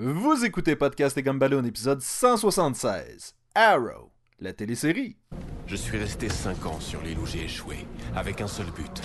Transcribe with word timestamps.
Vous 0.00 0.44
écoutez 0.44 0.76
Podcast 0.76 1.18
et 1.18 1.24
Gumballoon, 1.24 1.64
épisode 1.64 2.00
176. 2.00 3.34
Arrow, 3.56 4.12
la 4.38 4.52
télésérie. 4.52 5.16
Je 5.66 5.74
suis 5.74 5.98
resté 5.98 6.28
cinq 6.28 6.66
ans 6.66 6.78
sur 6.78 7.02
l'île 7.02 7.18
où 7.18 7.26
j'ai 7.26 7.42
échoué, 7.42 7.78
avec 8.14 8.40
un 8.40 8.46
seul 8.46 8.66
but. 8.66 9.02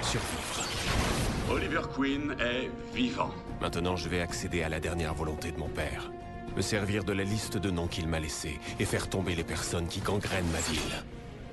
Survivre. 0.00 0.66
Oliver 1.50 1.82
Queen 1.94 2.34
est 2.40 2.70
vivant. 2.94 3.34
Maintenant, 3.60 3.96
je 3.96 4.08
vais 4.08 4.22
accéder 4.22 4.62
à 4.62 4.70
la 4.70 4.80
dernière 4.80 5.12
volonté 5.12 5.52
de 5.52 5.58
mon 5.58 5.68
père. 5.68 6.10
Me 6.56 6.62
servir 6.62 7.04
de 7.04 7.12
la 7.12 7.24
liste 7.24 7.58
de 7.58 7.70
noms 7.70 7.86
qu'il 7.86 8.08
m'a 8.08 8.18
laissés 8.18 8.58
et 8.80 8.86
faire 8.86 9.10
tomber 9.10 9.34
les 9.34 9.44
personnes 9.44 9.88
qui 9.88 10.00
gangrènent 10.00 10.50
ma 10.52 10.60
ville. 10.72 11.04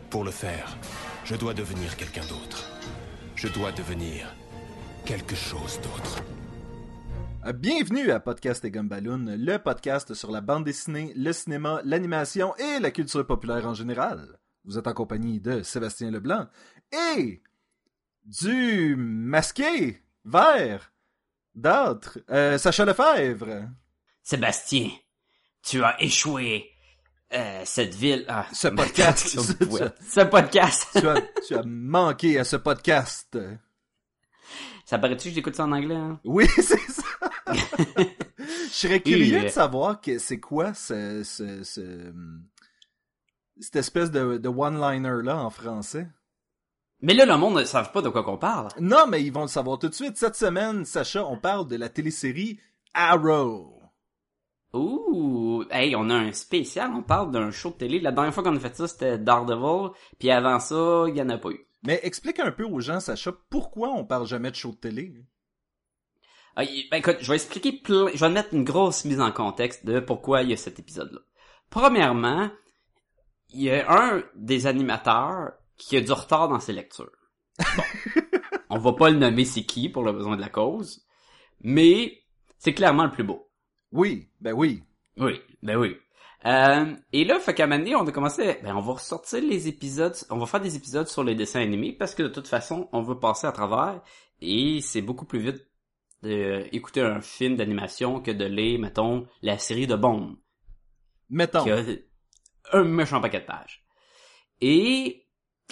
Pour 0.10 0.24
le 0.24 0.32
faire, 0.32 0.78
je 1.26 1.36
dois 1.36 1.54
devenir 1.54 1.98
quelqu'un 1.98 2.26
d'autre. 2.28 2.71
Je 3.36 3.50
dois 3.50 3.74
devenir 3.74 4.34
quelque 5.04 5.36
chose 5.36 5.82
d'autre. 5.82 6.24
Bienvenue 7.52 8.10
à 8.12 8.21
Podcast 8.21 8.64
et 8.64 8.71
Gumballoon, 8.71 9.36
le 9.38 9.57
podcast 9.57 10.13
sur 10.13 10.31
la 10.31 10.40
bande 10.40 10.63
dessinée, 10.63 11.12
le 11.18 11.34
cinéma, 11.34 11.81
l'animation 11.84 12.55
et 12.55 12.80
la 12.80 12.90
culture 12.90 13.27
populaire 13.27 13.68
en 13.68 13.73
général. 13.73 14.40
Vous 14.63 14.77
êtes 14.77 14.88
en 14.88 14.94
compagnie 14.94 15.41
de 15.41 15.62
Sébastien 15.62 16.09
Leblanc 16.09 16.48
et 17.18 17.44
du 18.23 18.95
masqué 18.95 20.02
vert 20.23 20.94
d'âtre, 21.54 22.20
euh, 22.30 22.58
Sacha 22.58 22.85
Lefebvre. 22.85 23.68
Sébastien, 24.21 24.90
tu 25.62 25.84
as 25.84 26.02
échoué. 26.02 26.70
Euh, 27.34 27.63
cette 27.66 27.96
ville. 27.96 28.26
Ah, 28.30 28.46
Ce 28.54 28.68
podcast. 28.70 29.27
ce 29.27 30.21
podcast. 30.23 30.88
tu, 30.96 31.07
as, 31.07 31.21
tu 31.46 31.55
as 31.55 31.63
manqué 31.66 32.40
à 32.40 32.44
ce 32.44 32.55
podcast. 32.55 33.38
Ça 34.85 34.99
paraît-tu 34.99 35.30
que 35.30 35.35
j'écoute 35.35 35.55
ça 35.55 35.66
en 35.66 35.71
anglais? 35.71 35.96
Hein? 35.96 36.20
Oui, 36.23 36.46
c'est 36.55 36.77
ça. 36.77 37.02
Je 37.48 38.70
serais 38.72 39.02
curieux 39.02 39.44
de 39.44 39.48
savoir 39.48 40.02
que 40.02 40.18
c'est 40.18 40.40
quoi 40.40 40.74
ce, 40.74 41.24
ce, 41.24 41.64
ce, 41.64 42.13
cette 43.60 43.76
espèce 43.76 44.12
de, 44.12 44.38
de 44.38 44.50
one-liner-là 44.50 45.38
en 45.38 45.50
français. 45.50 46.08
Mais 47.02 47.13
là, 47.13 47.26
le 47.26 47.38
monde 47.38 47.58
ne 47.58 47.66
savent 47.66 47.91
pas 47.91 48.02
de 48.02 48.10
quoi 48.10 48.24
qu'on 48.24 48.38
parle. 48.38 48.70
Non, 48.80 49.08
mais 49.08 49.22
ils 49.24 49.34
vont 49.34 49.41
le 49.41 49.48
savoir 49.48 49.77
tout 49.77 49.90
de 49.90 49.94
suite. 49.94 50.18
Cette 50.18 50.38
semaine, 50.38 50.85
Sacha, 50.85 51.26
on 51.26 51.38
parle 51.38 51.68
de 51.68 51.76
la 51.76 51.90
télésérie 51.90 52.60
Arrow. 52.94 53.82
Ouh, 54.74 55.66
hey, 55.70 55.96
on 55.96 56.10
a 56.10 56.16
un 56.16 56.32
spécial, 56.32 56.91
on 56.96 57.04
parle 57.04 57.32
d'un 57.32 57.52
show 57.52 57.70
de 57.70 57.76
télé. 57.76 58.00
La 58.00 58.12
dernière 58.12 58.34
fois 58.34 58.41
qu'on 58.41 58.55
a 58.55 58.60
fait 58.60 58.76
ça, 58.76 58.88
c'était 58.88 59.20
Daredevil, 59.20 59.91
puis 60.18 60.32
avant 60.32 60.60
ça, 60.60 61.05
il 61.10 61.16
y 61.16 61.22
en 61.22 61.30
a 61.30 61.38
pas 61.38 61.52
eu. 61.52 61.68
Mais 61.84 62.00
explique 62.04 62.40
un 62.40 62.52
peu 62.52 62.63
aux 62.63 62.80
gens, 62.80 63.00
Sacha, 63.00 63.34
pourquoi 63.50 63.90
on 63.90 64.06
parle 64.06 64.25
jamais 64.25 64.50
de 64.50 64.56
show 64.56 64.72
de 64.72 64.78
télé? 64.78 65.13
Ah, 66.56 66.63
ben 66.91 66.97
écoute, 66.97 67.18
je 67.19 67.28
vais 67.29 67.35
expliquer 67.35 67.72
plein, 67.72 68.07
je 68.13 68.19
vais 68.19 68.29
mettre 68.29 68.53
une 68.53 68.63
grosse 68.63 69.06
mise 69.06 69.19
en 69.19 69.31
contexte 69.31 69.85
de 69.85 70.00
pourquoi 70.00 70.44
il 70.44 70.50
y 70.50 70.53
a 70.53 70.57
cet 70.57 70.78
épisode-là. 70.79 71.19
Premièrement, 71.72 72.51
il 73.50 73.63
y 73.63 73.72
a 73.72 73.91
un 73.91 74.23
des 74.35 74.68
animateurs 74.68 75.53
qui 75.78 75.97
a 75.97 76.01
du 76.01 76.12
retard 76.12 76.50
dans 76.50 76.59
ses 76.59 76.73
lectures. 76.73 77.12
Bon. 77.57 77.84
on 78.69 78.78
va 78.78 78.94
pas 78.94 79.09
le 79.09 79.18
nommer 79.18 79.45
c'est 79.45 79.63
qui 79.63 79.90
pour 79.90 80.03
le 80.03 80.12
besoin 80.12 80.35
de 80.35 80.41
la 80.41 80.50
cause, 80.50 81.06
mais 81.62 82.22
c'est 82.59 82.73
clairement 82.73 83.06
le 83.06 83.12
plus 83.12 83.23
beau. 83.23 83.50
Oui, 83.91 84.29
ben 84.40 84.53
oui. 84.53 84.84
Oui, 85.17 85.41
ben 85.63 85.78
oui. 85.78 85.97
Euh, 86.45 86.94
et 87.13 87.25
là, 87.25 87.40
fait 87.40 87.53
qu'à 87.53 87.66
un 87.66 87.85
on 87.95 88.07
a 88.07 88.12
commencé, 88.12 88.59
ben 88.63 88.75
on 88.75 88.81
va 88.81 88.94
ressortir 88.94 89.41
les 89.41 89.67
épisodes, 89.67 90.16
on 90.29 90.38
va 90.38 90.45
faire 90.45 90.59
des 90.59 90.75
épisodes 90.75 91.07
sur 91.07 91.23
les 91.23 91.35
dessins 91.35 91.62
animés 91.62 91.94
parce 91.94 92.13
que 92.13 92.23
de 92.23 92.28
toute 92.28 92.47
façon, 92.47 92.90
on 92.91 93.01
veut 93.01 93.17
passer 93.17 93.47
à 93.47 93.51
travers 93.51 94.01
et 94.41 94.81
c'est 94.81 95.01
beaucoup 95.01 95.25
plus 95.25 95.40
vite 95.40 95.66
d'écouter 96.24 97.02
un 97.02 97.22
film 97.22 97.56
d'animation 97.56 98.22
que 98.22 98.31
de 98.31 98.46
lire, 98.46 98.79
mettons, 98.79 99.28
la 99.41 99.57
série 99.57 99.88
de 99.88 99.96
Bond. 99.96 100.38
Mettons. 101.29 101.63
Qui 101.63 101.72
a 101.72 101.84
un 102.72 102.84
méchant 102.84 103.19
paquet 103.22 103.41
de 103.41 103.46
pages. 103.46 103.84
Et, 104.62 105.28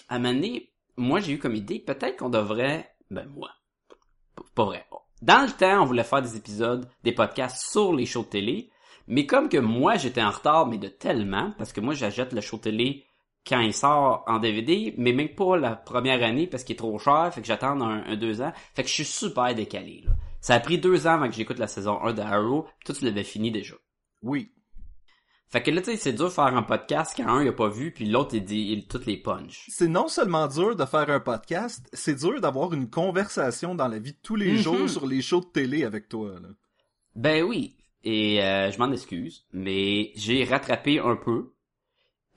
à 0.09 0.15
un 0.15 0.19
moment 0.19 0.33
donné, 0.33 0.73
moi 0.97 1.19
j'ai 1.21 1.33
eu 1.33 1.39
comme 1.39 1.55
idée, 1.55 1.79
peut-être 1.79 2.17
qu'on 2.17 2.29
devrait, 2.29 2.93
ben 3.09 3.25
moi, 3.27 3.51
pas 4.53 4.65
vrai. 4.65 4.85
Dans 5.21 5.45
le 5.45 5.51
temps, 5.51 5.83
on 5.83 5.85
voulait 5.85 6.03
faire 6.03 6.21
des 6.21 6.35
épisodes, 6.35 6.89
des 7.03 7.13
podcasts 7.13 7.71
sur 7.71 7.93
les 7.93 8.05
shows 8.05 8.23
de 8.23 8.29
télé, 8.29 8.71
mais 9.07 9.25
comme 9.25 9.49
que 9.49 9.57
moi 9.57 9.95
j'étais 9.95 10.21
en 10.21 10.31
retard, 10.31 10.67
mais 10.67 10.77
de 10.77 10.89
tellement, 10.89 11.53
parce 11.57 11.71
que 11.71 11.79
moi 11.79 11.93
j'achète 11.93 12.33
le 12.33 12.41
show 12.41 12.57
de 12.57 12.63
télé 12.63 13.05
quand 13.47 13.59
il 13.59 13.73
sort 13.73 14.23
en 14.27 14.39
DVD, 14.39 14.93
mais 14.97 15.13
même 15.13 15.33
pas 15.33 15.57
la 15.57 15.75
première 15.75 16.23
année 16.23 16.47
parce 16.47 16.63
qu'il 16.63 16.73
est 16.73 16.77
trop 16.77 16.99
cher, 16.99 17.31
fait 17.33 17.41
que 17.41 17.47
j'attends 17.47 17.79
un, 17.81 18.03
un, 18.05 18.15
deux 18.17 18.41
ans, 18.41 18.51
fait 18.75 18.83
que 18.83 18.89
je 18.89 18.93
suis 18.93 19.05
super 19.05 19.55
décalé 19.55 20.03
là. 20.05 20.11
Ça 20.41 20.55
a 20.55 20.59
pris 20.59 20.79
deux 20.79 21.07
ans 21.07 21.11
avant 21.13 21.27
que 21.29 21.35
j'écoute 21.35 21.59
la 21.59 21.67
saison 21.67 22.01
1 22.03 22.13
de 22.13 22.21
Arrow, 22.21 22.63
pis 22.79 22.85
toi 22.85 22.95
tu 22.95 23.05
l'avais 23.05 23.23
fini 23.23 23.51
déjà. 23.51 23.75
Oui. 24.23 24.51
Fait 25.47 25.61
que 25.61 25.69
là, 25.69 25.81
tu 25.81 25.91
sais, 25.91 25.97
c'est 25.97 26.13
dur 26.13 26.25
de 26.25 26.29
faire 26.31 26.45
un 26.55 26.63
podcast 26.63 27.13
quand 27.15 27.27
un 27.27 27.43
il 27.43 27.47
a 27.49 27.53
pas 27.53 27.67
vu, 27.67 27.91
puis 27.91 28.05
l'autre 28.05 28.35
il 28.35 28.43
dit 28.45 28.69
il 28.71 28.87
toutes 28.87 29.05
les 29.05 29.17
punch. 29.17 29.65
C'est 29.67 29.89
non 29.89 30.07
seulement 30.07 30.47
dur 30.47 30.75
de 30.75 30.85
faire 30.85 31.09
un 31.09 31.19
podcast, 31.19 31.87
c'est 31.93 32.15
dur 32.15 32.39
d'avoir 32.41 32.73
une 32.73 32.89
conversation 32.89 33.75
dans 33.75 33.87
la 33.89 33.99
vie 33.99 34.13
de 34.13 34.17
tous 34.23 34.35
les 34.37 34.53
Mhm. 34.53 34.57
jours 34.57 34.89
sur 34.89 35.05
les 35.05 35.21
shows 35.21 35.41
de 35.41 35.45
télé 35.47 35.83
avec 35.83 36.07
toi. 36.09 36.39
Là. 36.41 36.47
Ben 37.15 37.43
oui, 37.43 37.75
et 38.05 38.41
euh, 38.41 38.71
je 38.71 38.79
m'en 38.79 38.91
excuse, 38.91 39.45
mais 39.51 40.11
j'ai 40.15 40.43
rattrapé 40.45 40.99
un 40.99 41.17
peu. 41.17 41.51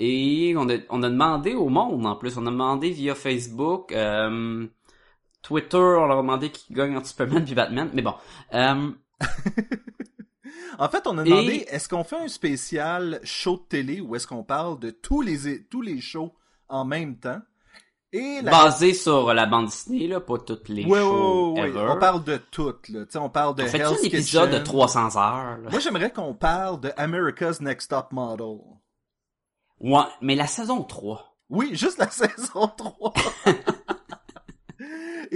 Et 0.00 0.54
on 0.58 0.68
a, 0.68 0.78
on 0.90 1.02
a 1.04 1.08
demandé 1.08 1.54
au 1.54 1.68
monde 1.68 2.04
en 2.04 2.16
plus, 2.16 2.36
on 2.36 2.46
a 2.46 2.50
demandé 2.50 2.90
via 2.90 3.14
Facebook, 3.14 3.92
euh, 3.92 4.66
Twitter, 5.44 5.76
on 5.76 6.06
leur 6.06 6.18
a 6.18 6.22
demandé 6.22 6.50
qui 6.50 6.72
gagne 6.72 6.96
entre 6.96 7.06
Superman 7.06 7.44
puis 7.44 7.54
Batman, 7.54 7.88
mais 7.92 8.02
bon. 8.02 8.14
Euh, 8.54 8.90
En 10.78 10.88
fait, 10.88 11.06
on 11.06 11.16
a 11.18 11.22
demandé 11.24 11.66
est-ce 11.68 11.88
qu'on 11.88 12.02
fait 12.02 12.16
un 12.18 12.26
spécial 12.28 13.20
show 13.22 13.56
de 13.58 13.62
télé 13.68 14.00
ou 14.00 14.16
est-ce 14.16 14.26
qu'on 14.26 14.42
parle 14.42 14.78
de 14.80 14.90
tous 14.90 15.20
les 15.22 15.64
tous 15.68 15.82
les 15.82 16.00
shows 16.00 16.34
en 16.68 16.84
même 16.84 17.16
temps? 17.16 17.40
Et 18.12 18.40
la... 18.42 18.50
basé 18.50 18.92
sur 18.92 19.32
la 19.34 19.46
bande 19.46 19.66
dessinée 19.66 20.08
là, 20.08 20.20
pas 20.20 20.38
toutes 20.38 20.68
les 20.68 20.84
Ouais, 20.84 20.98
shows 21.00 21.52
ouais, 21.54 21.62
ouais, 21.62 21.68
ever. 21.68 21.86
On 21.90 21.98
parle 21.98 22.24
de 22.24 22.36
toutes 22.50 22.88
là, 22.88 23.04
on 23.16 23.28
parle 23.28 23.54
de 23.54 23.62
On 23.62 23.66
fait 23.66 23.78
Hell's 23.78 24.00
un 24.00 24.04
épisode 24.04 24.48
Kitchen. 24.50 24.60
de 24.60 24.64
300 24.64 25.16
heures. 25.16 25.58
là? 25.58 25.70
Moi, 25.70 25.78
j'aimerais 25.80 26.12
qu'on 26.12 26.34
parle 26.34 26.80
de 26.80 26.92
America's 26.96 27.60
Next 27.60 27.90
Top 27.90 28.12
Model. 28.12 28.58
Ouais, 29.80 30.02
mais 30.20 30.34
la 30.34 30.46
saison 30.48 30.82
3. 30.82 31.36
Oui, 31.50 31.70
juste 31.74 31.98
la 31.98 32.10
saison 32.10 32.66
3. 32.76 33.12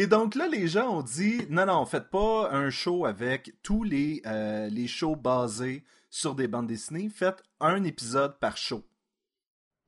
Et 0.01 0.07
donc 0.07 0.37
là, 0.37 0.47
les 0.47 0.69
gens 0.69 0.99
ont 0.99 1.03
dit 1.03 1.41
non, 1.51 1.67
non, 1.67 1.85
faites 1.85 2.09
pas 2.09 2.51
un 2.53 2.71
show 2.71 3.05
avec 3.05 3.53
tous 3.65 3.83
les, 3.83 4.23
euh, 4.27 4.69
les 4.69 4.87
shows 4.87 5.17
basés 5.17 5.83
sur 6.09 6.37
des 6.37 6.47
bandes 6.47 6.69
dessinées. 6.69 7.09
Faites 7.09 7.43
un 7.59 7.83
épisode 7.83 8.39
par 8.39 8.57
show. 8.57 8.85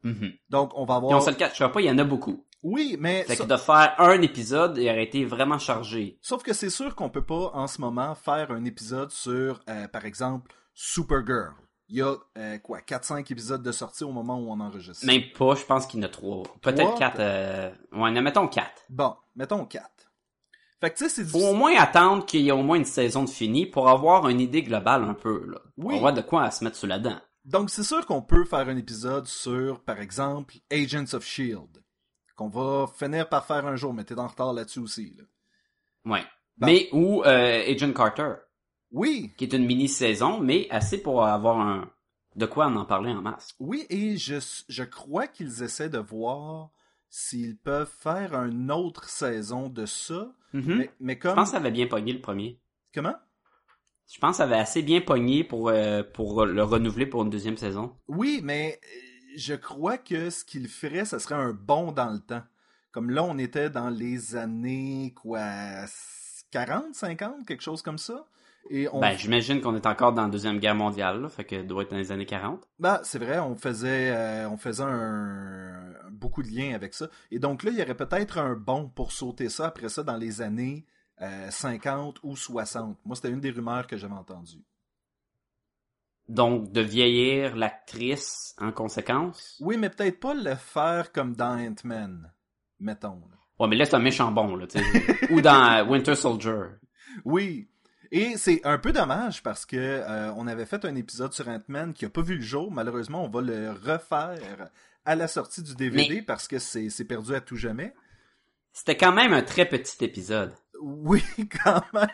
Mhm. 0.03 0.32
Donc, 0.48 0.72
on 0.75 0.84
va 0.84 0.97
Puis 0.98 1.04
on 1.04 1.09
avoir. 1.10 1.22
se 1.22 1.31
le 1.31 1.37
cachera 1.37 1.71
pas, 1.71 1.81
il 1.81 1.87
y 1.87 1.91
en 1.93 1.98
a 1.98 2.03
beaucoup. 2.03 2.44
Oui, 2.65 2.97
mais. 2.98 3.22
Fait 3.22 3.37
que 3.37 3.44
de 3.44 3.56
faire 3.56 3.94
un 3.98 4.21
épisode, 4.21 4.78
il 4.78 4.88
aurait 4.91 5.04
été 5.04 5.25
vraiment 5.25 5.60
chargé. 5.60 6.19
Sauf 6.22 6.42
que 6.42 6.54
c'est 6.54 6.71
sûr 6.71 6.97
qu'on 6.97 7.09
peut 7.09 7.25
pas 7.25 7.53
en 7.54 7.69
ce 7.69 7.81
moment 7.81 8.16
faire 8.16 8.50
un 8.50 8.65
épisode 8.65 9.12
sur, 9.12 9.60
euh, 9.69 9.87
par 9.87 10.06
exemple, 10.06 10.53
Supergirl. 10.75 11.54
Il 11.88 11.97
y 11.98 12.03
a 12.03 12.15
euh, 12.37 12.59
quoi, 12.59 12.81
4-5 12.81 13.31
épisodes 13.32 13.62
de 13.62 13.72
sortie 13.72 14.03
au 14.04 14.12
moment 14.12 14.38
où 14.41 14.50
on 14.50 14.59
enregistre. 14.60 15.06
Même 15.06 15.22
pas, 15.38 15.54
je 15.54 15.65
pense 15.65 15.87
qu'il 15.87 16.00
y 16.00 16.03
en 16.03 16.06
a 16.06 16.09
trois. 16.10 16.42
Peut-être 16.62 16.78
Trois? 16.87 16.98
quatre. 16.98 17.16
Euh... 17.21 17.71
Ouais, 17.92 18.10
non, 18.10 18.22
mettons 18.22 18.48
quatre. 18.48 18.82
Bon, 18.88 19.15
mettons 19.37 19.65
4. 19.65 19.88
Fait 20.81 20.91
que 20.91 20.97
tu 20.97 21.05
sais, 21.05 21.11
c'est 21.11 21.25
Faut 21.25 21.49
au 21.49 21.55
moins 21.55 21.77
attendre 21.77 22.25
qu'il 22.25 22.41
y 22.41 22.49
ait 22.49 22.53
au 22.53 22.63
moins 22.63 22.79
une 22.79 22.85
saison 22.87 23.25
de 23.25 23.29
fini 23.29 23.67
pour 23.67 23.89
avoir 23.89 24.29
une 24.29 24.41
idée 24.41 24.63
globale 24.63 25.05
un 25.05 25.15
peu, 25.15 25.45
là. 25.47 25.59
Oui. 25.77 25.95
On 25.97 26.01
voit 26.01 26.13
de 26.13 26.23
quoi 26.23 26.45
à 26.45 26.51
se 26.51 26.65
mettre 26.65 26.77
sous 26.77 26.87
la 26.87 26.99
dent. 26.99 27.21
Donc, 27.45 27.71
c'est 27.71 27.83
sûr 27.83 28.07
qu'on 28.07 28.23
peut 28.23 28.45
faire 28.45 28.69
un 28.69 28.77
épisode 28.77 29.27
sur, 29.27 29.81
par 29.81 30.01
exemple, 30.01 30.55
Agents 30.71 31.15
of 31.15 31.23
S.H.I.E.L.D. 31.23 31.81
Qu'on 32.35 32.49
va 32.49 32.87
finir 32.87 33.29
par 33.29 33.45
faire 33.47 33.67
un 33.67 33.77
jour, 33.77 33.93
mais 33.93 34.05
t'es 34.05 34.19
en 34.19 34.27
retard 34.27 34.55
là-dessus 34.55 34.79
aussi. 34.79 35.15
Là. 35.19 35.25
Ouais. 36.13 36.25
Bon. 36.57 36.67
Mais, 36.67 36.89
ou 36.93 37.23
euh, 37.25 37.63
Agent 37.71 37.93
Carter, 37.93 38.35
Oui, 38.91 39.35
qui 39.37 39.45
est 39.45 39.53
une 39.53 39.67
mini-saison, 39.67 40.41
mais 40.41 40.66
assez 40.71 41.03
pour 41.03 41.25
avoir 41.25 41.60
un... 41.60 41.91
De 42.37 42.47
quoi 42.47 42.66
en 42.66 42.77
en 42.77 42.84
parler 42.84 43.10
en 43.10 43.21
masse. 43.22 43.54
oui, 43.59 43.87
et 43.91 44.16
je, 44.16 44.37
je 44.69 44.84
crois 44.84 45.27
qu'ils 45.27 45.65
essaient 45.65 45.89
de 45.89 45.99
voir 45.99 46.71
s'ils 47.09 47.59
peuvent 47.59 47.91
faire 47.99 48.34
une 48.34 48.71
autre 48.71 49.09
saison 49.09 49.69
de 49.69 49.84
ça. 49.84 50.33
Mhm. 50.53 50.77
Mais, 50.79 50.91
mais 51.01 51.19
Je 51.23 51.29
pense 51.29 51.45
que 51.49 51.51
ça 51.53 51.57
avait 51.59 51.71
bien 51.71 51.87
pogné 51.87 52.13
le 52.13 52.21
premier. 52.21 52.61
Comment? 52.95 53.15
Je 54.13 54.19
pense 54.19 54.33
que 54.33 54.37
ça 54.39 54.45
avait 54.45 54.57
assez 54.57 54.83
bien 54.83 55.01
pogné 55.01 55.45
pour, 55.45 55.69
euh, 55.69 56.03
pour 56.03 56.45
le 56.45 56.63
renouveler 56.65 57.07
pour 57.07 57.23
une 57.23 57.31
deuxième 57.31 57.57
saison. 57.57 57.97
Oui, 58.09 58.41
mais 58.43 58.81
euh, 58.83 58.99
je 59.37 59.55
crois 59.55 59.99
que 59.99 60.31
ce 60.31 60.45
qu'il 60.45 60.67
ferait, 60.69 61.05
ça 61.05 61.21
serait 61.21 61.37
un 61.37 61.53
bond 61.53 61.93
dans 61.93 62.11
le 62.11 62.19
temps. 62.19 62.43
Comme 62.91 63.11
là, 63.11 63.23
on 63.23 63.39
était 63.39 63.71
dans 63.71 63.89
les 63.89 64.35
années, 64.35 65.15
quoi, 65.15 65.41
40, 66.51 66.95
50, 66.95 67.47
quelque 67.47 67.63
chose 67.63 67.83
comme 67.83 67.99
ça. 67.99 68.27
Et 68.68 68.89
on... 68.92 69.01
Ben, 69.01 69.16
j'imagine 69.16 69.60
qu'on 69.60 69.74
est 69.74 69.86
encore 69.86 70.12
dans 70.12 70.22
la 70.22 70.28
Deuxième 70.28 70.59
Guerre 70.59 70.74
mondiale, 70.74 71.22
là, 71.22 71.28
fait 71.28 71.45
que 71.45 71.57
ça 71.57 71.62
doit 71.62 71.83
être 71.83 71.91
dans 71.91 71.97
les 71.97 72.12
années 72.12 72.27
40. 72.27 72.68
Ben, 72.78 73.01
c'est 73.03 73.18
vrai, 73.18 73.39
on 73.41 73.57
faisait, 73.57 74.10
euh, 74.10 74.48
on 74.48 74.57
faisait 74.57 74.84
un, 74.84 75.92
beaucoup 76.10 76.42
de 76.42 76.48
liens 76.48 76.74
avec 76.74 76.95
ça. 76.95 77.09
Et 77.30 77.39
donc 77.39 77.62
là, 77.62 77.71
il 77.71 77.78
y 77.78 77.83
aurait 77.83 77.97
peut-être 77.97 78.39
un 78.39 78.54
bon 78.54 78.89
pour 78.89 79.12
sauter 79.12 79.48
ça 79.48 79.66
après 79.66 79.89
ça 79.89 80.03
dans 80.03 80.16
les 80.16 80.42
années 80.42 80.84
euh, 81.22 81.51
50 81.51 82.21
ou 82.22 82.36
60. 82.36 82.98
Moi, 83.04 83.16
c'était 83.16 83.30
une 83.30 83.41
des 83.41 83.51
rumeurs 83.51 83.86
que 83.86 83.97
j'avais 83.97 84.15
entendues. 84.15 84.65
Donc, 86.28 86.71
de 86.71 86.80
vieillir 86.80 87.56
l'actrice 87.56 88.54
en 88.59 88.71
conséquence? 88.71 89.56
Oui, 89.60 89.77
mais 89.77 89.91
peut-être 89.91 90.21
pas 90.21 90.34
le 90.34 90.54
faire 90.54 91.10
comme 91.10 91.34
dans 91.34 91.59
Ant-Man, 91.59 92.33
mettons. 92.78 93.21
là. 93.30 93.36
Ouais, 93.59 93.68
mais 93.68 93.77
là, 93.77 93.84
c'est 93.84 93.97
un 93.97 94.01
méchant 94.01 94.30
bon, 94.30 94.54
là, 94.54 94.66
tu 94.66 94.78
sais. 94.78 95.33
Ou 95.33 95.41
dans 95.41 95.78
euh, 95.78 95.84
Winter 95.84 96.15
Soldier. 96.15 96.66
Oui. 97.24 97.68
Et 98.12 98.36
c'est 98.36 98.60
un 98.65 98.78
peu 98.78 98.92
dommage 98.92 99.42
parce 99.42 99.65
que 99.66 99.77
euh, 99.77 100.33
on 100.36 100.47
avait 100.48 100.66
fait 100.66 100.84
un 100.84 100.95
épisode 100.97 101.33
sur 101.33 101.47
Ant-Man 101.48 101.92
qui 101.95 102.04
a 102.04 102.09
pas 102.10 102.22
vu 102.22 102.36
le 102.36 102.42
jour. 102.42 102.72
Malheureusement, 102.72 103.24
on 103.24 103.28
va 103.28 103.41
le 103.41 103.71
refaire 103.71 104.71
à 105.04 105.15
la 105.15 105.28
sortie 105.28 105.62
du 105.62 105.74
DVD 105.77 106.16
Mais- 106.16 106.22
parce 106.22 106.48
que 106.48 106.59
c'est 106.59 106.91
c'est 106.91 107.04
perdu 107.04 107.34
à 107.34 107.41
tout 107.41 107.57
jamais. 107.57 107.95
C'était 108.72 108.97
quand 108.97 109.12
même 109.12 109.33
un 109.33 109.42
très 109.42 109.65
petit 109.65 110.04
épisode. 110.04 110.53
Oui, 110.83 111.22
quand 111.65 111.83
même. 111.92 112.09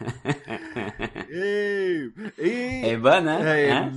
Et, 1.30 2.08
et 2.38 2.88
est 2.90 2.96
bonne, 2.96 3.28
hein? 3.28 3.40
Hey, 3.44 3.70
hein? 3.70 3.92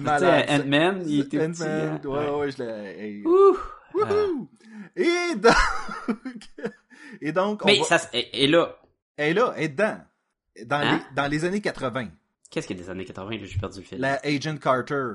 Ant-Man, 0.49 1.03
il 1.07 1.21
était 1.21 1.47
petit. 1.49 1.63
Hein? 1.63 1.99
ouais, 2.05 2.29
ouais, 2.29 2.51
je 2.51 2.63
l'ai. 2.63 2.99
hey. 2.99 3.23
Ouh! 3.25 3.57
Wouhou! 3.95 4.49
Et 4.95 5.35
donc, 5.35 5.53
et 7.21 7.31
donc, 7.31 7.63
on 7.63 7.67
Mais 7.67 7.79
va- 7.79 7.85
ça, 7.85 8.09
et, 8.13 8.43
et 8.43 8.47
là, 8.47 8.77
elle 9.17 9.29
est 9.31 9.33
là, 9.39 9.53
elle 9.57 9.63
est 9.63 9.69
dedans. 9.69 9.97
Dans, 10.65 10.77
Hein? 10.77 10.97
les, 11.09 11.15
dans 11.15 11.31
les 11.31 11.45
années 11.45 11.61
80. 11.61 12.09
qu'est-ce 12.49 12.67
qu'il 12.67 12.77
y 12.77 12.79
a 12.79 12.83
des 12.83 12.89
années 12.89 13.05
80? 13.05 13.31
Là, 13.37 13.45
j'ai 13.45 13.59
perdu 13.59 13.79
le 13.79 13.85
fil. 13.85 13.99
La 13.99 14.19
Agent 14.23 14.57
Carter. 14.57 15.13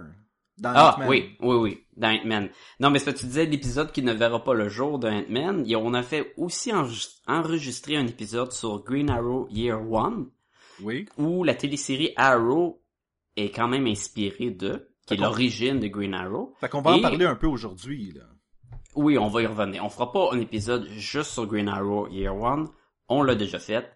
Dans 0.59 0.73
Ah, 0.75 0.95
Ant-Man. 0.97 1.09
oui, 1.09 1.37
oui, 1.41 1.55
oui, 1.57 1.85
dans 1.97 2.09
Ant-Man. 2.09 2.49
Non, 2.81 2.91
mais 2.91 2.99
ce 2.99 3.05
que 3.05 3.11
tu 3.17 3.27
disais, 3.27 3.47
l'épisode 3.47 3.93
qui 3.93 4.03
ne 4.03 4.13
verra 4.13 4.43
pas 4.43 4.55
le 4.55 4.69
jour 4.69 4.99
de 4.99 5.07
Ant-Man, 5.09 5.65
on 5.77 5.95
a 5.95 6.03
fait 6.03 6.33
aussi 6.37 6.73
enregistre- 6.73 7.23
enregistrer 7.29 7.97
un 7.97 8.07
épisode 8.09 8.51
sur 8.51 8.83
Green 8.83 9.09
Arrow 9.09 9.47
Year 9.51 9.81
One, 9.93 10.27
Oui. 10.83 11.07
où 11.17 11.45
la 11.45 11.55
télésérie 11.55 12.13
Arrow 12.17 12.83
est 13.37 13.51
quand 13.55 13.69
même 13.69 13.87
inspirée 13.87 14.51
de, 14.51 14.89
qui 15.07 15.15
est 15.15 15.19
l'origine 15.19 15.79
de 15.79 15.87
Green 15.87 16.13
Arrow. 16.15 16.55
Fait 16.61 16.69
qu'on 16.69 16.83
va 16.83 16.91
en 16.91 17.01
parler 17.01 17.25
un 17.27 17.37
peu 17.37 17.47
aujourd'hui, 17.47 18.11
là. 18.17 18.25
Oui, 18.97 19.17
on 19.17 19.29
va 19.29 19.43
y 19.43 19.47
revenir. 19.47 19.85
On 19.85 19.89
fera 19.91 20.11
pas 20.11 20.31
un 20.33 20.41
épisode 20.41 20.89
juste 20.89 21.31
sur 21.31 21.47
Green 21.47 21.69
Arrow 21.69 22.09
Year 22.09 22.35
One. 22.37 22.67
On 23.09 23.23
l'a 23.23 23.37
déjà 23.37 23.61
fait. 23.61 23.89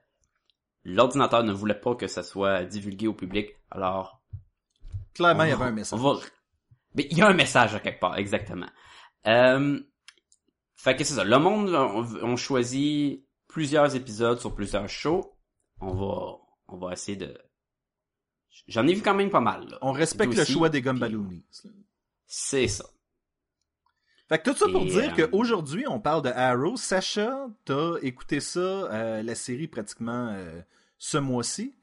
L'ordinateur 0.84 1.44
ne 1.44 1.52
voulait 1.52 1.79
pas 1.79 1.94
que 1.94 2.06
ça 2.08 2.23
soit 2.23 2.64
divulgué 2.64 3.06
au 3.06 3.14
public, 3.14 3.50
alors 3.70 4.20
Clairement, 5.14 5.44
il 5.44 5.50
y 5.50 5.52
va- 5.52 5.56
avait 5.56 5.64
un 5.67 5.75
message. 5.75 5.99
on 6.00 6.02
va- 6.14 6.20
Mais 6.94 7.06
il 7.11 7.17
y 7.19 7.23
a 7.23 7.29
un 7.29 7.34
message 7.34 7.75
à 7.75 7.81
quelque 7.81 8.00
part, 8.00 8.17
exactement. 8.19 8.69
Euh... 9.26 9.81
Fait 10.75 10.96
que 10.96 11.05
c'est 11.05 11.14
ça. 11.14 11.23
Le 11.25 11.38
monde, 11.38 11.69
on, 11.73 12.02
on 12.25 12.37
choisit 12.37 13.25
plusieurs 13.46 13.94
épisodes 13.94 14.40
sur 14.40 14.52
plusieurs 14.55 14.88
shows. 14.88 15.32
On 15.81 15.94
va, 15.94 16.38
on 16.67 16.76
va 16.76 16.93
essayer 16.93 17.17
de. 17.17 17.38
J'en 18.67 18.87
ai 18.88 18.93
vu 18.94 19.00
quand 19.02 19.14
même 19.14 19.31
pas 19.31 19.40
mal. 19.40 19.69
Là. 19.69 19.78
On 19.82 19.93
respecte 19.93 20.35
le 20.35 20.44
choix 20.44 20.69
des 20.69 20.82
Gumballoonies. 20.82 21.44
C'est 22.26 22.67
ça. 22.67 22.85
Fait 24.29 24.39
que 24.39 24.51
tout 24.51 24.57
ça 24.57 24.67
pour 24.69 24.83
Et, 24.83 24.87
dire 24.87 25.15
euh, 25.19 25.27
qu'aujourd'hui, 25.27 25.85
on 25.89 26.01
parle 26.01 26.23
de 26.23 26.31
Arrow. 26.31 26.77
Sacha, 26.77 27.49
t'as 27.65 27.97
écouté 28.03 28.41
ça, 28.41 28.61
euh, 28.61 29.23
la 29.23 29.35
série 29.35 29.69
pratiquement 29.69 30.29
euh, 30.33 30.61
ce 30.99 31.19
mois-ci. 31.19 31.75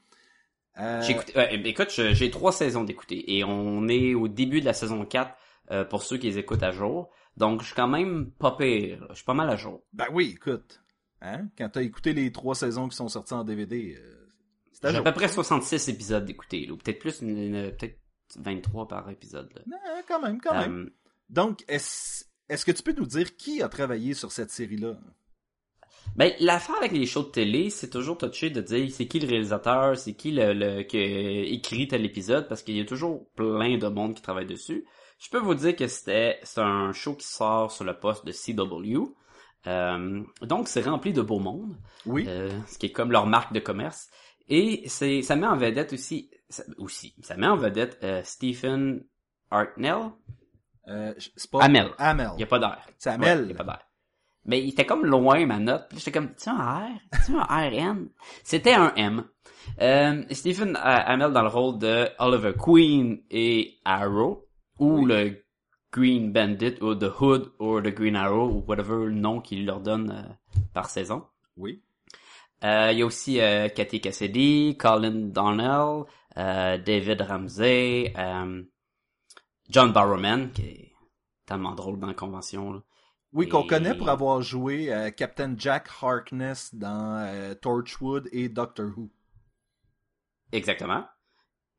J'ai 0.78 1.12
écouté, 1.12 1.34
écoute, 1.66 1.90
j'ai 1.90 2.32
trois 2.32 2.54
saisons 2.54 2.86
d'écouter 2.86 3.36
et 3.36 3.44
on 3.44 3.90
est 3.90 4.14
au 4.14 4.30
début 4.30 4.62
de 4.62 4.66
la 4.66 4.72
saison 4.72 5.04
4 5.04 5.36
euh, 5.72 5.84
pour 5.84 6.04
ceux 6.04 6.18
qui 6.18 6.28
les 6.28 6.38
écoutent 6.38 6.64
à 6.64 6.72
jour. 6.72 7.10
Donc 7.36 7.62
je 7.62 7.68
suis 7.68 7.76
quand 7.76 7.90
même 7.90 8.32
pas 8.32 8.56
pire. 8.56 9.06
Je 9.10 9.16
suis 9.16 9.26
pas 9.26 9.34
mal 9.34 9.50
à 9.50 9.58
jour. 9.58 9.84
Ben 9.92 10.06
oui, 10.14 10.36
écoute. 10.36 10.82
Hein? 11.22 11.50
Quand 11.58 11.68
t'as 11.68 11.82
écouté 11.82 12.14
les 12.14 12.32
trois 12.32 12.56
saisons 12.56 12.88
qui 12.88 12.96
sont 12.96 13.10
sorties 13.10 13.34
en 13.34 13.44
DVD, 13.44 14.00
c'est 14.72 14.86
à 14.86 14.92
J'ai 14.92 14.98
à 15.00 15.02
peu 15.02 15.12
près 15.12 15.28
66 15.28 15.90
épisodes 15.90 16.24
d'écouter, 16.24 16.72
ou 16.72 16.78
peut-être 16.78 17.00
plus, 17.00 17.20
peut-être 17.20 18.00
23 18.38 18.88
par 18.88 19.10
épisode. 19.10 19.52
Là. 19.54 19.62
Non, 19.68 19.78
quand 20.08 20.22
même, 20.22 20.40
quand 20.40 20.54
même. 20.54 20.90
Donc, 21.30 21.64
est-ce 21.68 22.29
est-ce 22.50 22.66
que 22.66 22.72
tu 22.72 22.84
peux 22.84 22.94
nous 22.94 23.06
dire 23.06 23.36
qui 23.38 23.62
a 23.62 23.70
travaillé 23.70 24.14
sur 24.14 24.32
cette 24.32 24.52
série-là? 24.52 24.98
Ben, 26.16 26.34
l'affaire 26.40 26.76
avec 26.78 26.92
les 26.92 27.06
shows 27.06 27.24
de 27.24 27.30
télé, 27.30 27.70
c'est 27.70 27.90
toujours 27.90 28.18
touché 28.18 28.50
de 28.50 28.62
dire 28.62 28.90
c'est 28.92 29.08
qui 29.08 29.20
le 29.20 29.28
réalisateur, 29.28 29.98
c'est 29.98 30.14
qui 30.14 30.32
le, 30.32 30.54
le 30.54 30.84
qui 30.84 30.98
écrit 30.98 31.88
tel 31.88 32.04
épisode, 32.06 32.48
parce 32.48 32.64
qu'il 32.64 32.76
y 32.76 32.82
a 32.82 32.86
toujours 32.86 33.28
plein 33.36 33.78
de 33.78 33.88
monde 33.88 34.16
qui 34.16 34.22
travaille 34.22 34.46
dessus. 34.48 34.86
Je 35.20 35.30
peux 35.30 35.38
vous 35.40 35.54
dire 35.56 35.76
que 35.76 35.88
c'était 35.88 36.40
c'est 36.44 36.62
un 36.62 36.94
show 36.94 37.14
qui 37.16 37.28
sort 37.28 37.72
sur 37.72 37.84
le 37.84 37.94
poste 37.98 38.26
de 38.26 38.32
CW. 38.32 39.14
Euh, 39.68 40.24
donc 40.42 40.68
c'est 40.70 40.82
rempli 40.82 41.12
de 41.14 41.22
beau 41.22 41.40
monde, 41.40 41.76
Oui. 42.06 42.26
euh, 42.28 42.50
ce 42.68 42.78
qui 42.78 42.88
est 42.88 42.92
comme 42.92 43.12
leur 43.12 43.28
marque 43.28 43.54
de 43.54 43.60
commerce. 43.60 44.10
Et 44.48 44.84
c'est 44.88 45.22
ça 45.22 45.36
met 45.36 45.46
en 45.48 45.58
vedette 45.58 45.94
aussi 45.94 46.32
ça, 46.50 46.64
aussi 46.78 47.14
ça 47.22 47.36
met 47.38 47.46
en 47.48 47.58
vedette 47.58 48.00
euh, 48.04 48.22
Stephen 48.24 49.04
Hartnell. 49.52 50.12
Euh, 50.90 51.14
c'est 51.18 51.50
pas... 51.52 51.64
Amel. 51.64 51.90
Amel. 51.98 52.32
Il 52.38 52.42
y 52.42 52.44
a 52.44 52.48
pas 52.48 52.60
d'air. 52.60 52.80
C'est 52.98 53.10
Ouais, 53.10 53.16
Amel. 53.16 53.42
il 53.46 53.50
y 53.50 53.54
a 53.54 53.56
pas 53.56 53.64
d'air. 53.64 53.80
Mais 54.46 54.64
il 54.64 54.70
était 54.70 54.86
comme 54.86 55.06
loin, 55.06 55.46
ma 55.46 55.60
note. 55.60 55.86
Puis 55.90 56.00
j'étais 56.00 56.12
comme, 56.12 56.34
tu 56.36 56.50
un 56.50 56.56
R? 56.56 56.90
Tu 57.26 57.34
un 57.36 57.70
RN? 57.70 58.10
C'était 58.44 58.74
un 58.74 58.94
M. 58.96 59.24
Euh, 59.82 60.24
Stephen 60.32 60.76
euh, 60.76 60.80
Amell 60.84 61.32
dans 61.32 61.44
le 61.44 61.50
rôle 61.50 61.78
de 61.78 62.08
Oliver 62.18 62.54
Queen 62.58 63.22
et 63.30 63.78
Arrow, 63.86 64.48
ou 64.80 65.06
le 65.06 65.44
Green 65.92 66.32
Bandit, 66.32 66.76
ou 66.82 66.96
The 66.96 67.12
Hood, 67.20 67.52
ou 67.60 67.80
The 67.82 67.94
Green 67.94 68.16
Arrow, 68.16 68.50
ou 68.50 68.64
whatever 68.68 69.06
le 69.06 69.12
nom 69.12 69.42
qu'il 69.42 69.66
leur 69.66 69.82
donne 69.82 70.12
euh, 70.12 70.60
par 70.74 70.90
saison. 70.90 71.26
Oui. 71.58 71.84
Euh, 72.64 72.90
il 72.92 73.00
y 73.00 73.02
a 73.04 73.06
aussi 73.06 73.40
euh, 73.40 73.68
Cathy 73.70 74.02
Cassidy, 74.02 74.76
Colin 74.78 75.30
Donnell, 75.32 76.06
euh, 76.38 76.78
David 76.78 77.22
Ramsey, 77.22 78.14
euh, 78.18 78.64
John 79.70 79.94
Barrowman, 79.94 80.52
qui 80.52 80.62
est 80.64 80.94
tellement 81.46 81.76
drôle 81.76 82.00
dans 82.00 82.08
la 82.08 82.14
convention. 82.14 82.74
Là. 82.74 82.84
Oui, 83.32 83.48
qu'on 83.48 83.66
connaît 83.68 83.96
pour 83.96 84.10
avoir 84.10 84.42
joué 84.42 84.92
euh, 84.92 85.12
Captain 85.12 85.54
Jack 85.58 85.88
Harkness 86.02 86.74
dans 86.74 87.18
euh, 87.18 87.54
Torchwood 87.54 88.28
et 88.32 88.50
Doctor 88.50 88.88
Who. 88.98 89.10
Exactement. 90.52 91.06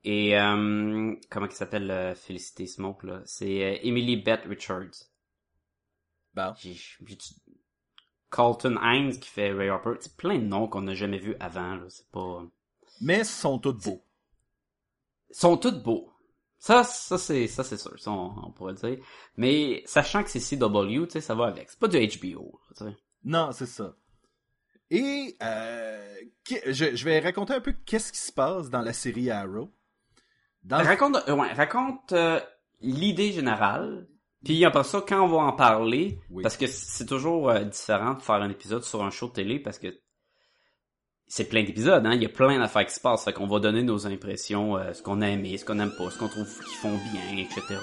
Et 0.05 0.39
euh, 0.39 1.15
comment 1.29 1.47
il 1.47 1.53
s'appelle 1.53 2.15
Felicity 2.17 2.69
Smoke 2.69 3.05
là? 3.07 3.23
C'est 3.25 3.65
euh, 3.65 3.79
Emily 3.83 4.17
Beth 4.17 4.45
Richards. 4.47 5.09
Bon. 6.35 6.55
J'ai, 6.57 6.75
j'ai- 6.75 7.19
Colton 8.31 8.79
Hines 8.81 9.19
qui 9.19 9.29
fait 9.29 9.51
Ray 9.51 9.69
Harper. 9.69 9.95
C'est 9.99 10.17
plein 10.17 10.39
de 10.39 10.45
noms 10.45 10.69
qu'on 10.69 10.83
n'a 10.83 10.95
jamais 10.95 11.19
vus 11.19 11.35
avant. 11.41 11.75
Là. 11.75 11.85
C'est 11.89 12.09
pas. 12.13 12.45
Mais 13.01 13.25
sont 13.25 13.59
tous 13.59 13.73
beaux. 13.73 14.05
Ils 15.31 15.37
sont 15.37 15.57
tous 15.57 15.83
beaux. 15.83 16.10
Ça, 16.61 16.85
ça 16.85 17.19
c'est, 17.19 17.47
ça 17.49 17.65
c'est 17.65 17.79
sûr. 17.79 17.99
Ça, 17.99 18.11
on, 18.13 18.33
on 18.47 18.53
pourrait 18.53 18.75
dire. 18.75 18.99
Mais 19.37 19.83
sachant 19.87 20.23
que 20.23 20.31
c'est 20.31 20.39
CW, 20.41 21.07
tu 21.07 21.11
sais, 21.11 21.21
ça 21.21 21.35
va 21.35 21.47
avec. 21.47 21.71
C'est 21.71 21.79
pas 21.81 21.89
du 21.89 21.97
HBO. 21.99 22.61
Tu 22.77 22.85
sais. 22.85 22.97
Non, 23.25 23.51
c'est 23.53 23.67
ça. 23.67 23.97
Et 24.91 25.37
euh, 25.43 26.15
je, 26.67 26.95
je 26.95 27.05
vais 27.05 27.19
raconter 27.21 27.55
un 27.55 27.61
peu 27.61 27.73
qu'est-ce 27.73 28.13
qui 28.13 28.19
se 28.19 28.33
passe 28.33 28.71
dans 28.71 28.83
la 28.83 28.93
série 28.93 29.31
Arrow. 29.31 29.73
Dans 30.63 30.79
Raconte, 30.83 31.17
euh, 31.29 31.35
ouais, 31.37 31.53
raconte 31.53 32.13
euh, 32.13 32.39
l'idée 32.81 33.33
générale. 33.33 34.07
Puis 34.45 34.65
après 34.65 34.85
ça, 34.85 35.03
quand 35.07 35.23
on 35.23 35.29
va 35.29 35.39
en 35.39 35.53
parler, 35.53 36.19
Oui. 36.31 36.43
parce 36.43 36.57
que 36.57 36.67
c'est 36.67 37.07
toujours 37.07 37.49
euh, 37.51 37.65
différent 37.65 38.15
de 38.15 38.23
faire 38.23 38.37
un 38.37 38.51
épisode 38.51 38.83
sur 38.83 39.03
un 39.03 39.11
show 39.11 39.29
de 39.29 39.33
télé, 39.33 39.59
parce 39.61 39.79
que 39.79 39.89
c'est 41.31 41.45
plein 41.45 41.63
d'épisodes, 41.63 42.05
hein. 42.05 42.13
Il 42.15 42.23
y 42.23 42.27
a 42.27 42.29
plein 42.29 42.59
d'affaires 42.59 42.85
qui 42.85 42.93
se 42.93 42.99
passent. 42.99 43.25
Fait 43.25 43.33
qu'on 43.33 43.47
va 43.47 43.61
donner 43.61 43.85
nos 43.85 44.05
impressions, 44.05 44.77
euh, 44.77 44.93
ce 44.93 45.01
qu'on 45.01 45.23
a 45.23 45.29
aimé, 45.29 45.57
ce 45.57 45.65
qu'on 45.65 45.79
aime 45.79 45.95
pas, 45.97 46.11
ce 46.11 46.19
qu'on 46.19 46.29
trouve 46.29 46.53
qu'ils 46.65 46.77
font 46.77 46.99
bien, 47.13 47.39
etc. 47.39 47.79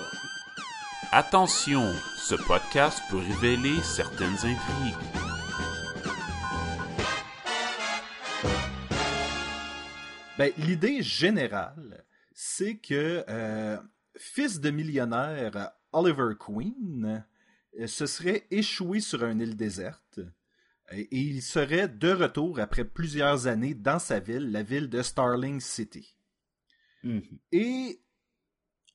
Attention, 1.14 1.90
ce 2.18 2.36
podcast 2.36 3.02
peut 3.10 3.20
révéler 3.20 3.82
certaines 3.84 4.36
intrigues. 4.36 4.96
Ben, 10.38 10.52
l'idée 10.58 11.02
générale, 11.02 12.04
c'est 12.34 12.76
que 12.76 13.24
euh, 13.30 13.78
fils 14.18 14.60
de 14.60 14.72
millionnaire 14.72 15.72
Oliver 15.94 16.34
Queen 16.38 17.24
euh, 17.80 17.88
se 17.88 18.08
serait 18.08 18.46
échoué 18.52 19.00
sur 19.00 19.24
une 19.24 19.40
île 19.40 19.56
déserte 19.56 20.20
et, 20.92 21.08
il 21.12 21.42
serait 21.42 21.88
de 21.88 22.12
retour 22.12 22.60
après 22.60 22.86
plusieurs 22.86 23.48
années 23.48 23.74
dans 23.74 24.00
sa 24.00 24.20
ville, 24.20 24.52
la 24.52 24.64
ville 24.64 24.90
de 24.90 25.02
Starling 25.02 25.60
City. 25.60 26.16
Mhm. 27.04 27.40
Et 27.52 28.02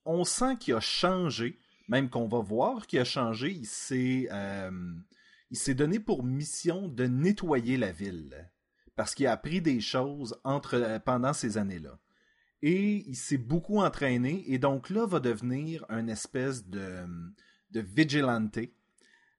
on 0.05 0.25
sent 0.25 0.57
qu'il 0.59 0.75
a 0.75 0.81
changé, 0.81 1.59
même 1.89 2.11
qu'on 2.11 2.29
va 2.29 2.41
voir 2.41 2.87
qu'il 2.87 2.99
a 3.01 3.05
changé. 3.05 3.53
Il 3.53 3.67
s'est, 3.67 4.29
euh, 4.33 4.95
il 5.51 5.57
s'est 5.57 5.75
donné 5.75 6.01
pour 6.01 6.25
mission 6.25 6.89
de 6.89 7.05
nettoyer 7.05 7.77
la 7.77 7.93
ville 7.93 8.51
parce 8.97 9.15
qu'il 9.15 9.27
a 9.27 9.33
appris 9.33 9.61
des 9.61 9.81
choses 9.81 10.39
entre, 10.45 10.75
euh, 10.75 10.99
pendant 10.99 11.33
ces 11.33 11.59
années-là. 11.59 11.99
Et 12.63 13.05
il 13.09 13.17
s'est 13.17 13.39
beaucoup 13.39 13.79
entraîné 13.79 14.45
et 14.47 14.59
donc 14.59 14.91
là 14.91 15.07
va 15.07 15.19
devenir 15.19 15.85
une 15.89 16.09
espèce 16.09 16.67
de, 16.69 17.05
de 17.71 17.81
vigilante, 17.81 18.59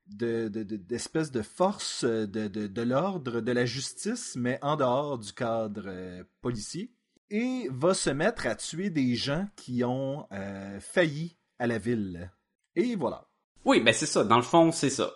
de, 0.08 0.48
de, 0.50 0.64
de- 0.64 0.76
d'espèce 0.76 1.32
de 1.32 1.42
force 1.42 2.04
de, 2.04 2.48
de, 2.48 2.82
l'ordre, 2.82 3.40
de 3.42 3.52
la 3.52 3.66
justice, 3.66 4.36
mais 4.36 4.60
en 4.62 4.76
dehors 4.76 5.18
du 5.18 5.32
cadre 5.34 5.84
euh, 5.88 6.24
policier. 6.42 6.92
et 7.30 7.68
va 7.72 7.94
se 7.94 8.10
mettre 8.10 8.46
à 8.48 8.56
tuer 8.56 8.90
des 8.90 9.16
gens 9.16 9.48
qui 9.56 9.84
ont 9.84 10.28
euh, 10.32 10.80
failli 10.80 11.38
à 11.60 11.68
la 11.68 11.78
ville. 11.78 12.32
Et 12.76 12.96
voilà. 12.96 13.28
Oui, 13.66 13.80
ben 13.80 13.94
c'est 13.94 14.06
ça. 14.06 14.24
Dans 14.24 14.36
le 14.38 14.42
fond, 14.44 14.72
c'est 14.72 14.90
ça. 14.90 15.12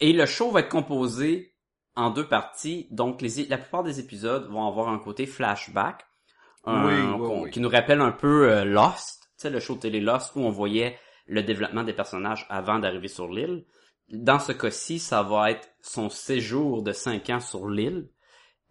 Et 0.00 0.12
le 0.12 0.26
show 0.26 0.50
va 0.50 0.60
être 0.60 0.68
composé 0.68 1.54
en 1.94 2.10
deux 2.10 2.28
parties. 2.28 2.86
Donc, 2.90 3.22
les, 3.22 3.46
la 3.46 3.56
plupart 3.56 3.82
des 3.82 3.98
épisodes 4.00 4.48
vont 4.50 4.66
avoir 4.68 4.88
un 4.88 4.98
côté 4.98 5.24
flashback. 5.26 6.04
un- 6.64 6.86
Oui, 6.86 6.92
oui, 6.94 7.26
qu'on- 7.26 7.42
oui. 7.44 7.50
Qui 7.50 7.60
nous 7.60 7.70
rappelle 7.70 8.00
un 8.02 8.12
peu 8.12 8.50
euh, 8.50 8.64
Lost. 8.64 9.22
Tu 9.38 9.42
sais, 9.42 9.50
le 9.50 9.60
show 9.60 9.76
télé 9.76 10.00
Lost 10.00 10.32
où 10.36 10.40
on 10.40 10.50
voyait 10.50 10.98
le 11.26 11.42
développement 11.42 11.84
des 11.84 11.94
personnages 11.94 12.44
avant 12.50 12.78
d'arriver 12.78 13.08
sur 13.08 13.32
l'île. 13.32 13.64
Dans 14.10 14.38
ce 14.38 14.52
cas-ci, 14.52 14.98
ça 14.98 15.22
va 15.22 15.50
être 15.50 15.68
son 15.80 16.08
séjour 16.08 16.82
de 16.82 16.92
cinq 16.92 17.30
ans 17.30 17.40
sur 17.40 17.68
l'île. 17.68 18.08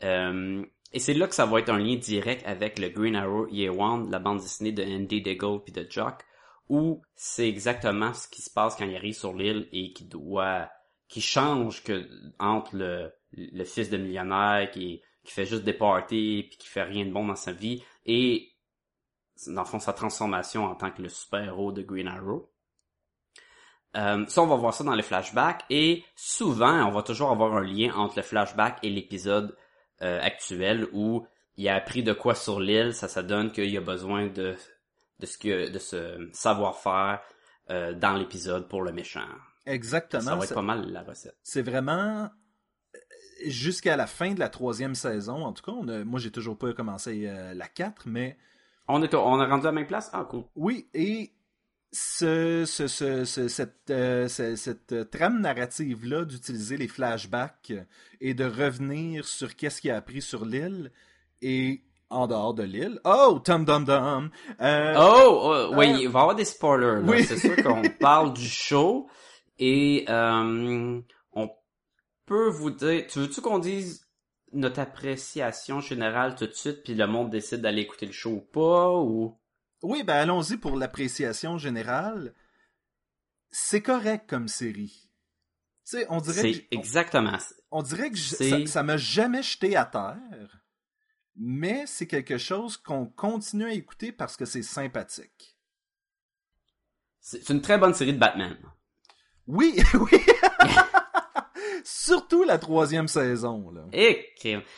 Euh, 0.04 0.66
et 0.94 1.00
c'est 1.00 1.14
là 1.14 1.28
que 1.28 1.36
ça 1.36 1.46
va 1.46 1.60
être 1.60 1.70
un 1.70 1.78
lien 1.78 1.96
direct 1.96 2.42
avec 2.46 2.80
le 2.80 2.88
Green 2.88 3.18
Arrow 3.18 3.48
Year 3.50 3.74
la 4.10 4.20
bande 4.20 4.40
dessinée 4.40 4.72
de 4.72 4.82
Andy 4.82 5.22
Deagle 5.22 5.62
puis 5.62 5.74
de 5.74 5.86
Jock, 5.90 6.24
où 6.70 7.02
c'est 7.16 7.50
exactement 7.50 8.14
ce 8.14 8.30
qui 8.30 8.42
se 8.42 8.50
passe 8.50 8.78
quand 8.78 8.86
il 8.86 8.96
arrive 8.96 9.14
sur 9.14 9.34
l'île 9.34 9.68
et 9.74 9.92
qui 9.92 10.06
doit, 10.06 10.70
qui 11.10 11.20
change 11.20 11.84
que 11.84 12.08
entre 12.40 12.78
le, 12.78 13.64
fils 13.66 13.90
de 13.90 13.98
millionnaire 13.98 14.72
qui, 14.72 15.02
fait 15.26 15.46
juste 15.46 15.64
des 15.64 15.74
parties 15.74 16.46
puis 16.48 16.58
qui 16.58 16.68
fait 16.68 16.84
rien 16.84 17.06
de 17.06 17.12
bon 17.12 17.28
dans 17.28 17.36
sa 17.36 17.52
vie 17.52 17.84
et 18.06 18.52
dans 19.48 19.64
le 19.64 19.68
fond 19.68 19.80
sa 19.80 19.92
transformation 19.92 20.64
en 20.64 20.76
tant 20.76 20.92
que 20.92 21.02
le 21.02 21.10
super-héros 21.10 21.74
de 21.74 21.82
Green 21.82 22.08
Arrow. 22.08 22.50
Euh, 23.96 24.26
ça, 24.28 24.42
on 24.42 24.48
va 24.48 24.56
voir 24.56 24.74
ça 24.74 24.84
dans 24.84 24.94
les 24.94 25.04
flashbacks 25.04 25.64
et 25.70 26.04
souvent, 26.16 26.86
on 26.88 26.92
va 26.92 27.02
toujours 27.02 27.32
avoir 27.32 27.54
un 27.56 27.64
lien 27.64 27.94
entre 27.96 28.18
le 28.18 28.24
flashback 28.24 28.78
et 28.84 28.90
l'épisode 28.90 29.56
euh, 30.02 30.20
actuel 30.22 30.88
où 30.92 31.26
il 31.58 31.68
a 31.70 31.76
appris 31.76 32.04
de 32.04 32.12
quoi 32.12 32.36
sur 32.36 32.60
l'île, 32.60 32.94
ça, 32.94 33.08
ça 33.08 33.24
donne 33.24 33.52
qu'il 33.54 33.70
y 33.70 33.78
a 33.78 33.82
besoin 33.82 34.28
de 34.28 34.56
de 35.22 35.26
ce 35.26 35.38
que 35.38 35.70
de 35.72 35.80
ce 35.80 36.30
savoir-faire 36.34 37.22
euh, 37.70 37.94
dans 37.94 38.16
l'épisode 38.18 38.68
pour 38.68 38.82
le 38.82 38.92
méchant. 38.92 39.22
Exactement. 39.66 40.22
ça 40.24 40.36
va 40.36 40.44
être 40.44 40.54
pas 40.54 40.62
mal 40.62 40.92
la 40.92 41.02
recette. 41.04 41.38
C'est 41.42 41.62
vraiment 41.62 42.30
jusqu'à 43.46 43.96
la 43.96 44.08
fin 44.08 44.34
de 44.34 44.40
la 44.40 44.50
troisième 44.50 44.96
saison. 44.96 45.46
En 45.46 45.54
tout 45.54 45.64
cas, 45.64 45.72
on 45.72 45.88
a- 45.88 46.04
moi 46.04 46.20
j'ai 46.20 46.32
toujours 46.32 46.58
pas 46.58 46.74
commencé 46.74 47.32
la 47.54 47.68
4, 47.68 48.04
mais 48.08 48.38
On 48.88 49.02
est 49.02 49.14
on 49.16 49.42
est 49.42 49.46
rendu 49.46 49.64
à 49.66 49.70
la 49.70 49.72
même 49.72 49.88
place? 49.88 50.10
Ah 50.14 50.26
cool. 50.30 50.44
oui, 50.56 50.90
et 50.94 51.32
ce, 51.98 52.66
ce- 52.66 52.88
ce- 52.88 53.24
ce- 53.24 53.48
cette, 53.48 53.90
euh, 53.90 54.28
ce- 54.28 54.56
cette 54.58 54.92
euh, 54.92 55.06
trame 55.06 55.40
narrative-là 55.40 56.26
d'utiliser 56.26 56.76
les 56.76 56.90
flashbacks 56.90 57.72
et 58.20 58.34
de 58.34 58.44
revenir 58.44 59.26
sur 59.26 59.56
qu'est-ce 59.56 59.80
qu'il 59.82 59.92
a 59.92 59.96
appris 59.98 60.22
sur 60.22 60.44
l'île 60.46 60.92
et 61.42 61.82
en 62.10 62.28
dehors 62.28 62.54
de 62.54 62.64
l'île. 62.64 63.00
Oh, 63.06 63.40
Tom 63.44 63.64
Dum 63.66 63.86
Dum! 63.86 64.30
Euh, 64.62 64.94
Oh, 64.98 65.40
oh, 65.72 65.74
oui, 65.76 65.86
euh, 65.88 65.98
il 66.02 66.10
va 66.10 66.20
y 66.20 66.22
avoir 66.24 66.36
des 66.36 66.46
spoilers. 66.46 67.02
oui. 67.04 67.24
C'est 67.24 67.38
sûr 67.38 67.56
qu'on 67.64 67.82
parle 68.00 68.34
du 68.34 68.48
show 68.48 69.08
et 69.58 70.06
on 70.10 71.50
peut 72.26 72.50
vous 72.50 72.72
dire. 72.72 73.06
Tu 73.08 73.20
veux-tu 73.20 73.40
qu'on 73.42 73.60
dise 73.60 74.06
notre 74.54 74.80
appréciation 74.80 75.80
générale 75.82 76.36
tout 76.36 76.46
de 76.48 76.54
suite, 76.54 76.84
puis 76.84 76.94
le 76.96 77.08
monde 77.08 77.30
décide 77.30 77.62
d'aller 77.62 77.82
écouter 77.84 78.06
le 78.06 78.12
show 78.12 78.32
ou 78.32 78.42
pas 78.42 78.92
ou? 78.92 79.38
Oui, 79.84 80.04
ben 80.04 80.16
allons-y 80.16 80.58
pour 80.58 80.76
l'appréciation 80.78 81.58
générale. 81.58 82.34
C'est 83.50 83.82
correct 83.82 84.28
comme 84.30 84.48
série. 84.48 85.10
Tu 85.86 85.98
sais, 85.98 86.08
on 86.10 86.20
dirait 86.20 86.42
c'est 86.42 86.62
que, 86.64 86.76
exactement. 86.76 87.38
on 87.72 87.84
dirait 87.84 88.10
que 88.10 88.18
je- 88.18 88.66
ça, 88.66 88.84
m'a 88.84 88.98
jamais 88.98 89.44
jeté 89.44 89.76
à 89.76 89.86
terre, 89.86 90.62
mais 91.36 91.86
c'est 91.86 92.08
quelque 92.08 92.38
chose 92.40 92.76
qu'on 92.78 93.06
continue 93.06 93.66
à 93.66 93.74
écouter 93.74 94.12
parce 94.12 94.36
que 94.36 94.46
c'est 94.46 94.64
sympathique. 94.64 95.58
C'est 97.20 97.50
une 97.50 97.62
très 97.62 97.78
bonne 97.78 97.94
série 97.94 98.14
de 98.14 98.20
Batman. 98.20 98.58
Oui, 99.48 99.76
oui. 99.94 100.20
Surtout 101.84 102.44
la 102.44 102.58
troisième 102.58 103.08
saison, 103.08 103.70
là. 103.70 103.86
Et 103.94 104.34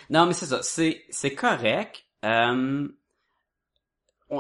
non, 0.09 0.25
mais 0.25 0.33
c'est 0.33 0.47
ça, 0.47 0.61
c'est 0.61 1.35
correct. 1.35 2.05
Euh, 2.25 2.87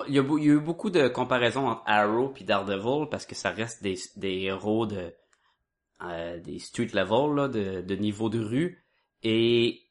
il 0.07 0.15
y, 0.15 0.19
a, 0.19 0.23
beau- 0.23 0.37
il 0.37 0.45
y 0.45 0.49
a 0.49 0.53
eu 0.53 0.59
beaucoup 0.59 0.89
de 0.89 1.07
comparaisons 1.07 1.67
entre 1.67 1.83
Arrow 1.85 2.29
puis 2.29 2.43
Daredevil 2.43 3.07
parce 3.09 3.25
que 3.25 3.35
ça 3.35 3.51
reste 3.51 3.81
des, 3.83 3.95
des 4.17 4.41
héros 4.41 4.85
de 4.85 5.13
euh, 6.03 6.39
des 6.39 6.59
street 6.59 6.89
level 6.93 7.35
là, 7.35 7.47
de, 7.47 7.81
de 7.81 7.95
niveau 7.95 8.29
de 8.29 8.39
rue 8.39 8.85
et 9.23 9.81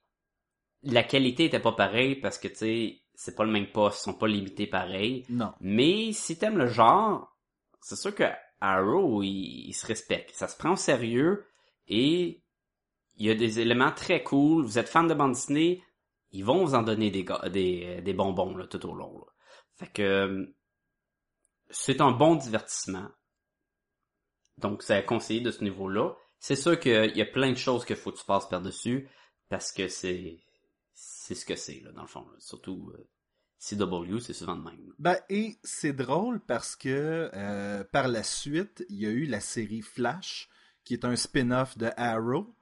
la 0.82 1.02
qualité 1.02 1.46
était 1.46 1.58
pas 1.60 1.72
pareille 1.72 2.16
parce 2.16 2.38
que 2.38 2.48
tu 2.48 2.54
sais 2.56 3.00
c'est 3.14 3.34
pas 3.34 3.44
le 3.44 3.50
même 3.50 3.68
poste, 3.72 4.00
ils 4.00 4.04
sont 4.10 4.14
pas 4.18 4.28
limités 4.28 4.66
pareil. 4.66 5.24
Non. 5.30 5.52
Mais 5.60 6.12
si 6.12 6.36
t'aimes 6.38 6.58
le 6.58 6.66
genre, 6.66 7.34
c'est 7.80 7.96
sûr 7.96 8.14
que 8.14 8.24
Arrow, 8.60 9.22
il, 9.22 9.68
il 9.68 9.72
se 9.72 9.86
respecte. 9.86 10.34
Ça 10.34 10.48
se 10.48 10.56
prend 10.58 10.72
au 10.72 10.76
sérieux 10.76 11.46
et 11.88 12.42
il 13.16 13.26
y 13.26 13.30
a 13.30 13.34
des 13.34 13.58
éléments 13.60 13.90
très 13.92 14.22
cool. 14.22 14.64
Vous 14.64 14.78
êtes 14.78 14.90
fan 14.90 15.08
de 15.08 15.14
bande 15.14 15.32
dessinée, 15.32 15.82
ils 16.30 16.44
vont 16.44 16.62
vous 16.62 16.74
en 16.74 16.82
donner 16.82 17.10
des, 17.10 17.24
des, 17.50 18.02
des 18.02 18.12
bonbons 18.12 18.54
là, 18.54 18.66
tout 18.66 18.84
au 18.86 18.94
long. 18.94 19.18
là. 19.18 19.24
Fait 19.76 19.92
que 19.92 20.54
c'est 21.70 22.00
un 22.00 22.12
bon 22.12 22.36
divertissement. 22.36 23.08
Donc 24.58 24.82
c'est 24.82 24.94
à 24.94 25.02
conseiller 25.02 25.40
de 25.40 25.50
ce 25.50 25.62
niveau-là. 25.62 26.14
C'est 26.38 26.56
sûr 26.56 26.78
qu'il 26.78 27.16
y 27.16 27.22
a 27.22 27.26
plein 27.26 27.50
de 27.50 27.56
choses 27.56 27.84
qu'il 27.84 27.96
faut 27.96 28.12
que 28.12 28.18
tu 28.18 28.24
passes 28.24 28.48
par-dessus 28.48 29.08
parce 29.48 29.72
que 29.72 29.88
c'est 29.88 30.38
c'est 30.94 31.34
ce 31.34 31.44
que 31.44 31.56
c'est 31.56 31.80
là, 31.80 31.92
dans 31.92 32.02
le 32.02 32.08
fond. 32.08 32.20
là. 32.20 32.36
Surtout 32.38 32.90
euh, 32.94 33.06
CW, 33.58 34.18
c'est 34.20 34.32
souvent 34.32 34.56
de 34.56 34.62
même. 34.62 34.94
Ben, 34.98 35.18
et 35.28 35.58
c'est 35.62 35.92
drôle 35.92 36.40
parce 36.40 36.76
que 36.76 37.30
euh, 37.34 37.84
par 37.84 38.08
la 38.08 38.22
suite, 38.22 38.84
il 38.88 39.00
y 39.00 39.06
a 39.06 39.10
eu 39.10 39.26
la 39.26 39.40
série 39.40 39.82
Flash, 39.82 40.48
qui 40.84 40.94
est 40.94 41.04
un 41.04 41.16
spin-off 41.16 41.76
de 41.76 41.90
Arrow, 41.96 42.54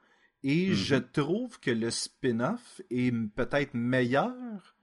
et 0.42 0.74
je 0.74 0.96
trouve 0.96 1.58
que 1.60 1.70
le 1.70 1.90
spin-off 1.90 2.80
est 2.90 3.12
peut-être 3.34 3.74
meilleur 3.74 4.73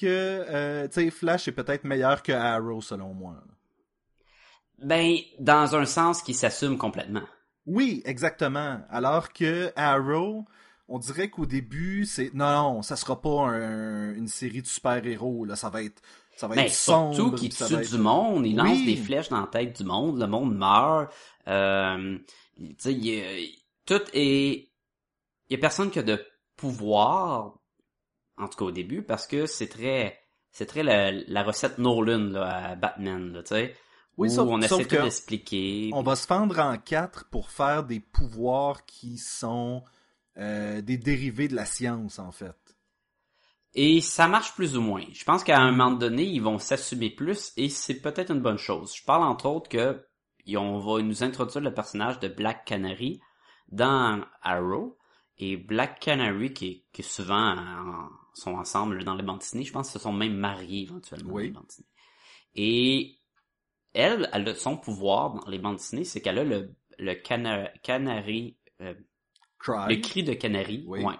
que... 0.00 0.06
euh, 0.06 1.10
Flash 1.10 1.48
est 1.48 1.52
peut-être 1.52 1.84
meilleur 1.84 2.22
que 2.22 2.32
Arrow, 2.32 2.80
selon 2.80 3.14
moi. 3.14 3.36
Ben, 4.82 5.16
dans 5.38 5.76
un 5.76 5.84
sens 5.84 6.22
qui 6.22 6.34
s'assume 6.34 6.78
complètement. 6.78 7.22
Oui, 7.66 8.02
exactement. 8.04 8.80
Alors 8.88 9.32
que 9.32 9.72
Arrow, 9.76 10.46
on 10.88 10.98
dirait 10.98 11.28
qu'au 11.28 11.46
début, 11.46 12.06
c'est... 12.06 12.32
Non, 12.34 12.50
non, 12.50 12.82
ça 12.82 12.96
sera 12.96 13.20
pas 13.20 13.48
un- 13.48 14.14
une 14.14 14.28
série 14.28 14.62
de 14.62 14.66
super-héros, 14.66 15.44
là, 15.44 15.56
ça 15.56 15.68
va 15.70 15.82
être... 15.82 16.00
Ça 16.36 16.48
va 16.48 16.54
Ben, 16.54 16.64
être 16.64 16.72
sombre. 16.72 17.14
surtout 17.14 17.36
qu'il 17.36 17.50
tue 17.54 17.64
être- 17.74 17.90
du 17.90 17.98
monde, 17.98 18.46
il 18.46 18.56
lance 18.56 18.82
des 18.86 18.96
flèches 18.96 19.28
dans 19.28 19.40
la 19.42 19.46
tête 19.46 19.76
du 19.76 19.84
monde, 19.84 20.18
le 20.18 20.26
monde 20.26 20.56
meurt. 20.56 21.12
Euh, 21.48 22.18
tu 22.56 22.74
sais, 22.78 22.94
il 22.94 23.56
tout 23.84 24.00
est... 24.14 24.70
Il 25.48 25.52
y 25.52 25.54
a 25.54 25.58
personne 25.58 25.90
qui 25.90 25.98
a 25.98 26.02
de 26.02 26.24
pouvoir, 26.56 27.58
en 28.40 28.48
tout 28.48 28.58
cas 28.58 28.64
au 28.66 28.70
début, 28.72 29.02
parce 29.02 29.26
que 29.26 29.46
c'est 29.46 29.68
très... 29.68 30.18
C'est 30.52 30.66
très 30.66 30.82
la, 30.82 31.12
la 31.12 31.42
recette 31.44 31.78
Nolan 31.78 32.30
là, 32.32 32.70
à 32.70 32.74
Batman, 32.74 33.32
là, 33.32 33.42
tu 33.44 33.48
sais. 33.50 33.76
Oui, 34.16 34.28
où 34.28 34.32
sauf- 34.32 34.48
on 34.50 34.60
essaie 34.60 34.82
tout 34.82 34.96
que 34.96 35.02
d'expliquer. 35.02 35.90
On 35.94 36.02
va 36.02 36.16
se 36.16 36.26
fendre 36.26 36.58
en 36.58 36.76
quatre 36.76 37.28
pour 37.30 37.50
faire 37.50 37.84
des 37.84 38.00
pouvoirs 38.00 38.84
qui 38.84 39.16
sont 39.16 39.84
euh, 40.38 40.80
des 40.80 40.96
dérivés 40.98 41.46
de 41.46 41.54
la 41.54 41.64
science, 41.66 42.18
en 42.18 42.32
fait. 42.32 42.56
Et 43.74 44.00
ça 44.00 44.26
marche 44.26 44.52
plus 44.56 44.76
ou 44.76 44.80
moins. 44.82 45.04
Je 45.12 45.22
pense 45.24 45.44
qu'à 45.44 45.60
un 45.60 45.70
moment 45.70 45.92
donné, 45.92 46.24
ils 46.24 46.42
vont 46.42 46.58
s'assumer 46.58 47.10
plus 47.10 47.52
et 47.56 47.68
c'est 47.68 48.00
peut-être 48.00 48.32
une 48.32 48.40
bonne 48.42 48.58
chose. 48.58 48.92
Je 48.96 49.04
parle 49.04 49.22
entre 49.22 49.46
autres 49.46 49.68
que 49.68 50.04
on 50.56 50.80
va 50.80 51.00
nous 51.00 51.22
introduire 51.22 51.60
le 51.62 51.72
personnage 51.72 52.18
de 52.18 52.26
Black 52.26 52.64
Canary 52.64 53.20
dans 53.70 54.24
Arrow 54.42 54.98
et 55.38 55.56
Black 55.56 56.00
Canary 56.00 56.52
qui 56.52 56.66
est, 56.66 56.84
qui 56.92 57.02
est 57.02 57.08
souvent 57.08 57.54
en- 57.56 58.08
sont 58.34 58.54
ensemble 58.54 59.04
dans 59.04 59.14
les 59.14 59.22
bandes 59.22 59.38
dessinées. 59.38 59.64
Je 59.64 59.72
pense 59.72 59.88
qu'ils 59.90 59.98
se 60.00 60.02
sont 60.04 60.12
même 60.12 60.34
mariés 60.36 60.82
éventuellement 60.82 61.34
Oui. 61.34 61.50
dans 61.50 61.60
les. 61.60 61.84
Et 62.54 63.18
elle, 63.92 64.28
elle 64.32 64.48
a 64.48 64.54
son 64.54 64.76
pouvoir 64.76 65.34
dans 65.34 65.48
les 65.48 65.58
bandes 65.58 65.76
dessinées, 65.76 66.04
c'est 66.04 66.20
qu'elle 66.20 66.38
a 66.38 66.44
le, 66.44 66.74
le 66.98 67.14
cana- 67.14 67.70
canari, 67.82 68.56
euh, 68.80 68.94
Cry. 69.58 69.94
le 69.94 70.00
cri 70.00 70.22
de 70.22 70.32
canari, 70.34 70.84
Oui. 70.86 71.02
ouais. 71.02 71.14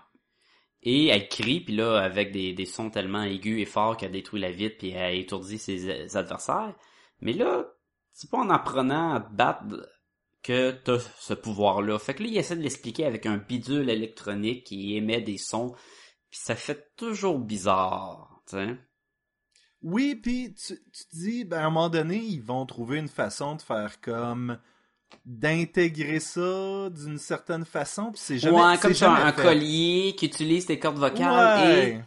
Et 0.83 1.07
elle 1.09 1.29
crie, 1.29 1.61
puis 1.61 1.77
là, 1.77 1.99
avec 1.99 2.33
des, 2.33 2.55
des 2.55 2.65
sons 2.65 2.89
tellement 2.91 3.23
aigus 3.23 3.61
et 3.61 3.67
forts 3.67 3.97
qu'elle 3.99 4.13
détruit 4.13 4.41
la 4.41 4.51
vitre, 4.51 4.77
puis 4.79 4.91
elle 4.91 5.19
étourdit 5.19 5.59
ses 5.59 5.89
euh, 5.91 6.19
adversaires. 6.19 6.75
Mais 7.21 7.35
là, 7.35 7.67
c'est 8.13 8.31
pas 8.31 8.39
en 8.39 8.49
apprenant 8.49 9.13
à 9.15 9.21
te 9.21 9.33
battre 9.33 9.65
que 10.43 10.71
t'as 10.71 10.99
ce 11.19 11.35
pouvoir-là. 11.35 11.99
Fait 11.99 12.15
que 12.15 12.23
là, 12.23 12.29
il 12.31 12.37
essaie 12.39 12.57
de 12.57 12.63
l'expliquer 12.63 13.05
avec 13.05 13.27
un 13.27 13.37
bidule 13.37 13.91
électronique 13.91 14.65
qui 14.65 14.97
émet 14.97 15.21
des 15.21 15.37
sons, 15.37 15.75
puis 16.31 16.41
ça 16.43 16.55
fait 16.55 16.95
toujours 16.97 17.39
bizarre, 17.39 18.43
tu 18.47 18.57
sais. 18.57 18.77
Oui, 19.83 20.15
puis 20.15 20.55
tu, 20.55 20.75
tu 20.93 21.05
te 21.07 21.17
dis, 21.17 21.45
ben, 21.45 21.59
à 21.59 21.67
un 21.67 21.71
moment 21.71 21.89
donné, 21.89 22.19
ils 22.19 22.43
vont 22.43 22.67
trouver 22.67 22.99
une 22.99 23.09
façon 23.09 23.57
de 23.57 23.63
faire 23.63 24.01
comme 24.01 24.59
d'intégrer 25.25 26.21
ça 26.21 26.89
d'une 26.91 27.19
certaine 27.19 27.65
façon, 27.65 28.13
puis 28.13 28.21
c'est 28.23 28.39
jamais 28.39 28.57
ouais, 28.61 28.79
comme 28.79 28.93
un 29.03 29.33
fait. 29.33 29.43
collier 29.43 30.15
qui 30.17 30.27
utilise 30.27 30.67
tes 30.67 30.79
cordes 30.79 30.99
vocales 30.99 31.69
et 31.69 32.01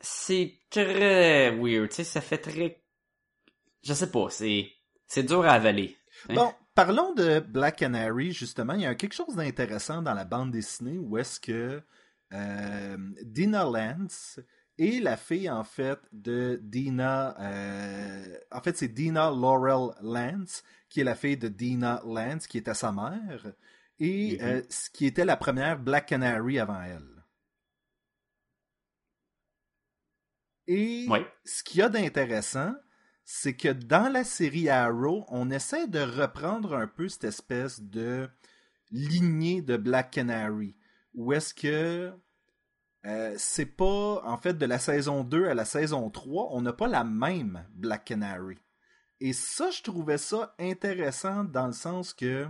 c'est 0.00 0.54
très 0.70 1.50
weird, 1.50 1.90
tu 1.90 1.96
sais, 1.96 2.04
ça 2.04 2.20
fait 2.20 2.38
très... 2.38 2.82
Je 3.82 3.92
sais 3.92 4.10
pas, 4.10 4.28
c'est... 4.30 4.70
C'est 5.06 5.24
dur 5.24 5.44
à 5.44 5.54
avaler. 5.54 5.96
hein. 6.28 6.34
Bon, 6.34 6.54
parlons 6.76 7.12
de 7.14 7.40
Black 7.40 7.76
Canary, 7.76 8.30
justement. 8.30 8.74
Il 8.74 8.82
y 8.82 8.86
a 8.86 8.94
quelque 8.94 9.12
chose 9.14 9.34
d'intéressant 9.34 10.02
dans 10.02 10.14
la 10.14 10.24
bande 10.24 10.52
dessinée 10.52 10.98
où 10.98 11.18
est-ce 11.18 11.40
que 11.40 11.82
euh, 12.32 12.96
Dina 13.22 13.64
Lance 13.64 14.40
est 14.78 15.02
la 15.02 15.16
fille, 15.16 15.50
en 15.50 15.64
fait, 15.64 15.98
de 16.12 16.58
Dina... 16.62 17.36
euh, 17.40 18.38
en 18.50 18.60
fait, 18.62 18.76
c'est 18.76 18.88
Dina 18.88 19.30
Laurel 19.30 19.90
Lance, 20.02 20.62
qui 20.88 21.00
est 21.00 21.04
la 21.04 21.14
fille 21.14 21.36
de 21.36 21.48
Dina 21.48 22.02
Lance, 22.04 22.46
qui 22.46 22.58
était 22.58 22.74
sa 22.74 22.92
mère, 22.92 23.52
et 23.98 24.38
Mhm. 24.40 24.46
euh, 24.46 24.62
ce 24.70 24.90
qui 24.90 25.06
était 25.06 25.24
la 25.26 25.36
première 25.36 25.78
Black 25.78 26.06
Canary 26.06 26.58
avant 26.58 26.82
elle. 26.82 27.24
Et 30.66 31.06
Ouais. 31.08 31.26
ce 31.44 31.62
qu'il 31.62 31.80
y 31.80 31.82
a 31.82 31.88
d'intéressant, 31.88 32.74
c'est 33.24 33.54
que 33.56 33.68
dans 33.68 34.10
la 34.12 34.24
série 34.24 34.68
Arrow, 34.68 35.24
on 35.28 35.50
essaie 35.50 35.86
de 35.88 36.00
reprendre 36.00 36.74
un 36.74 36.86
peu 36.86 37.08
cette 37.08 37.24
espèce 37.24 37.80
de 37.80 38.28
lignée 38.90 39.62
de 39.62 39.76
Black 39.76 40.10
Canary. 40.12 40.76
Où 41.14 41.32
est-ce 41.32 41.52
que 41.54 42.12
euh, 43.06 43.34
c'est 43.38 43.66
pas, 43.66 44.22
en 44.24 44.36
fait, 44.36 44.54
de 44.54 44.66
la 44.66 44.78
saison 44.78 45.24
2 45.24 45.46
à 45.48 45.54
la 45.54 45.64
saison 45.64 46.10
3, 46.10 46.48
on 46.52 46.60
n'a 46.62 46.72
pas 46.72 46.86
la 46.88 47.02
même 47.04 47.64
Black 47.74 48.04
Canary. 48.04 48.58
Et 49.20 49.32
ça, 49.32 49.70
je 49.70 49.82
trouvais 49.82 50.18
ça 50.18 50.54
intéressant 50.58 51.44
dans 51.44 51.66
le 51.66 51.72
sens 51.72 52.12
que, 52.14 52.46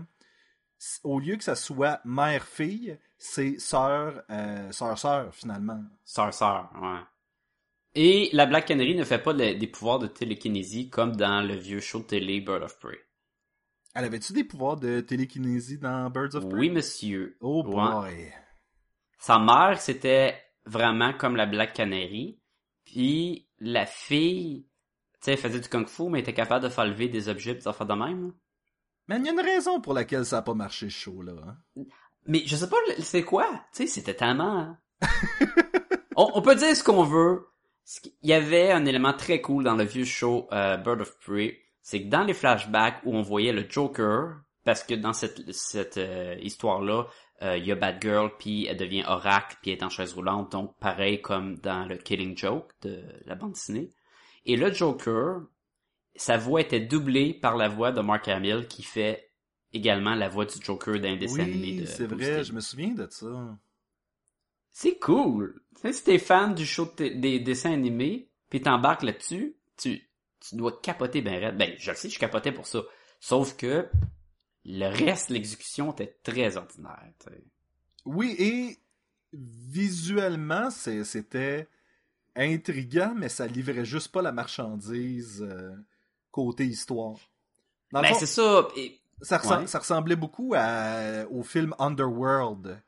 au 1.04 1.20
lieu 1.20 1.36
que 1.36 1.44
ça 1.44 1.54
soit 1.56 2.00
mère-fille, 2.04 2.98
c'est 3.18 3.58
sœur, 3.58 4.22
euh, 4.30 4.70
sœur-sœur, 4.72 5.34
finalement. 5.34 5.82
Sœur, 6.04 6.32
sœur, 6.34 6.70
ouais. 6.80 7.00
Et 7.96 8.30
la 8.32 8.46
Black 8.46 8.66
Canary 8.66 8.94
ne 8.94 9.02
fait 9.04 9.18
pas 9.18 9.32
de- 9.34 9.54
des 9.58 9.66
pouvoirs 9.66 9.98
de 9.98 10.06
télékinésie 10.06 10.90
comme 10.90 11.16
dans 11.16 11.40
le 11.46 11.54
vieux 11.54 11.80
show 11.80 11.98
de 11.98 12.04
télé 12.04 12.40
Bird 12.40 12.62
of 12.62 12.78
Prey. 12.78 12.98
Elle 13.94 14.04
avait-tu 14.04 14.32
des 14.32 14.44
pouvoirs 14.44 14.76
de 14.76 15.00
télékinésie 15.00 15.78
dans 15.78 16.08
Birds 16.08 16.36
of 16.36 16.48
Prey? 16.48 16.58
Oui, 16.60 16.70
monsieur. 16.70 17.36
Oh 17.40 17.64
Ouais. 17.66 18.32
Sa 19.20 19.38
mère, 19.38 19.80
c'était 19.80 20.42
vraiment 20.64 21.12
comme 21.12 21.36
la 21.36 21.46
Black 21.46 21.74
Canary. 21.74 22.40
Puis 22.84 23.46
la 23.60 23.86
fille, 23.86 24.66
tu 25.14 25.18
sais, 25.20 25.32
elle 25.32 25.38
faisait 25.38 25.60
du 25.60 25.68
kung-fu, 25.68 26.08
mais 26.08 26.18
elle 26.18 26.22
était 26.22 26.34
capable 26.34 26.64
de 26.64 26.70
faire 26.70 26.86
lever 26.86 27.08
des 27.08 27.28
objets 27.28 27.54
pis 27.54 27.68
affaires 27.68 27.86
de 27.86 27.94
même. 27.94 28.26
là. 28.28 28.32
Mais 29.08 29.16
il 29.18 29.26
y 29.26 29.28
a 29.28 29.32
une 29.32 29.40
raison 29.40 29.80
pour 29.80 29.92
laquelle 29.92 30.24
ça 30.24 30.38
a 30.38 30.42
pas 30.42 30.54
marché 30.54 30.88
ce 30.88 30.94
show-là. 30.98 31.32
hein. 31.46 31.82
Mais 32.26 32.42
je 32.46 32.56
sais 32.56 32.68
pas, 32.68 32.76
c'est 33.00 33.22
quoi? 33.24 33.46
Tu 33.74 33.82
sais, 33.82 33.86
c'était 33.86 34.14
tellement... 34.14 34.76
on, 36.16 36.30
on 36.34 36.42
peut 36.42 36.54
dire 36.54 36.74
ce 36.76 36.82
qu'on 36.84 37.04
veut. 37.04 37.46
Il 38.22 38.28
y 38.30 38.32
avait 38.32 38.70
un 38.70 38.86
élément 38.86 39.12
très 39.12 39.40
cool 39.40 39.64
dans 39.64 39.74
le 39.74 39.84
vieux 39.84 40.04
show 40.04 40.48
euh, 40.52 40.76
Bird 40.76 41.00
of 41.00 41.18
Prey, 41.18 41.58
c'est 41.82 42.02
que 42.04 42.08
dans 42.08 42.22
les 42.24 42.34
flashbacks 42.34 43.00
où 43.04 43.14
on 43.16 43.22
voyait 43.22 43.52
le 43.52 43.66
Joker, 43.68 44.36
parce 44.64 44.82
que 44.82 44.94
dans 44.94 45.12
cette, 45.12 45.52
cette 45.52 45.96
euh, 45.96 46.36
histoire-là, 46.40 47.06
euh, 47.42 47.56
il 47.56 47.64
y 47.64 47.72
a 47.72 47.74
Batgirl, 47.74 48.30
puis 48.38 48.66
elle 48.66 48.76
devient 48.76 49.04
Oracle, 49.06 49.56
puis 49.62 49.70
elle 49.70 49.78
est 49.78 49.82
en 49.82 49.88
chaise 49.88 50.12
roulante, 50.12 50.52
donc 50.52 50.76
pareil 50.78 51.22
comme 51.22 51.56
dans 51.58 51.86
le 51.86 51.96
Killing 51.96 52.36
Joke 52.36 52.70
de 52.82 53.02
la 53.24 53.34
bande 53.34 53.52
dessinée. 53.52 53.90
Et 54.44 54.56
le 54.56 54.72
Joker, 54.72 55.42
sa 56.14 56.36
voix 56.36 56.60
était 56.60 56.80
doublée 56.80 57.32
par 57.32 57.56
la 57.56 57.68
voix 57.68 57.92
de 57.92 58.00
Mark 58.00 58.28
Hamill, 58.28 58.66
qui 58.68 58.82
fait 58.82 59.30
également 59.72 60.14
la 60.14 60.28
voix 60.28 60.44
du 60.44 60.62
Joker 60.62 61.00
d'un 61.00 61.16
dessin 61.16 61.40
animé 61.40 61.68
Oui, 61.68 61.80
de 61.80 61.86
c'est 61.86 62.06
vrai, 62.06 62.44
je 62.44 62.52
me 62.52 62.60
souviens 62.60 62.90
de 62.90 63.06
ça. 63.10 63.58
C'est 64.72 64.98
cool. 64.98 65.62
Tu 65.76 65.82
sais, 65.82 65.92
si 65.92 66.04
t'es 66.04 66.18
fan 66.18 66.54
du 66.54 66.66
show 66.66 66.88
de 66.96 67.08
des 67.08 67.40
dessins 67.40 67.72
animés, 67.72 68.30
pis 68.50 68.60
t'embarques 68.60 69.02
là-dessus, 69.02 69.56
tu, 69.76 70.08
tu 70.40 70.56
dois 70.56 70.78
capoter 70.80 71.22
ben 71.22 71.38
raide. 71.38 71.56
Ben, 71.56 71.74
je 71.78 71.90
le 71.90 71.96
sais, 71.96 72.08
je 72.08 72.18
capotais 72.18 72.52
pour 72.52 72.66
ça. 72.66 72.82
Sauf 73.20 73.56
que 73.56 73.88
le 74.64 74.86
reste, 74.88 75.30
l'exécution 75.30 75.92
était 75.92 76.18
très 76.22 76.56
ordinaire. 76.56 77.12
Oui, 78.04 78.34
et 78.38 78.78
visuellement, 79.32 80.70
c'était 80.70 81.68
intriguant, 82.36 83.12
mais 83.16 83.28
ça 83.28 83.46
livrait 83.46 83.84
juste 83.84 84.08
pas 84.12 84.22
la 84.22 84.32
marchandise 84.32 85.42
euh, 85.48 85.72
côté 86.30 86.64
histoire. 86.66 87.16
Dans 87.92 88.02
Ben, 88.02 88.14
c'est 88.14 88.26
ça. 88.26 88.68
Et, 88.76 89.00
ça, 89.22 89.38
ressemble- 89.38 89.60
ouais. 89.62 89.66
ça 89.66 89.78
ressemblait 89.80 90.16
beaucoup 90.16 90.54
à- 90.56 91.26
au 91.30 91.42
film 91.42 91.74
Underworld. 91.78 92.80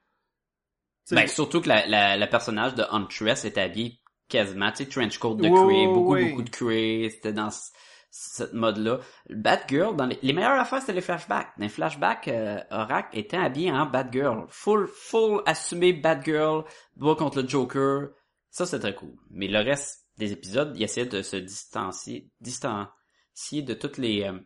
Ben, 1.11 1.27
surtout 1.27 1.61
que 1.61 1.69
la, 1.69 1.87
la, 1.87 2.17
la 2.17 2.27
personnage 2.27 2.75
de 2.75 2.85
Huntress 2.91 3.45
était 3.45 3.61
habillée 3.61 3.99
quasiment, 4.29 4.71
tu 4.71 4.79
sais, 4.85 4.87
trench 4.89 5.19
coat 5.19 5.35
de 5.35 5.43
Oui, 5.43 5.51
cuir, 5.51 5.67
oui, 5.67 5.87
beaucoup, 5.93 6.13
oui. 6.15 6.29
beaucoup 6.31 6.43
de 6.43 6.49
cuir, 6.51 7.11
c'était 7.11 7.33
dans 7.35 7.51
ce- 7.51 7.71
cette 8.14 8.53
mode-là. 8.53 9.01
Batgirl, 9.31 9.96
dans 9.96 10.05
les, 10.05 10.18
les 10.22 10.35
meilleures 10.35 10.61
affaires, 10.61 10.81
c'était 10.81 10.92
les 10.92 11.01
flashbacks. 11.01 11.48
Dans 11.57 11.64
les 11.64 11.70
flashbacks, 11.70 12.29
euh, 12.29 12.61
Oracle 12.70 13.18
était 13.18 13.38
habillé 13.38 13.72
en 13.72 13.87
Batgirl. 13.87 14.44
Full, 14.51 14.87
full 14.87 15.42
assumé 15.46 15.94
Batgirl, 15.94 16.64
doigt 16.94 17.16
contre 17.16 17.40
le 17.40 17.48
Joker. 17.48 18.11
Ça, 18.51 18.66
c'est 18.66 18.81
très 18.81 18.94
cool. 18.94 19.14
Mais 19.31 19.48
le 19.48 19.61
reste 19.61 20.07
des 20.18 20.31
épisodes, 20.31 20.75
il 20.77 20.83
essayait 20.83 21.07
de 21.07 21.22
se 21.22 21.37
distancier, 21.37 22.31
distancier 22.42 23.62
de 23.62 23.72
toutes 23.72 23.96
les, 23.96 24.25
euh, 24.25 24.38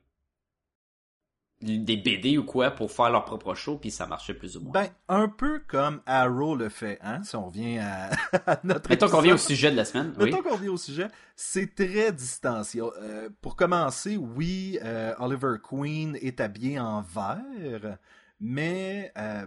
des 1.63 1.97
BD 1.97 2.37
ou 2.37 2.45
quoi 2.45 2.71
pour 2.71 2.93
faire 2.93 3.11
leur 3.11 3.25
propre 3.25 3.55
show, 3.55 3.79
puis 3.79 3.91
ça 3.91 4.07
marchait 4.07 4.35
plus 4.35 4.57
ou 4.59 4.61
moins. 4.61 4.73
Ben, 4.73 4.89
un 5.09 5.27
peu 5.29 5.61
comme 5.67 6.03
Arrow 6.05 6.55
le 6.55 6.69
fait, 6.69 6.99
hein, 7.03 7.23
si 7.23 7.35
on 7.35 7.47
revient 7.47 7.79
à, 7.79 8.11
à 8.47 8.61
notre 8.63 8.91
Mettons 8.91 9.09
qu'on 9.09 9.23
vient 9.23 9.35
au 9.35 9.39
sujet 9.39 9.71
de 9.71 9.77
la 9.77 9.87
semaine. 9.87 10.13
Oui. 10.19 10.27
Mettons 10.27 10.43
qu'on 10.43 10.55
revient 10.57 10.69
au 10.69 10.77
sujet, 10.77 11.09
c'est 11.35 11.75
très 11.75 12.13
distancié. 12.13 12.83
Euh, 12.83 13.31
pour 13.41 13.57
commencer, 13.57 14.19
oui, 14.19 14.79
euh, 14.85 15.15
Oliver 15.19 15.57
Queen 15.63 16.17
est 16.21 16.41
habillé 16.41 16.79
en 16.79 17.01
vert, 17.01 17.99
mais 18.39 19.13
euh, 19.17 19.47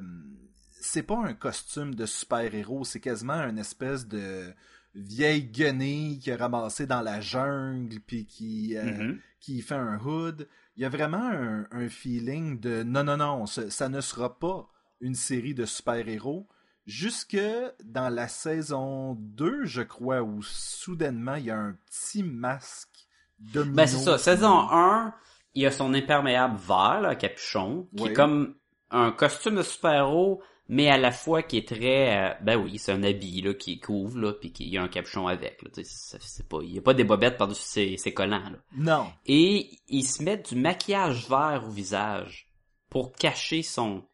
c'est 0.71 1.03
pas 1.03 1.17
un 1.17 1.33
costume 1.33 1.93
de 1.93 2.05
super-héros, 2.07 2.85
c'est 2.85 2.99
quasiment 2.99 3.35
une 3.47 3.59
espèce 3.59 4.07
de 4.07 4.51
vieille 4.95 5.43
guenille 5.43 6.17
qui 6.19 6.31
est 6.31 6.35
ramassée 6.35 6.87
dans 6.87 7.01
la 7.01 7.21
jungle 7.21 7.99
puis 7.99 8.25
qui, 8.25 8.75
Mhm. 8.75 9.19
qui 9.39 9.61
fait 9.61 9.75
un 9.75 9.99
hood. 9.99 10.47
Il 10.79 10.83
y 10.83 10.85
a 10.85 10.89
vraiment 10.89 11.17
un, 11.21 11.67
un 11.71 11.89
feeling 11.89 12.57
de 12.61 12.83
non, 12.83 13.03
non, 13.03 13.17
non, 13.17 13.45
ça, 13.45 13.69
ça 13.69 13.89
ne 13.89 13.99
sera 13.99 14.39
pas 14.39 14.65
une 15.01 15.13
série 15.13 15.53
de 15.53 15.65
super-héros. 15.65 16.47
Jusque 16.85 17.37
dans 17.83 18.07
la 18.07 18.29
saison 18.29 19.15
2, 19.19 19.65
je 19.65 19.81
crois, 19.81 20.21
où 20.21 20.41
soudainement 20.41 21.35
il 21.35 21.43
y 21.45 21.51
a 21.51 21.57
un 21.57 21.75
petit 21.85 22.23
masque 22.23 23.09
domino. 23.39 23.75
Ben 23.75 23.87
c'est 23.87 23.97
ça. 23.97 24.17
Saison 24.17 24.69
1, 24.71 25.13
il 25.53 25.63
y 25.63 25.65
a 25.65 25.71
son 25.71 25.93
imperméable 25.93 26.57
vert, 26.57 27.01
là, 27.01 27.13
capuchon, 27.15 27.89
qui 27.97 28.03
Oui. 28.03 28.09
est 28.11 28.13
comme 28.13 28.55
un 28.89 29.11
costume 29.11 29.55
de 29.55 29.63
super-héros, 29.63 30.41
mais 30.69 30.87
à 30.87 30.97
la 30.97 31.11
fois 31.11 31.41
qui 31.41 31.57
est 31.57 31.67
très... 31.67 32.15
euh, 32.15 32.33
ben 32.41 32.55
oui, 32.55 32.77
c'est 32.77 32.91
un 32.91 33.01
habit 33.01 33.41
là, 33.41 33.55
qui 33.55 33.79
couvre, 33.79 34.19
là, 34.19 34.33
puis 34.33 34.53
qu'il 34.53 34.69
y 34.69 34.77
a 34.77 34.83
un 34.83 34.87
capuchon 34.87 35.27
avec. 35.27 35.63
Là, 35.63 35.69
c'est 35.83 36.47
pas, 36.47 36.59
il 36.61 36.75
y 36.75 36.77
a 36.77 36.81
pas 36.81 36.93
des 36.93 37.03
bobettes 37.03 37.37
par-dessus 37.37 37.63
ses, 37.63 37.97
ses 37.97 38.13
collants. 38.13 38.49
Là. 38.51 38.59
Non. 38.77 39.11
Et 39.25 39.79
il 39.87 40.03
se 40.03 40.21
met 40.21 40.37
du 40.37 40.55
maquillage 40.55 41.27
vert 41.27 41.63
au 41.65 41.71
visage 41.71 42.47
pour 42.87 43.13
cacher 43.13 43.63
son, 43.63 44.05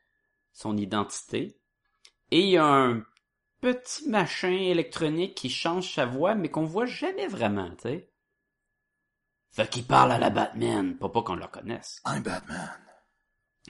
son 0.53 0.77
identité. 0.77 1.57
Et 2.31 2.39
il 2.39 2.49
y 2.51 2.57
a 2.57 2.65
un 2.65 3.03
petit 3.59 4.07
machin 4.07 4.51
électronique 4.51 5.35
qui 5.35 5.49
change 5.49 5.93
sa 5.93 6.05
voix, 6.05 6.35
mais 6.35 6.49
qu'on 6.49 6.65
voit 6.65 6.85
jamais 6.85 7.27
vraiment, 7.27 7.69
tu 7.71 7.89
sais. 7.89 8.09
Fait 9.51 9.69
qu'il 9.69 9.85
parle 9.85 10.13
à 10.13 10.19
la 10.19 10.29
Batman, 10.29 10.97
pas 10.97 11.09
pas 11.09 11.21
qu'on 11.21 11.35
le 11.35 11.45
reconnaisse. 11.45 12.01
I'm 12.05 12.23
Batman. 12.23 12.77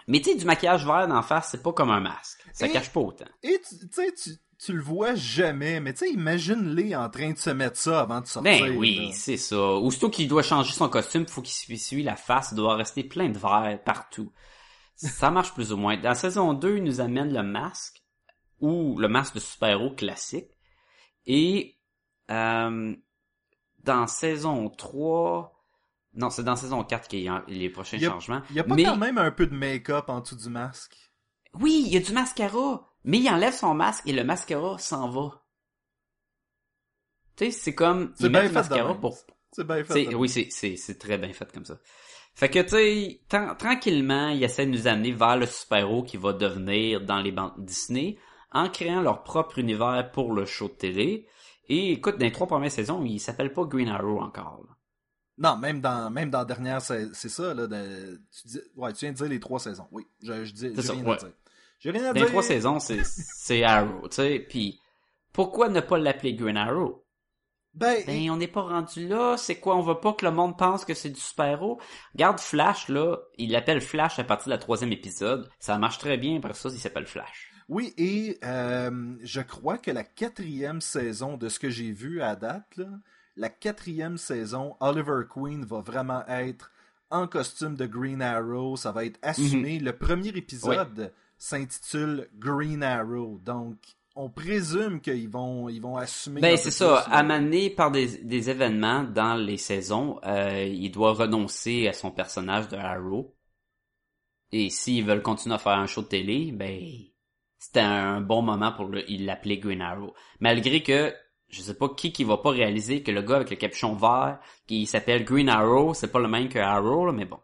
Mais 0.08 0.20
tu 0.22 0.32
sais, 0.32 0.36
du 0.38 0.46
maquillage 0.46 0.86
vert 0.86 1.08
d'en 1.08 1.22
face, 1.22 1.50
c'est 1.52 1.64
pas 1.64 1.74
comme 1.74 1.90
un 1.90 2.00
masque. 2.00 2.46
Ça 2.54 2.68
Et- 2.68 2.72
cache 2.72 2.92
pas 2.92 3.00
autant. 3.00 3.26
Et 3.44 3.60
tu 3.68 3.78
tu 3.80 3.88
sais, 3.92 4.12
tu, 4.14 4.30
tu 4.60 4.74
le 4.74 4.82
vois 4.82 5.16
jamais, 5.16 5.80
mais 5.80 5.94
tu 5.94 6.00
sais, 6.06 6.10
imagine-les 6.12 6.96
en 6.96 7.10
train 7.10 7.32
de 7.32 7.38
se 7.38 7.50
mettre 7.50 7.78
ça 7.78 8.02
avant 8.02 8.22
de 8.22 8.28
sortir. 8.28 8.66
Ben 8.66 8.78
oui, 8.78 9.12
c'est 9.14 9.38
ça. 9.38 9.58
Aussitôt 9.58 10.10
qu'il 10.10 10.28
doit 10.28 10.44
changer 10.44 10.74
son 10.74 10.90
costume, 10.90 11.28
faut 11.28 11.42
qu'il 11.42 11.54
s'essuie 11.78 12.04
la 12.04 12.16
face, 12.16 12.50
il 12.52 12.56
doit 12.56 12.76
rester 12.76 13.04
plein 13.04 13.30
de 13.30 13.38
verre 13.38 13.80
partout. 13.84 14.32
Ça 14.96 15.32
marche 15.32 15.54
plus 15.54 15.74
ou 15.74 15.78
moins. 15.78 15.98
Dans 15.98 16.16
saison 16.16 16.54
2, 16.54 16.78
il 16.78 16.84
nous 16.84 17.02
amène 17.02 17.34
le 17.34 17.44
masque, 17.44 18.02
ou 18.62 18.98
le 19.00 19.08
masque 19.08 19.36
de 19.36 19.40
super-héros 19.42 19.92
classique. 19.96 20.52
Et 21.26 21.78
euh, 22.32 22.96
dans 23.84 24.08
saison 24.08 24.70
3... 24.70 25.52
Non, 26.16 26.30
c'est 26.30 26.44
dans 26.44 26.56
saison 26.56 26.84
4 26.84 27.08
qu'il 27.08 27.22
y 27.22 27.28
a 27.28 27.44
les 27.48 27.70
prochains 27.70 27.98
Il 27.98 28.04
y 28.04 28.06
a- 28.06 28.10
changements. 28.12 28.42
Il 28.50 28.56
y 28.56 28.60
a 28.60 28.64
pas 28.64 28.76
Mais- 28.76 28.84
quand 28.84 28.98
même 28.98 29.18
un 29.18 29.32
peu 29.32 29.48
de 29.48 29.56
make-up 29.56 30.06
en 30.08 30.22
dessous 30.22 30.36
du 30.38 30.50
masque. 30.50 30.96
Oui, 31.54 31.84
il 31.88 31.94
y 31.94 31.98
a 31.98 32.00
du 32.00 32.12
mascara, 32.14 32.90
mais 33.04 33.20
il 33.20 33.30
enlève 33.30 33.54
son 33.54 33.74
masque 33.74 34.04
et 34.08 34.14
le 34.14 34.24
mascara 34.24 34.78
s'en 34.78 35.10
va. 35.10 35.42
Tu 37.38 37.46
sais, 37.46 37.52
c'est 37.52 37.76
comme... 37.76 38.14
Il 38.20 38.30
met 38.30 38.50
mascara 38.50 38.94
pour 38.96 39.18
C'est 39.52 39.66
bien 39.68 39.84
fait. 39.84 40.14
Oui, 40.16 40.30
c'est, 40.30 40.48
c'est, 40.50 40.78
c'est 40.78 40.98
très 40.98 41.18
bien 41.18 41.34
fait 41.34 41.52
comme 41.52 41.66
ça. 41.66 41.78
Fait 42.34 42.50
que, 42.50 42.60
tu 42.60 42.70
sais, 42.70 43.22
tran- 43.30 43.56
tranquillement, 43.56 44.30
ils 44.30 44.44
essaient 44.44 44.66
de 44.66 44.72
nous 44.72 44.88
amener 44.88 45.12
vers 45.12 45.38
le 45.38 45.46
super-héros 45.46 46.04
qui 46.04 46.18
va 46.18 46.34
devenir 46.34 47.02
dans 47.02 47.22
les 47.22 47.32
bandes 47.32 47.54
Disney 47.58 48.18
en 48.52 48.70
créant 48.70 49.02
leur 49.02 49.24
propre 49.24 49.60
univers 49.60 50.12
pour 50.14 50.34
le 50.34 50.46
show 50.46 50.68
de 50.68 50.74
télé. 50.74 51.28
Et 51.68 51.94
écoute, 51.94 52.18
dans 52.18 52.26
les 52.26 52.32
trois 52.32 52.48
premières 52.48 52.72
saisons, 52.72 53.04
il 53.06 53.20
s'appelle 53.20 53.52
pas 53.54 53.64
Green 53.66 53.88
Arrow 53.90 54.22
encore. 54.22 54.62
là. 54.68 54.76
Non, 55.38 55.58
même 55.58 55.82
dans 55.82 56.10
même 56.10 56.30
dans 56.30 56.40
la 56.40 56.46
dernière, 56.46 56.82
c'est 56.82 57.14
c'est 57.14 57.30
ça, 57.30 57.54
là. 57.54 57.68
de- 57.68 58.22
tu, 58.32 58.48
dis, 58.48 58.62
ouais, 58.76 58.94
tu 58.94 59.00
viens 59.06 59.12
de 59.12 59.18
dire 59.18 59.28
les 59.28 59.40
trois 59.40 59.60
saisons. 59.60 59.88
Oui, 59.92 60.08
je, 60.24 60.46
je 60.46 60.54
dis, 60.54 60.72
j'ai 60.76 60.92
rien 60.92 61.04
ouais. 61.06 61.14
à 61.14 61.18
dire. 61.18 61.32
J'ai 61.80 61.92
rien 61.92 62.04
à 62.04 62.08
Dans 62.08 62.14
dire. 62.14 62.24
les 62.24 62.30
trois 62.30 62.44
saisons, 62.44 62.80
c'est 62.80 63.04
c'est 63.04 63.64
Arrow, 63.64 64.08
tu 64.08 64.16
sais. 64.16 64.40
Puis 64.50 64.80
pourquoi 65.34 65.68
ne 65.70 65.82
pas 65.82 65.98
l'appeler 65.98 66.34
Green 66.36 66.56
Arrow? 66.58 67.02
Ben, 67.74 68.02
Ben, 68.08 68.30
on 68.32 68.38
n'est 68.38 68.48
pas 68.48 68.62
rendu 68.62 69.06
là. 69.10 69.36
C'est 69.38 69.60
quoi? 69.60 69.76
On 69.76 69.82
veut 69.82 70.00
pas 70.00 70.14
que 70.14 70.26
le 70.26 70.32
monde 70.32 70.58
pense 70.58 70.86
que 70.86 70.94
c'est 70.94 71.10
du 71.10 71.20
super-héros? 71.20 71.82
Regarde 72.14 72.40
Flash, 72.40 72.88
là. 72.88 73.18
Il 73.38 73.52
l'appelle 73.52 73.82
Flash 73.82 74.18
à 74.18 74.24
partir 74.24 74.46
de 74.46 74.52
la 74.52 74.58
troisième 74.58 74.94
épisode. 74.94 75.50
Ça 75.60 75.78
marche 75.78 75.98
très 75.98 76.16
bien. 76.18 76.38
Après 76.38 76.54
ça, 76.54 76.70
il 76.72 76.80
s'appelle 76.80 77.06
Flash. 77.06 77.52
oui, 77.68 77.94
et 77.98 78.40
euh, 78.46 79.18
je 79.24 79.42
crois 79.42 79.78
que 79.78 79.92
la 79.92 80.06
quatrième 80.06 80.80
saison 80.80 81.36
de 81.36 81.50
ce 81.50 81.60
que 81.60 81.70
j'ai 81.70 81.92
vu 81.92 82.22
à 82.22 82.38
date, 82.38 82.78
là, 82.78 82.86
la 83.36 83.50
quatrième 83.50 84.18
saison, 84.18 84.76
Oliver 84.80 85.24
Queen 85.30 85.66
va 85.66 85.82
vraiment 85.82 86.26
être 86.28 86.72
en 87.10 87.28
costume 87.28 87.76
de 87.76 87.86
Green 87.86 88.22
Arrow. 88.22 88.78
Ça 88.78 88.92
va 88.92 89.06
être 89.06 89.20
assumé. 89.22 89.80
Le 89.80 89.94
premier 89.98 90.30
épisode 90.30 91.14
s'intitule 91.38 92.30
Green 92.36 92.84
Arrow. 92.84 93.40
Donc, 93.44 93.78
on 94.16 94.30
présume 94.30 95.02
qu'ils 95.02 95.30
vont, 95.30 95.68
ils 95.68 95.82
vont 95.82 95.98
assumer. 95.98 96.42
Ben, 96.42 96.58
c'est 96.58 96.72
ça. 96.72 97.00
Amené 97.12 97.70
par 97.70 97.92
des, 97.92 98.20
des 98.24 98.50
événements 98.50 99.04
dans 99.04 99.36
les 99.36 99.58
saisons, 99.58 100.20
euh, 100.26 100.64
il 100.64 100.90
doit 100.92 101.14
renoncer 101.14 101.88
à 101.88 101.94
son 101.94 102.12
personnage 102.12 102.70
de 102.70 102.78
Arrow. 102.78 103.36
Et 104.52 104.70
s'ils 104.70 105.06
veulent 105.06 105.22
continuer 105.24 105.56
à 105.56 105.60
faire 105.60 105.74
un 105.74 105.88
show 105.88 106.02
de 106.02 106.08
télé, 106.08 106.52
ben, 106.54 106.82
c'était 107.60 107.82
un 107.82 108.22
bon 108.22 108.42
moment 108.42 108.72
pour 108.72 108.90
l'appeler 108.90 109.58
Green 109.58 109.82
Arrow. 109.82 110.14
Malgré 110.40 110.82
que, 110.82 111.14
je 111.50 111.62
sais 111.62 111.74
pas 111.76 111.90
qui 111.90 112.12
qui 112.12 112.24
va 112.24 112.38
pas 112.38 112.50
réaliser 112.52 113.04
que 113.04 113.12
le 113.12 113.22
gars 113.22 113.38
avec 113.38 113.50
le 113.50 113.56
capuchon 113.56 113.94
vert, 113.96 114.40
qui 114.68 114.86
s'appelle 114.86 115.24
Green 115.26 115.50
Arrow, 115.50 115.94
c'est 115.94 116.12
pas 116.12 116.20
le 116.20 116.28
même 116.28 116.50
que 116.50 116.60
Arrow, 116.60 117.06
là, 117.06 117.12
mais 117.12 117.26
bon. 117.26 117.40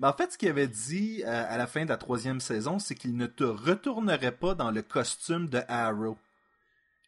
Ben, 0.00 0.08
en 0.08 0.12
fait, 0.12 0.32
ce 0.32 0.38
qu'il 0.38 0.48
avait 0.48 0.66
dit 0.68 1.22
euh, 1.24 1.44
à 1.48 1.56
la 1.56 1.66
fin 1.66 1.84
de 1.84 1.90
la 1.90 1.96
troisième 1.96 2.40
saison, 2.40 2.78
c'est 2.78 2.94
qu'il 2.96 3.16
ne 3.16 3.26
te 3.26 3.44
retournerait 3.44 4.36
pas 4.36 4.54
dans 4.54 4.70
le 4.72 4.82
costume 4.82 5.48
de 5.48 5.60
Arrow. 5.68 6.18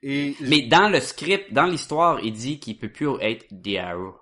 Et 0.02 0.36
Mais 0.40 0.62
dans 0.62 0.88
le 0.88 1.00
script, 1.00 1.52
dans 1.52 1.64
l'histoire, 1.66 2.20
il 2.20 2.32
dit 2.32 2.60
qu'il 2.60 2.78
peut 2.78 2.92
plus 2.92 3.08
être 3.20 3.46
The 3.48 3.78
Arrow. 3.78 4.14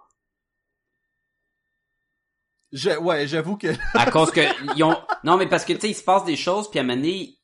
je- 2.73 2.99
ouais, 2.99 3.27
j'avoue 3.27 3.57
que 3.57 3.69
À 3.95 4.11
cause 4.11 4.31
que 4.31 4.41
ils 4.77 4.83
ont 4.83 4.97
non 5.25 5.37
mais 5.37 5.49
parce 5.49 5.65
que 5.65 5.73
tu 5.73 5.81
sais 5.81 5.91
il 5.91 5.95
se 5.95 6.03
passe 6.03 6.25
des 6.25 6.37
choses 6.37 6.69
puis 6.71 6.79
à 6.79 6.83
un 6.83 6.87
moment 6.87 6.97
donné 7.01 7.39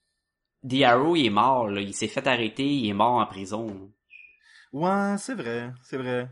The 0.69 0.83
Arrow 0.83 1.17
il 1.17 1.27
est 1.27 1.31
mort 1.31 1.69
là, 1.69 1.81
il 1.81 1.95
s'est 1.95 2.09
fait 2.09 2.27
arrêter, 2.27 2.65
il 2.67 2.89
est 2.89 2.93
mort 2.95 3.15
en 3.21 3.27
prison. 3.27 3.93
Ouais, 4.73 5.15
c'est 5.19 5.35
vrai, 5.35 5.73
c'est 5.83 5.97
vrai. 5.97 6.29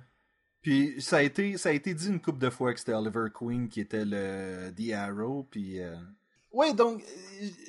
Puis 0.62 1.00
ça 1.00 1.18
a 1.18 1.22
été 1.22 1.57
ça 1.57 1.70
a 1.70 1.72
été 1.72 1.94
dit 1.94 2.09
une 2.09 2.20
couple 2.20 2.38
de 2.38 2.50
fois 2.50 2.74
que 2.74 2.81
c'était 2.81 2.92
Oliver 2.92 3.26
Queen 3.35 3.68
qui 3.68 3.81
était 3.81 4.05
le 4.05 4.70
The 4.76 4.92
Arrow 4.92 5.46
puis 5.50 5.81
euh, 5.81 5.96
Ouais, 6.53 6.74
donc 6.74 7.03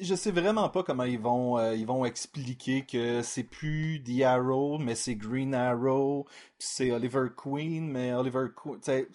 je 0.02 0.16
sais 0.16 0.32
vraiment 0.32 0.68
pas 0.70 0.82
comment 0.84 1.04
ils 1.04 1.20
vont 1.20 1.58
euh, 1.58 1.76
ils 1.76 1.86
vont 1.86 2.04
expliquer 2.04 2.84
que 2.84 3.22
c'est 3.22 3.44
plus 3.44 4.04
The 4.04 4.24
Arrow 4.24 4.80
mais 4.80 4.96
c'est 4.96 5.16
Green 5.16 5.54
Arrow, 5.54 6.26
puis 6.58 6.68
c'est 6.68 6.92
Oliver 6.92 7.28
Queen 7.36 7.88
mais 7.90 8.14
Oliver 8.14 8.48
Queen, 8.56 9.06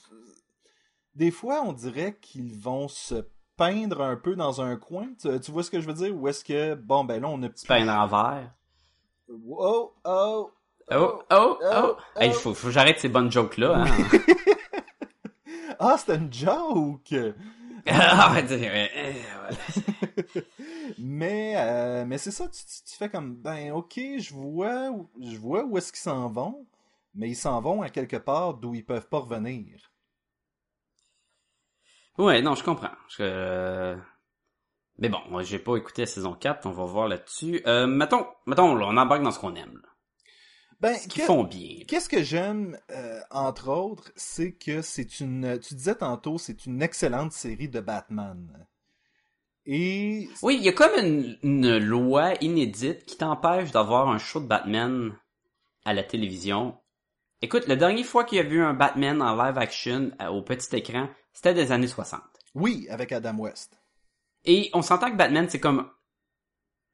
des 1.17 1.31
fois 1.33 1.63
on 1.63 1.73
dirait 1.73 2.17
qu'ils 2.21 2.55
vont 2.55 2.87
se 2.89 3.27
peindre 3.57 4.03
un 4.03 4.17
peu 4.17 4.37
dans 4.37 4.61
un 4.61 4.77
coin, 4.77 5.09
tu, 5.21 5.29
tu 5.41 5.51
vois 5.51 5.65
ce 5.65 5.71
que 5.71 5.81
je 5.81 5.87
veux 5.87 5.95
dire? 5.95 6.15
Ou 6.17 6.29
est-ce 6.29 6.45
que 6.45 6.75
bon 6.75 7.05
ben 7.05 7.21
là 7.21 7.29
on 7.29 7.43
a 7.43 7.49
C'est 7.57 7.67
pas 7.67 7.77
un 7.77 7.89
envers. 7.89 8.55
Oh 9.29 9.95
oh 10.05 10.53
Oh 10.91 11.23
oh 11.31 11.59
oh. 11.61 11.61
oh, 11.63 11.97
Hey, 12.21 12.31
oh. 12.31 12.33
faut 12.33 12.55
faut 12.55 12.69
que 12.69 12.73
j'arrête 12.73 12.99
ces 13.01 13.09
bonnes 13.09 13.31
jokes 13.31 13.57
là 13.59 13.85
hein. 13.85 13.87
Ah, 15.79 15.97
c'était 15.99 16.17
une 16.17 16.33
joke! 16.33 17.15
Ah, 17.89 18.33
ouais. 18.35 18.83
mais 20.99 21.55
euh, 21.57 22.05
mais 22.05 22.19
c'est 22.19 22.33
ça, 22.33 22.49
tu, 22.49 22.65
tu- 22.65 22.83
tu 22.91 22.97
fais 22.97 23.09
comme, 23.09 23.37
ben 23.37 23.71
ok, 23.71 23.95
je 24.19 24.35
vois, 24.35 24.91
je 25.23 25.37
vois 25.39 25.63
où 25.65 25.79
est-ce 25.79 25.93
qu'ils 25.93 26.01
s'en 26.01 26.29
vont, 26.29 26.67
mais 27.15 27.29
ils 27.31 27.37
s'en 27.37 27.61
vont 27.61 27.83
à 27.83 27.89
quelque 27.89 28.17
part 28.17 28.55
d'où 28.55 28.75
ils 28.75 28.85
peuvent 28.85 29.09
pas 29.09 29.21
revenir. 29.21 29.79
Ouais, 32.19 32.41
non, 32.43 32.55
je 32.55 32.65
comprends. 32.65 32.91
Je- 33.09 33.23
euh, 33.23 33.97
Mais 34.99 35.09
bon, 35.09 35.21
moi 35.31 35.43
j'ai 35.43 35.59
pas 35.59 35.77
écouté 35.77 36.03
la 36.03 36.07
saison 36.07 36.35
4, 36.35 36.67
on 36.67 36.71
va 36.71 36.85
voir 36.85 37.09
là-dessus. 37.09 37.63
Euh, 37.67 37.87
mettons, 37.87 38.27
mettons 38.47 38.75
là, 38.75 38.87
on 38.89 38.97
embarque 38.97 39.23
dans 39.23 39.31
ce 39.31 39.39
qu'on 39.39 39.55
aime. 39.55 39.81
Là. 39.83 39.89
Ben, 40.81 40.97
font 41.25 41.45
bien. 41.45 41.79
qu'est-ce 41.89 42.09
que 42.09 42.23
j'aime, 42.23 42.79
euh, 42.91 43.21
entre 43.31 43.69
autres, 43.69 44.13
c'est 44.15 44.53
que 44.53 44.83
c'est 44.83 45.21
une, 45.21 45.59
tu 45.59 45.75
disais 45.75 45.95
tantôt, 45.95 46.37
c'est 46.39 46.67
une 46.67 46.83
excellente 46.83 47.33
série 47.33 47.69
de 47.69 47.81
Batman. 47.81 48.67
Et 49.65 50.29
Oui, 50.43 50.57
il 50.59 50.63
y 50.63 50.69
a 50.69 50.73
comme 50.73 50.93
une, 50.99 51.39
une 51.43 51.79
loi 51.79 52.35
inédite 52.41 53.05
qui 53.05 53.17
t'empêche 53.17 53.73
d'avoir 53.73 54.09
un 54.09 54.19
show 54.19 54.41
de 54.41 54.47
Batman 54.47 55.17
à 55.85 55.95
la 55.95 56.03
télévision. 56.03 56.79
Écoute, 57.43 57.67
la 57.67 57.77
dernière 57.77 58.07
fois 58.07 58.25
qu'il 58.25 58.39
y 58.39 58.41
a 58.41 58.45
vu 58.45 58.63
un 58.63 58.75
Batman 58.75 59.21
en 59.23 59.35
live 59.35 59.59
action 59.59 60.11
euh, 60.21 60.29
au 60.29 60.43
petit 60.43 60.75
écran, 60.77 61.09
c'était 61.33 61.55
des 61.55 61.73
années 61.73 61.87
60. 61.87 62.21
oui, 62.55 62.87
avec 62.91 63.13
Adam 63.13 63.37
West. 63.39 63.79
Et 64.45 64.71
on 64.73 64.83
s'entend 64.83 65.11
que 65.11 65.17
Batman, 65.17 65.47
c'est 65.49 65.61
comme 65.61 65.91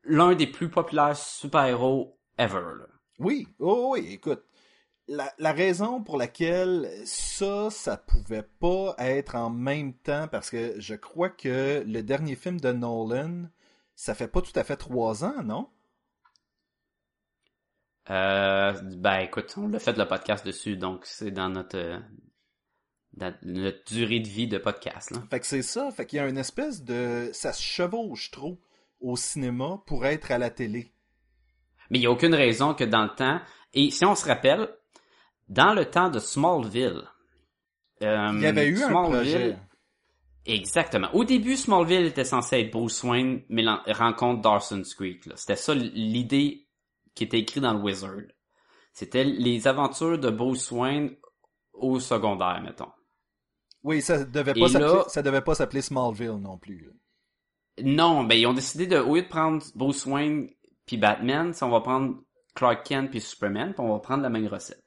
l'un 0.04 0.34
des 0.34 0.46
plus 0.46 0.70
populaires 0.70 1.16
super-héros 1.16 2.18
ever. 2.38 2.62
là. 2.78 2.86
Oui, 3.18 3.48
oh 3.58 3.90
oui, 3.92 4.08
écoute. 4.12 4.44
La, 5.08 5.32
la 5.38 5.52
raison 5.52 6.02
pour 6.02 6.16
laquelle 6.16 6.88
ça, 7.04 7.70
ça 7.70 7.96
pouvait 7.96 8.46
pas 8.60 8.94
être 8.98 9.34
en 9.34 9.50
même 9.50 9.94
temps, 9.94 10.28
parce 10.28 10.48
que 10.48 10.80
je 10.80 10.94
crois 10.94 11.28
que 11.28 11.82
le 11.86 12.02
dernier 12.02 12.36
film 12.36 12.60
de 12.60 12.72
Nolan, 12.72 13.48
ça 13.96 14.14
fait 14.14 14.28
pas 14.28 14.40
tout 14.40 14.52
à 14.54 14.64
fait 14.64 14.76
trois 14.76 15.24
ans, 15.24 15.42
non? 15.42 15.68
Euh, 18.10 18.72
ben 18.96 19.18
écoute, 19.20 19.54
on 19.56 19.68
l'a 19.68 19.78
fait 19.78 19.96
le 19.96 20.06
podcast 20.06 20.44
dessus, 20.44 20.76
donc 20.76 21.06
c'est 21.06 21.30
dans 21.30 21.48
notre, 21.48 21.78
euh, 21.78 22.00
dans 23.12 23.34
notre 23.42 23.84
durée 23.92 24.20
de 24.20 24.28
vie 24.28 24.48
de 24.48 24.58
podcast. 24.58 25.10
Là. 25.10 25.22
Fait 25.30 25.40
que 25.40 25.46
c'est 25.46 25.62
ça, 25.62 25.90
fait 25.90 26.06
qu'il 26.06 26.16
y 26.16 26.20
a 26.20 26.28
une 26.28 26.38
espèce 26.38 26.82
de... 26.82 27.30
Ça 27.32 27.52
se 27.52 27.62
chevauche 27.62 28.30
trop 28.30 28.60
au 29.00 29.16
cinéma 29.16 29.82
pour 29.86 30.06
être 30.06 30.30
à 30.32 30.38
la 30.38 30.50
télé. 30.50 30.91
Mais 31.90 31.98
il 31.98 32.00
n'y 32.02 32.06
a 32.06 32.10
aucune 32.10 32.34
raison 32.34 32.74
que 32.74 32.84
dans 32.84 33.02
le 33.02 33.14
temps, 33.14 33.40
et 33.74 33.90
si 33.90 34.04
on 34.04 34.14
se 34.14 34.26
rappelle, 34.26 34.68
dans 35.48 35.74
le 35.74 35.84
temps 35.86 36.08
de 36.10 36.18
Smallville, 36.18 37.02
euh, 38.02 38.30
Il 38.34 38.40
y 38.40 38.46
avait 38.46 38.66
eu 38.66 38.82
un 38.82 38.88
Smallville- 38.88 39.10
projet. 39.16 39.58
Exactement. 40.44 41.08
Au 41.14 41.24
début, 41.24 41.56
Smallville 41.56 42.06
était 42.06 42.24
censé 42.24 42.60
être 42.60 42.72
Bruce 42.72 43.02
Wayne, 43.04 43.42
mais 43.48 43.64
rencontre 43.92 44.42
Dawson's 44.42 44.94
Creek. 44.94 45.24
C'était 45.36 45.56
ça 45.56 45.74
l'idée 45.74 46.66
qui 47.14 47.24
était 47.24 47.38
écrite 47.38 47.62
dans 47.62 47.74
le 47.74 47.80
Wizard. 47.80 48.22
C'était 48.92 49.24
les 49.24 49.68
aventures 49.68 50.18
de 50.18 50.30
Bruce 50.30 50.70
Wayne 50.72 51.14
au 51.72 52.00
secondaire, 52.00 52.60
mettons. 52.62 52.90
Oui, 53.84 54.02
ça 54.02 54.24
devait 54.24 54.54
pas 54.54 54.68
là- 54.68 55.04
ça 55.08 55.22
devait 55.22 55.40
pas 55.42 55.54
s'appeler 55.54 55.82
Smallville 55.82 56.38
non 56.40 56.58
plus. 56.58 56.90
Non, 57.82 58.24
ben 58.24 58.34
ils 58.36 58.46
ont 58.46 58.52
décidé 58.52 58.86
de, 58.86 58.98
au 58.98 59.14
lieu 59.16 59.22
de 59.22 59.28
prendre 59.28 59.62
Bruce 59.74 60.06
Wayne 60.06 60.50
puis 60.86 60.96
Batman, 60.96 61.52
si 61.52 61.62
on 61.64 61.70
va 61.70 61.80
prendre 61.80 62.16
Clark 62.54 62.84
Kent 62.86 63.10
puis 63.10 63.20
Superman, 63.20 63.72
puis 63.74 63.82
on 63.84 63.92
va 63.92 63.98
prendre 64.00 64.22
la 64.22 64.28
même 64.30 64.46
recette. 64.46 64.82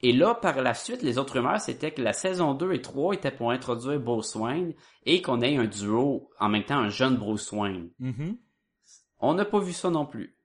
Et 0.00 0.12
là, 0.12 0.34
par 0.34 0.60
la 0.62 0.74
suite, 0.74 1.02
les 1.02 1.18
autres 1.18 1.34
rumeurs, 1.34 1.60
c'était 1.60 1.90
que 1.90 2.00
la 2.02 2.12
saison 2.12 2.54
2 2.54 2.72
et 2.72 2.80
3 2.82 3.14
étaient 3.14 3.32
pour 3.32 3.50
introduire 3.50 3.98
Bruce 3.98 4.34
Wayne 4.36 4.74
et 5.04 5.22
qu'on 5.22 5.40
ait 5.42 5.56
un 5.56 5.64
duo, 5.66 6.30
en 6.38 6.48
même 6.48 6.64
temps 6.64 6.78
un 6.78 6.88
jeune 6.88 7.16
Bruce 7.16 7.50
Wayne. 7.50 7.90
Mhm. 7.98 8.36
On 9.20 9.34
n'a 9.34 9.44
pas 9.44 9.58
vu 9.58 9.72
ça 9.72 9.90
non 9.90 10.06
plus. 10.06 10.36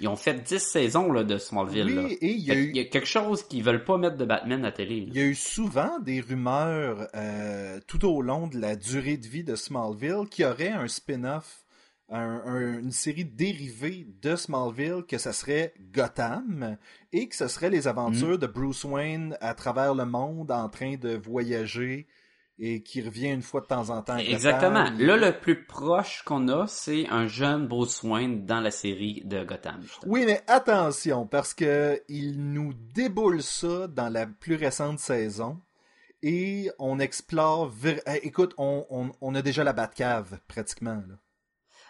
Ils 0.00 0.08
ont 0.08 0.16
fait 0.16 0.42
10 0.42 0.58
saisons 0.60 1.12
là, 1.12 1.24
de 1.24 1.36
Smallville. 1.36 1.94
là. 1.94 2.08
Et 2.22 2.30
il 2.32 2.38
y 2.40 2.50
a 2.50 2.54
Fait 2.54 2.60
eu... 2.60 2.66
qu'il 2.72 2.76
y 2.82 2.86
a 2.86 2.88
quelque 2.88 3.06
chose 3.06 3.42
qu'ils 3.42 3.62
veulent 3.62 3.84
pas 3.84 3.98
mettre 3.98 4.16
de 4.16 4.24
Batman 4.24 4.60
à 4.60 4.68
la 4.68 4.72
télé. 4.72 5.00
là. 5.00 5.06
Il 5.08 5.14
y 5.14 5.20
a 5.20 5.26
eu 5.26 5.34
souvent 5.34 5.98
des 6.00 6.22
rumeurs 6.22 7.06
euh, 7.14 7.78
tout 7.86 8.02
au 8.08 8.22
long 8.22 8.46
de 8.46 8.58
la 8.58 8.76
durée 8.76 9.18
de 9.18 9.26
vie 9.26 9.44
de 9.44 9.56
Smallville 9.56 10.26
qu'il 10.30 10.46
y 10.46 10.48
aurait 10.48 10.70
un 10.70 10.88
spin-off, 10.88 11.63
un- 12.10 12.42
un- 12.44 12.78
une 12.80 12.92
série 12.92 13.24
dérivée 13.24 14.06
de 14.22 14.36
Smallville, 14.36 15.04
que 15.08 15.18
ça 15.18 15.32
serait 15.32 15.72
Gotham 15.92 16.76
et 17.12 17.28
que 17.28 17.34
ce 17.36 17.48
serait 17.48 17.70
les 17.70 17.88
aventures 17.88 18.38
de 18.38 18.46
Bruce 18.46 18.84
Wayne 18.84 19.36
à 19.40 19.54
travers 19.54 19.94
le 19.94 20.04
monde 20.04 20.50
en 20.50 20.68
train 20.68 20.96
de 20.96 21.16
voyager 21.16 22.06
et 22.58 22.82
qui 22.84 23.02
revient 23.02 23.30
une 23.30 23.42
fois 23.42 23.62
de 23.62 23.66
temps 23.66 23.90
en 23.90 24.00
temps. 24.02 24.14
à 24.14 24.20
Exactement. 24.22 24.84
Gotham. 24.84 24.98
Là, 25.00 25.16
le 25.16 25.32
plus 25.40 25.64
proche 25.64 26.22
qu'on 26.24 26.46
a, 26.48 26.66
c'est 26.68 27.08
un 27.08 27.26
jeune 27.26 27.66
Bruce 27.66 28.02
Wayne 28.04 28.46
dans 28.46 28.60
la 28.60 28.70
série 28.70 29.22
de 29.24 29.42
Gotham. 29.42 29.80
justement. 29.82 30.12
Oui, 30.12 30.22
mais 30.24 30.40
attention, 30.46 31.26
parce 31.26 31.52
que 31.52 32.00
il 32.08 32.52
nous 32.52 32.72
déboule 32.74 33.42
ça 33.42 33.88
dans 33.88 34.08
la 34.08 34.26
plus 34.26 34.54
récente 34.54 35.00
saison. 35.00 35.60
Et 36.22 36.70
on 36.78 37.00
explore. 37.00 37.72
Eh, 37.84 38.26
écoute, 38.26 38.54
on, 38.56 38.86
on, 38.88 39.10
on 39.20 39.34
a 39.34 39.42
déjà 39.42 39.64
la 39.64 39.72
Batcave, 39.72 40.38
pratiquement. 40.46 41.02
Là. 41.08 41.16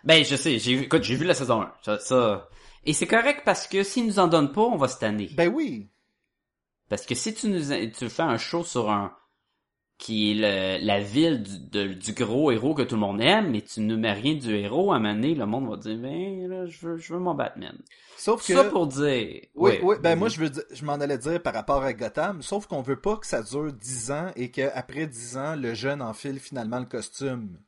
Ben, 0.05 0.25
je 0.25 0.37
sais, 0.37 0.59
j'ai 0.59 0.77
vu, 0.77 0.83
écoute, 0.85 1.03
j'ai 1.03 1.17
vu 1.17 1.25
la 1.25 1.35
saison 1.35 1.63
1. 1.63 1.73
Ça, 1.83 1.99
ça- 1.99 2.49
Et 2.85 2.93
c'est 2.93 3.07
correct 3.07 3.43
parce 3.45 3.67
que 3.67 3.83
s'ils 3.83 4.07
nous 4.07 4.19
en 4.19 4.27
donnent 4.29 4.53
pas, 4.53 4.61
on 4.63 4.77
va 4.77 4.89
se 4.89 4.99
tanner. 4.99 5.31
Ben 5.35 5.49
oui. 5.53 5.89
Parce 6.91 7.07
que 7.07 7.15
si 7.15 7.33
tu 7.35 7.49
nous 7.49 7.61
tu 7.97 8.09
fais 8.11 8.23
un 8.23 8.37
show 8.37 8.63
sur 8.63 8.91
un 8.91 9.17
qui 9.97 10.33
est 10.33 10.35
le- 10.35 10.85
la 10.85 11.01
ville 11.01 11.43
du, 11.43 11.59
de- 11.71 11.95
du 11.95 12.13
gros 12.13 12.51
héros 12.51 12.75
que 12.75 12.83
tout 12.83 12.97
le 12.97 13.01
monde 13.01 13.21
aime, 13.23 13.53
mais 13.53 13.63
tu 13.63 13.81
ne 13.81 13.97
mets 13.97 14.13
rien 14.13 14.35
du 14.35 14.55
héros, 14.55 14.93
à 14.93 14.97
un 14.97 14.99
moment 14.99 15.15
donné, 15.15 15.35
le 15.35 15.47
monde 15.47 15.71
va 15.71 15.77
dire, 15.77 15.97
ben, 15.97 16.49
là, 16.49 16.67
je 16.67 16.87
veux, 16.87 16.97
je 16.99 17.15
veux 17.15 17.21
mon 17.21 17.35
Batman. 17.35 17.79
Sauf 18.19 18.47
que... 18.47 18.53
Ça 18.55 18.65
pour 18.65 18.87
dire... 18.89 19.41
Oui, 19.55 19.79
oui, 19.83 19.97
ben 20.03 20.17
moi 20.17 20.29
je 20.29 20.41
veux 20.41 20.51
dire- 20.51 20.65
je 20.73 20.85
m'en 20.85 20.95
allais 20.95 21.17
dire 21.19 21.41
par 21.41 21.55
rapport 21.55 21.83
à 21.83 21.93
Gotham, 21.95 22.43
sauf 22.43 22.67
qu'on 22.67 22.83
veut 22.83 23.01
pas 23.01 23.17
que 23.17 23.27
ça 23.27 23.43
dure 23.43 23.73
10 23.73 24.11
ans 24.11 24.31
et 24.37 24.51
qu'après 24.51 25.07
10 25.07 25.37
ans, 25.39 25.57
le 25.57 25.73
jeune 25.75 26.03
enfile 26.03 26.39
finalement 26.41 26.81
le 26.81 26.87
costume. 26.87 27.59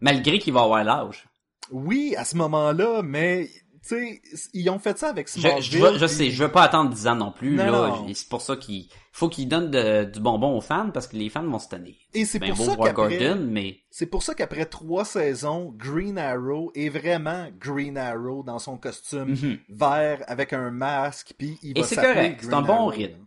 Malgré 0.00 0.38
qu'il 0.40 0.52
va 0.52 0.62
avoir 0.62 0.82
l'âge. 0.84 1.26
Oui, 1.70 2.14
à 2.16 2.24
ce 2.24 2.36
moment-là, 2.36 3.02
mais 3.02 3.48
tu 3.82 3.88
sais, 3.96 4.22
ils 4.52 4.68
ont 4.68 4.78
fait 4.78 4.98
ça 4.98 5.08
avec 5.08 5.26
Je, 5.32 5.40
Smallville. 5.40 5.62
je, 5.62 5.78
veux- 5.78 5.92
je 5.98 6.04
puis- 6.06 6.14
sais, 6.14 6.30
je 6.30 6.42
veux 6.44 6.50
pas 6.52 6.62
attendre 6.64 6.90
10 6.90 7.06
ans 7.06 7.14
non 7.16 7.32
plus, 7.32 7.54
Non, 7.56 7.64
là. 7.70 7.98
Et 8.08 8.14
C'est 8.14 8.28
pour 8.28 8.42
ça 8.42 8.56
qu'il 8.56 8.88
faut 9.12 9.28
qu'ils 9.30 9.48
donnent 9.48 9.70
de- 9.70 10.04
du 10.04 10.20
bonbon 10.20 10.56
aux 10.56 10.60
fans, 10.60 10.90
parce 10.92 11.06
que 11.08 11.16
les 11.16 11.30
fans 11.30 11.42
vont 11.44 11.58
se 11.58 11.68
tanner. 11.68 11.96
Et 12.12 12.24
c'est 12.26 12.38
Ben 12.38 12.54
pour 12.54 12.64
ça 12.66 12.76
qu'après, 12.76 13.34
mais... 13.36 13.78
c'est 13.90 14.06
pour 14.06 14.22
ça 14.22 14.34
qu'après 14.34 14.66
trois 14.66 15.04
saisons, 15.06 15.72
Green 15.76 16.18
Arrow 16.18 16.70
est 16.74 16.90
vraiment 16.90 17.48
Green 17.58 17.96
Arrow 17.96 18.42
dans 18.42 18.58
son 18.58 18.76
costume 18.76 19.30
Mhm. 19.30 19.58
vert 19.70 20.22
avec 20.26 20.52
un 20.52 20.70
masque, 20.70 21.32
puis 21.38 21.58
il 21.62 21.78
Et 21.78 21.80
va 21.80 21.86
c'est 21.86 21.94
s'appeler 21.94 22.14
correct, 22.14 22.40
c'est 22.42 22.54
un 22.54 22.62
bon 22.62 22.74
Arrow. 22.74 22.86
rythme. 22.88 23.24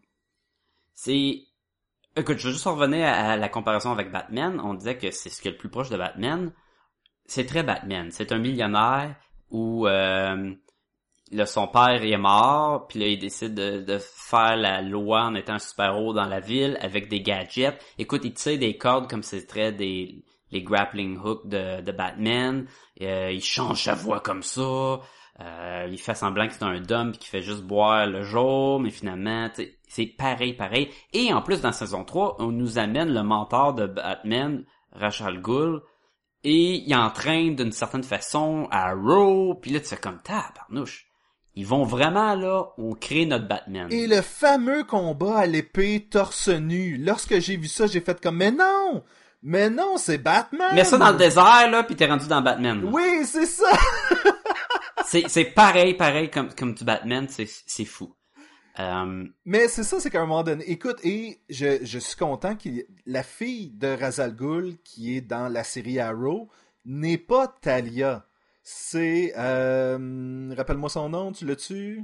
C'est... 0.94 1.40
Écoute, 2.16 2.38
je 2.38 2.48
veux 2.48 2.54
juste 2.54 2.66
revenir 2.66 3.08
à 3.08 3.36
la 3.38 3.50
comparaison 3.50 3.92
avec 3.92 4.12
Batman. 4.12 4.60
On 4.64 4.76
disait 4.76 4.98
que 4.98 5.10
c'est 5.10 5.30
ce 5.30 5.42
qui 5.42 5.48
est 5.48 5.52
le 5.52 5.58
plus 5.58 5.70
proche 5.70 5.90
de 5.90 5.98
Batman. 5.98 6.52
C'est 7.26 7.46
très 7.46 7.64
Batman. 7.64 8.10
C'est 8.12 8.32
un 8.32 8.38
millionnaire 8.38 9.16
où 9.50 9.88
euh, 9.88 10.54
là, 11.32 11.46
son 11.46 11.68
père 11.68 12.04
est 12.04 12.18
mort, 12.18 12.88
puis 12.88 13.00
là, 13.00 13.08
il 13.08 13.20
décide 13.20 13.54
de, 13.54 13.82
de 13.82 13.98
faire 14.00 14.56
la 14.56 14.82
loi 14.82 15.24
en 15.24 15.36
étant 15.36 15.54
un 15.54 15.60
super-héros 15.60 16.14
dans 16.14 16.26
la 16.26 16.40
ville 16.40 16.78
avec 16.82 17.10
des 17.10 17.22
gadgets. 17.22 17.80
Écoute, 17.98 18.22
il 18.24 18.34
tire 18.34 18.60
des 18.60 18.78
cordes 18.78 19.10
comme 19.10 19.24
si 19.24 19.40
c'était 19.40 19.72
des 19.72 20.24
les 20.54 20.62
grappling 20.62 21.18
hooks 21.18 21.48
de, 21.48 21.82
de 21.82 21.92
Batman. 21.92 22.66
Euh, 23.02 23.32
il 23.34 23.44
change 23.44 23.84
sa 23.84 23.96
voix 23.96 24.22
comme 24.22 24.44
ça. 24.44 25.02
Euh, 25.40 25.88
il 25.90 25.98
fait 25.98 26.14
semblant 26.14 26.48
que 26.48 26.54
c'est 26.54 26.64
un 26.64 26.80
dump 26.80 27.18
qui 27.18 27.28
fait 27.28 27.42
juste 27.42 27.64
boire 27.64 28.06
le 28.06 28.22
jour, 28.22 28.80
mais 28.80 28.92
finalement, 28.92 29.50
c'est 29.88 30.06
pareil, 30.06 30.54
pareil. 30.54 30.90
Et 31.12 31.34
en 31.34 31.42
plus, 31.42 31.62
dans 31.62 31.72
saison 31.72 32.06
3, 32.06 32.38
on 32.40 32.52
nous 32.52 32.78
amène 32.78 33.12
le 33.12 33.24
mentor 33.24 33.74
de 33.74 33.88
Batman, 33.88 34.64
Rachel 34.92 35.42
Gould, 35.42 35.82
et 36.44 36.84
il 36.86 36.96
entraîne 36.96 37.56
d'une 37.56 37.72
certaine 37.72 38.04
façon 38.04 38.68
Arrow, 38.72 39.56
puis 39.56 39.72
là, 39.72 39.80
tu 39.80 39.88
fais 39.88 39.98
comme, 39.98 40.22
tabarnouche. 40.22 41.08
Ils 41.56 41.68
vont 41.68 41.84
vraiment, 41.84 42.36
là, 42.36 42.70
on 42.78 42.96
crée 42.96 43.26
notre 43.26 43.48
Batman. 43.48 43.88
Et 43.92 44.08
le 44.08 44.22
fameux 44.22 44.84
combat 44.84 45.38
à 45.40 45.46
l'épée 45.46 46.08
torse 46.10 46.50
nu. 46.50 46.98
Lorsque 46.98 47.40
j'ai 47.40 47.58
vu 47.58 47.68
ça, 47.68 47.86
j'ai 47.86 48.02
fait 48.02 48.20
comme 48.20 48.38
mais 48.38 48.52
non, 48.52 49.04
mais 49.44 49.70
non, 49.70 49.98
c'est 49.98 50.18
Batman. 50.18 50.74
Mets 50.74 50.84
ça 50.84 50.98
dans 50.98 51.12
le 51.12 51.18
désert, 51.18 51.70
là, 51.70 51.84
puis 51.84 51.96
t'es 51.96 52.08
rendu 52.08 52.28
dans 52.28 52.42
Batman. 52.42 52.82
là. 52.82 52.90
Oui, 52.92 53.26
c'est 53.26 53.46
ça. 53.46 53.70
C'est, 55.06 55.26
c'est 55.28 55.44
pareil, 55.46 55.94
pareil 55.96 56.32
comme, 56.32 56.50
comme 56.56 56.74
du 56.74 56.84
Batman, 56.84 57.28
c'est, 57.30 57.48
c'est 57.68 57.86
fou. 57.86 58.16
Euh, 58.80 59.26
Mais 59.46 59.68
c'est 59.68 59.84
ça, 59.84 60.00
c'est 60.00 60.10
qu'à 60.10 60.22
un 60.22 60.26
moment 60.26 60.44
donné, 60.44 60.64
écoute, 60.70 60.98
et 61.04 61.40
je, 61.50 61.80
je 61.84 62.00
suis 62.00 62.16
content 62.16 62.56
que 62.56 62.70
la 63.06 63.22
fille 63.24 63.70
de 63.72 63.88
Razal 63.88 64.36
Ghul, 64.36 64.78
qui 64.84 65.16
est 65.16 65.22
dans 65.22 65.48
la 65.52 65.64
série 65.64 66.00
Arrow, 66.00 66.50
n'est 66.86 67.18
pas 67.20 67.48
Talia. 67.48 68.26
C'est, 68.64 69.34
euh, 69.38 70.54
rappelle-moi 70.58 70.90
son 70.90 71.10
nom, 71.10 71.32
tu 71.32 71.46
l'as-tu? 71.46 72.04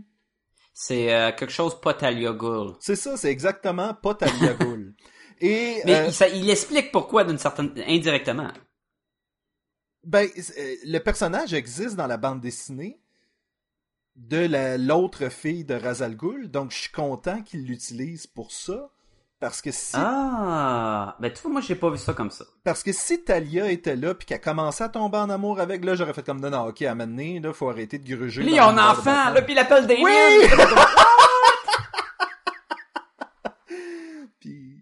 c'est 0.81 1.13
euh, 1.13 1.31
quelque 1.33 1.51
chose 1.51 1.79
pas 1.81 1.93
Talia 1.93 2.31
Ghul. 2.31 2.73
C'est 2.79 2.95
ça, 2.95 3.17
c'est 3.17 3.29
exactement 3.31 3.93
pas 3.93 4.13
Talia 4.15 4.53
Ghul. 4.53 4.93
Et, 5.41 5.81
Mais 5.85 5.95
euh, 5.95 6.05
il, 6.07 6.13
ça- 6.13 6.29
il 6.29 6.49
explique 6.49 6.91
pourquoi 6.91 7.23
d'une 7.25 7.37
certaine 7.37 7.73
indirectement. 7.87 8.51
Ben, 10.05 10.27
le 10.85 10.99
personnage 10.99 11.53
existe 11.53 11.95
dans 11.95 12.07
la 12.07 12.17
bande 12.17 12.39
dessinée 12.41 12.99
de 14.19 14.45
la- 14.45 14.77
l'autre 14.77 15.29
fille 15.29 15.63
de 15.65 15.73
Razal 15.75 16.15
Ghul, 16.15 16.51
donc 16.51 16.71
je 16.71 16.77
suis 16.77 16.91
content 16.91 17.41
qu'il 17.41 17.65
l'utilise 17.65 18.27
pour 18.27 18.51
ça. 18.51 18.89
Parce 19.39 19.61
que 19.61 19.71
si, 19.71 19.95
Ah, 19.95 21.15
ben 21.21 21.31
tu 21.31 21.41
vois, 21.43 21.51
moi 21.51 21.61
j'ai 21.61 21.75
pas 21.75 21.89
vu 21.89 21.97
ça 21.97 22.11
comme 22.11 22.29
ça. 22.29 22.43
parce 22.65 22.83
que 22.83 22.91
si 22.91 23.23
Talia 23.23 23.71
était 23.71 23.95
là 23.95 24.13
puis 24.13 24.25
qu'elle 24.25 24.41
commençait 24.41 24.83
à 24.83 24.89
tomber 24.89 25.17
en 25.17 25.29
amour 25.29 25.61
avec, 25.61 25.85
là, 25.85 25.95
j'aurais 25.95 26.11
fait 26.11 26.25
comme 26.25 26.41
non, 26.41 26.49
non, 26.49 26.67
ok, 26.67 26.81
à 26.81 26.93
mener, 26.93 27.39
là, 27.39 27.53
faut 27.53 27.69
arrêter 27.69 27.97
de 27.99 28.15
gruger. 28.15 28.43
Lui, 28.43 28.59
on 28.59 28.77
enfant, 28.77 29.29
là, 29.31 29.41
puis 29.41 29.53
il 29.53 29.59
appelle 29.59 29.87
Damien. 29.87 30.03
Oui! 30.03 30.47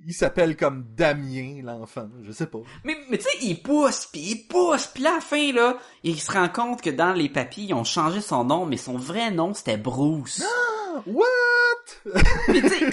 il 0.08 0.14
s'appelle 0.14 0.56
comme 0.56 0.86
Damien, 0.96 1.62
l'enfant, 1.64 2.08
je 2.24 2.32
sais 2.32 2.48
pas. 2.48 2.62
Mais, 2.86 2.96
mais 3.10 3.18
tu 3.18 3.26
sais, 3.26 3.38
il 3.42 3.62
pousse, 3.62 4.08
puis 4.10 4.22
il 4.22 4.48
pousse, 4.48 4.88
puis 4.88 5.06
à 5.06 5.16
la 5.16 5.20
fin, 5.20 5.52
là, 5.52 5.78
il 6.04 6.18
se 6.18 6.32
rend 6.32 6.48
compte 6.48 6.82
que 6.82 6.90
dans 6.90 7.12
les 7.12 7.28
papiers, 7.28 7.66
ils 7.66 7.74
ont 7.74 7.84
changé 7.84 8.22
son 8.22 8.46
nom, 8.46 8.66
mais 8.66 8.78
son 8.78 8.98
vrai 8.98 9.32
nom, 9.32 9.54
c'était 9.54 9.76
Bruce. 9.76 10.42
What? 11.06 11.26
Mais 12.48 12.62
tu 12.62 12.70
sais, 12.70 12.90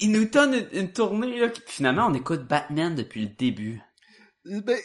il 0.00 0.10
nous 0.10 0.24
donne 0.24 0.54
une, 0.54 0.68
une 0.72 0.92
tournée, 0.92 1.38
là, 1.38 1.48
puis 1.48 1.62
finalement, 1.66 2.06
on 2.06 2.14
écoute 2.14 2.46
Batman 2.48 2.94
depuis 2.94 3.20
le 3.20 3.28
début. 3.28 3.82
Ben, 4.46 4.78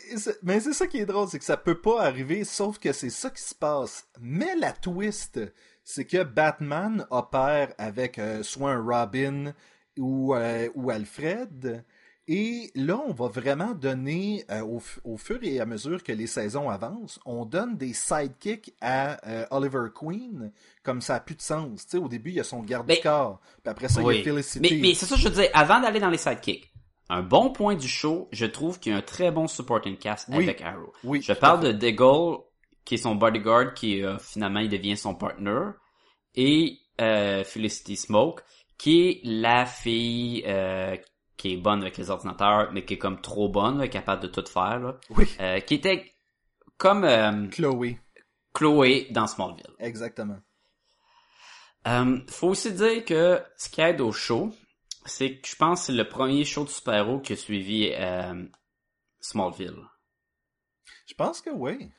mais 0.44 0.60
c'est 0.60 0.74
ça 0.74 0.86
qui 0.86 0.98
est 0.98 1.06
drôle, 1.06 1.30
c'est 1.30 1.40
que 1.40 1.46
ça 1.46 1.56
peut 1.56 1.80
pas 1.80 2.02
arriver, 2.02 2.44
sauf 2.44 2.78
que 2.78 2.92
c'est 2.92 3.10
ça 3.10 3.30
qui 3.30 3.42
se 3.42 3.56
passe. 3.56 4.06
Mais 4.20 4.54
la 4.58 4.74
twist, 4.74 5.40
c'est 5.86 6.06
que 6.06 6.24
Batman 6.24 7.08
opère 7.10 7.74
avec 7.78 8.20
euh, 8.20 8.44
soit 8.44 8.72
un 8.72 8.84
Robin 8.84 9.54
ou, 9.98 10.36
euh, 10.36 10.70
ou 10.76 10.90
Alfred. 10.90 11.84
Et 12.28 12.72
là, 12.74 13.00
on 13.08 13.14
va 13.14 13.28
vraiment 13.28 13.76
donner, 13.76 14.46
euh, 14.50 14.62
au, 15.04 15.18
fur 15.18 15.40
et 15.44 15.60
à 15.60 15.66
mesure 15.68 16.02
que 16.04 16.12
les 16.12 16.26
saisons 16.26 16.72
avancent, 16.72 17.20
on 17.24 17.46
donne 17.46 17.78
des 17.78 17.94
sidekicks 17.94 18.74
à 18.82 19.20
euh, 19.30 19.46
Oliver 19.52 19.90
Queen, 19.94 20.52
comme 20.82 21.02
ça 21.02 21.16
a 21.16 21.20
plus 21.20 21.36
de 21.36 21.42
sens. 21.42 21.86
Tu 21.86 21.92
sais, 21.92 21.98
au 21.98 22.08
début, 22.08 22.32
il 22.32 22.38
y 22.38 22.40
a 22.40 22.44
son 22.44 22.64
garde-corps, 22.64 23.40
puis 23.64 23.70
après 23.70 23.90
ça, 23.90 24.02
il 24.02 24.18
y 24.18 24.22
a 24.22 24.24
Felicity. 24.24 24.60
Mais, 24.60 24.80
mais 24.82 24.94
c'est 24.96 25.06
ça 25.06 25.16
que 25.16 25.22
je 25.22 25.28
veux 25.28 25.36
dire, 25.36 25.52
avant 25.54 25.80
d'aller 25.80 26.00
dans 26.00 26.10
les 26.10 26.18
sidekicks, 26.18 26.72
un 27.10 27.22
bon 27.22 27.52
point 27.52 27.76
du 27.76 27.88
show, 27.88 28.28
je 28.32 28.48
trouve 28.48 28.80
qu'il 28.80 28.92
y 28.92 28.96
a 28.96 28.98
un 28.98 29.04
très 29.04 29.30
bon 29.30 29.48
supporting 29.48 29.96
cast 29.98 30.28
Oui. 30.30 30.46
avec 30.46 30.62
Arrow. 30.62 30.92
Oui, 31.04 31.22
Je 31.22 31.34
parle 31.34 31.60
de 31.62 31.72
Deagle, 31.72 32.40
qui 32.84 32.96
est 32.96 32.98
son 32.98 33.14
bodyguard, 33.14 33.76
qui 33.76 34.04
euh, 34.04 34.18
finalement 34.18 34.62
il 34.62 34.70
devient 34.70 34.98
son 34.98 35.14
partner, 35.14 35.70
et 36.34 36.80
euh, 37.02 37.44
Felicity 37.44 37.96
Smoke, 37.96 38.42
qui 38.78 39.08
est 39.10 39.22
la 39.24 39.66
fille 39.66 40.44
euh, 40.48 40.98
qui 41.38 41.54
est 41.54 41.58
bonne 41.58 41.82
avec 41.82 41.98
les 41.98 42.10
ordinateurs, 42.10 42.72
mais 42.72 42.86
qui 42.86 42.96
est 42.96 42.98
comme 42.98 43.20
trop 43.22 43.50
bonne, 43.50 43.78
là, 43.80 43.88
capable 43.88 44.22
de 44.24 44.28
tout 44.28 44.46
faire, 44.46 44.80
là. 44.80 44.98
Oui, 45.10 45.28
Euh, 45.40 45.60
qui 45.60 45.76
était 45.76 46.12
comme 46.78 47.04
euh, 47.04 47.48
Chloé, 47.50 48.00
Chloé 48.54 49.08
dans 49.12 49.28
Smallville. 49.28 49.74
exactement. 49.80 50.40
Euh, 51.88 52.20
faut 52.30 52.48
aussi 52.50 52.74
dire 52.74 53.06
que 53.06 53.42
ce 53.58 53.70
qui 53.70 53.80
aide 53.82 54.02
au 54.02 54.12
show, 54.12 54.52
c'est 55.06 55.38
que 55.40 55.48
je 55.48 55.56
pense 55.56 55.82
que 55.82 55.86
c'est 55.88 55.94
le 55.94 56.08
premier 56.08 56.44
show 56.44 56.64
de 56.64 56.70
super-héros 56.70 57.20
qui 57.20 57.34
a 57.34 57.36
suivi 57.36 57.92
euh, 57.94 58.44
Smallville. 59.20 59.84
Je 61.08 61.14
pense 61.14 61.42
que 61.42 61.52
oui. 61.52 61.92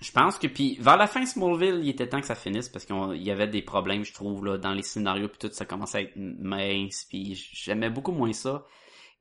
Je 0.00 0.12
pense 0.12 0.38
que 0.38 0.46
puis 0.46 0.76
vers 0.78 0.96
la 0.96 1.06
fin 1.06 1.24
Smallville, 1.24 1.80
il 1.82 1.88
était 1.88 2.08
temps 2.08 2.20
que 2.20 2.26
ça 2.26 2.34
finisse 2.34 2.68
parce 2.68 2.84
qu'il 2.84 3.22
y 3.22 3.30
avait 3.30 3.48
des 3.48 3.62
problèmes, 3.62 4.04
je 4.04 4.12
trouve 4.12 4.44
là 4.44 4.58
dans 4.58 4.72
les 4.72 4.82
scénarios 4.82 5.28
puis 5.28 5.38
tout 5.38 5.50
ça 5.52 5.64
commençait 5.64 5.98
à 5.98 6.02
être 6.02 6.16
mince 6.16 7.06
puis 7.08 7.34
j'aimais 7.52 7.88
beaucoup 7.88 8.12
moins 8.12 8.32
ça. 8.32 8.66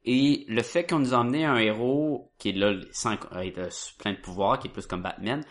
Et 0.04 0.46
le 0.48 0.62
fait 0.62 0.86
qu'on 0.86 1.00
nous 1.00 1.14
a 1.14 1.18
un 1.18 1.58
héros 1.58 2.32
qui 2.38 2.50
est 2.50 2.54
là 2.54 2.76
sans 2.92 3.14
être 3.14 3.58
euh, 3.58 3.70
plein 3.98 4.14
de 4.14 4.20
pouvoir, 4.20 4.60
qui 4.60 4.68
est 4.68 4.72
plus 4.72 4.86
comme 4.86 5.02
Batman, 5.02 5.44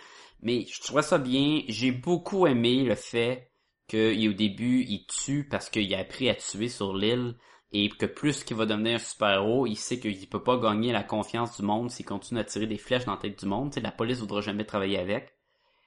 mais 0.42 0.66
je 0.70 0.80
trouvais 0.80 1.02
ça 1.02 1.18
bien. 1.18 1.62
J'ai 1.68 1.90
beaucoup 1.90 2.46
aimé 2.46 2.84
le 2.84 2.94
fait 2.94 3.50
qu'au 3.90 4.32
début 4.32 4.84
il 4.86 5.06
tue 5.06 5.48
parce 5.48 5.70
qu'il 5.70 5.92
a 5.94 5.98
appris 5.98 6.28
à 6.28 6.34
tuer 6.34 6.68
sur 6.68 6.94
l'île 6.94 7.34
et 7.76 7.88
que 7.90 8.06
plus 8.06 8.44
qu'il 8.44 8.56
va 8.56 8.64
devenir 8.66 8.94
un 8.94 8.98
super-héros, 8.98 9.66
il 9.66 9.76
sait 9.76 9.98
qu'il 9.98 10.28
peut 10.28 10.42
pas 10.42 10.56
gagner 10.56 10.92
la 10.92 11.02
confiance 11.02 11.56
du 11.58 11.66
monde 11.66 11.90
s'il 11.90 12.06
continue 12.06 12.40
à 12.40 12.44
tirer 12.44 12.66
des 12.66 12.78
flèches 12.78 13.04
dans 13.04 13.12
la 13.16 13.18
tête 13.20 13.38
du 13.38 13.46
monde. 13.46 13.70
Tu 13.70 13.74
sais, 13.74 13.80
la 13.80 13.90
police 13.92 14.20
voudra 14.20 14.40
jamais 14.40 14.64
travailler 14.64 14.98
avec. 14.98 15.34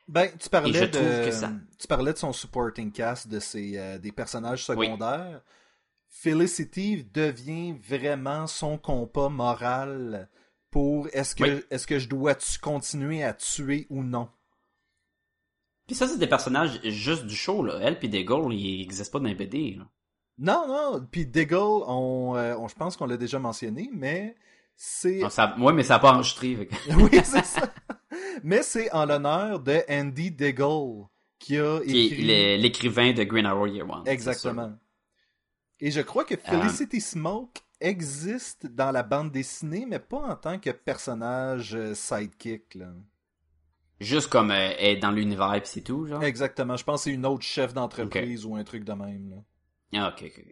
Ben, 0.10 0.30
tu 0.38 0.50
parlais 0.50 0.69
Et 0.69 0.73
je 0.73 0.86
de, 0.86 0.89
trouve 0.91 1.26
que 1.26 1.32
ça- 1.32 1.52
tu 1.80 1.88
parlais 1.88 2.13
de 2.13 2.17
son 2.17 2.34
supporting 2.34 2.91
cast, 2.91 3.28
de 3.28 3.39
ses, 3.39 3.78
euh, 3.78 3.97
des 3.97 4.12
personnages 4.12 4.63
secondaires. 4.65 5.41
Felicity 6.10 7.04
devient 7.13 7.73
vraiment 7.73 8.47
son 8.47 8.78
compas 8.78 9.30
moral 9.30 10.30
pour 10.71 11.08
est-ce 11.13 11.36
que, 11.36 11.43
Oui. 11.43 11.62
est-ce 11.69 11.86
que 11.88 12.00
je 12.00 12.08
dois 12.10 12.36
tu- 12.36 12.60
continuer 12.60 13.23
à 13.23 13.34
tuer 13.34 13.88
ou 13.89 14.04
non. 14.04 14.30
Puis 15.86 15.95
ça, 15.95 16.08
c'est 16.08 16.17
des 16.19 16.28
personnages 16.28 16.82
juste 16.84 17.26
du 17.26 17.36
show, 17.36 17.63
là. 17.63 17.80
Elle 17.82 17.97
puis 18.00 18.10
Deagle, 18.10 18.54
ils 18.54 18.82
existent 18.82 19.12
pas 19.19 19.19
dans 19.23 19.30
les 19.30 19.36
BD, 19.36 19.76
là. 19.78 19.88
Non, 20.39 20.65
non, 20.67 21.08
puis 21.12 21.26
Diggle, 21.26 21.56
on, 21.88 22.36
euh, 22.36 22.56
on- 22.58 22.67
je 22.67 22.76
pense 22.76 22.95
qu'on 22.95 23.06
l'a 23.08 23.17
déjà 23.17 23.39
mentionné, 23.39 23.89
mais 23.93 24.36
c'est... 24.76 25.21
Ouais, 25.60 25.73
mais 25.73 25.84
ça 25.84 25.95
a 25.95 26.00
pas 26.00 26.13
enregistré. 26.13 26.69
oui, 26.97 27.10
c'est 27.23 27.43
ça. 27.45 27.73
Mais 28.43 28.62
c'est 28.62 28.91
en 28.91 29.06
l'honneur 29.06 29.60
de 29.60 29.82
Andy 29.89 30.30
Diggle 30.32 31.06
qui 31.39 31.58
a 31.58 31.80
Qui 31.82 31.97
est 31.97 32.06
écrit... 32.06 32.21
l'é- 32.23 32.58
l'écrivain 32.58 33.13
de 33.13 33.23
Green 33.23 33.45
Arrow 33.45 33.65
Year 33.67 33.89
One. 33.89 34.04
Exactement. 34.08 34.73
Et 35.80 35.91
je 35.91 36.02
crois 36.02 36.23
que 36.23 36.36
Felicity 36.36 37.02
Smoke 37.02 37.60
existe 37.80 38.65
dans 38.67 38.91
la 38.91 39.04
bande 39.04 39.32
dessinée, 39.32 39.86
mais 39.88 40.00
pas 40.00 40.17
en 40.21 40.36
tant 40.36 40.58
que 40.60 40.69
personnage 40.71 41.76
euh, 41.76 41.93
sidekick. 41.93 42.76
Là. 42.76 42.88
Juste 44.00 44.30
comme 44.30 44.50
euh, 44.52 44.71
elle 44.80 44.97
est 44.97 45.00
dans 45.00 45.12
l'univers 45.12 45.52
pis 45.62 45.69
c'est 45.69 45.82
tout, 45.82 46.06
genre. 46.08 46.23
Exactement. 46.23 46.78
Je 46.78 46.84
pense 46.84 47.02
que 47.02 47.04
c'est 47.10 47.13
une 47.15 47.26
autre 47.26 47.43
chef 47.43 47.73
d'entreprise 47.73 48.45
ou 48.45 48.56
un 48.56 48.63
truc 48.63 48.84
de 48.84 48.93
même. 48.93 49.30
Là. 49.30 49.38
Ah, 49.93 50.10
ok, 50.13 50.23
ok. 50.26 50.43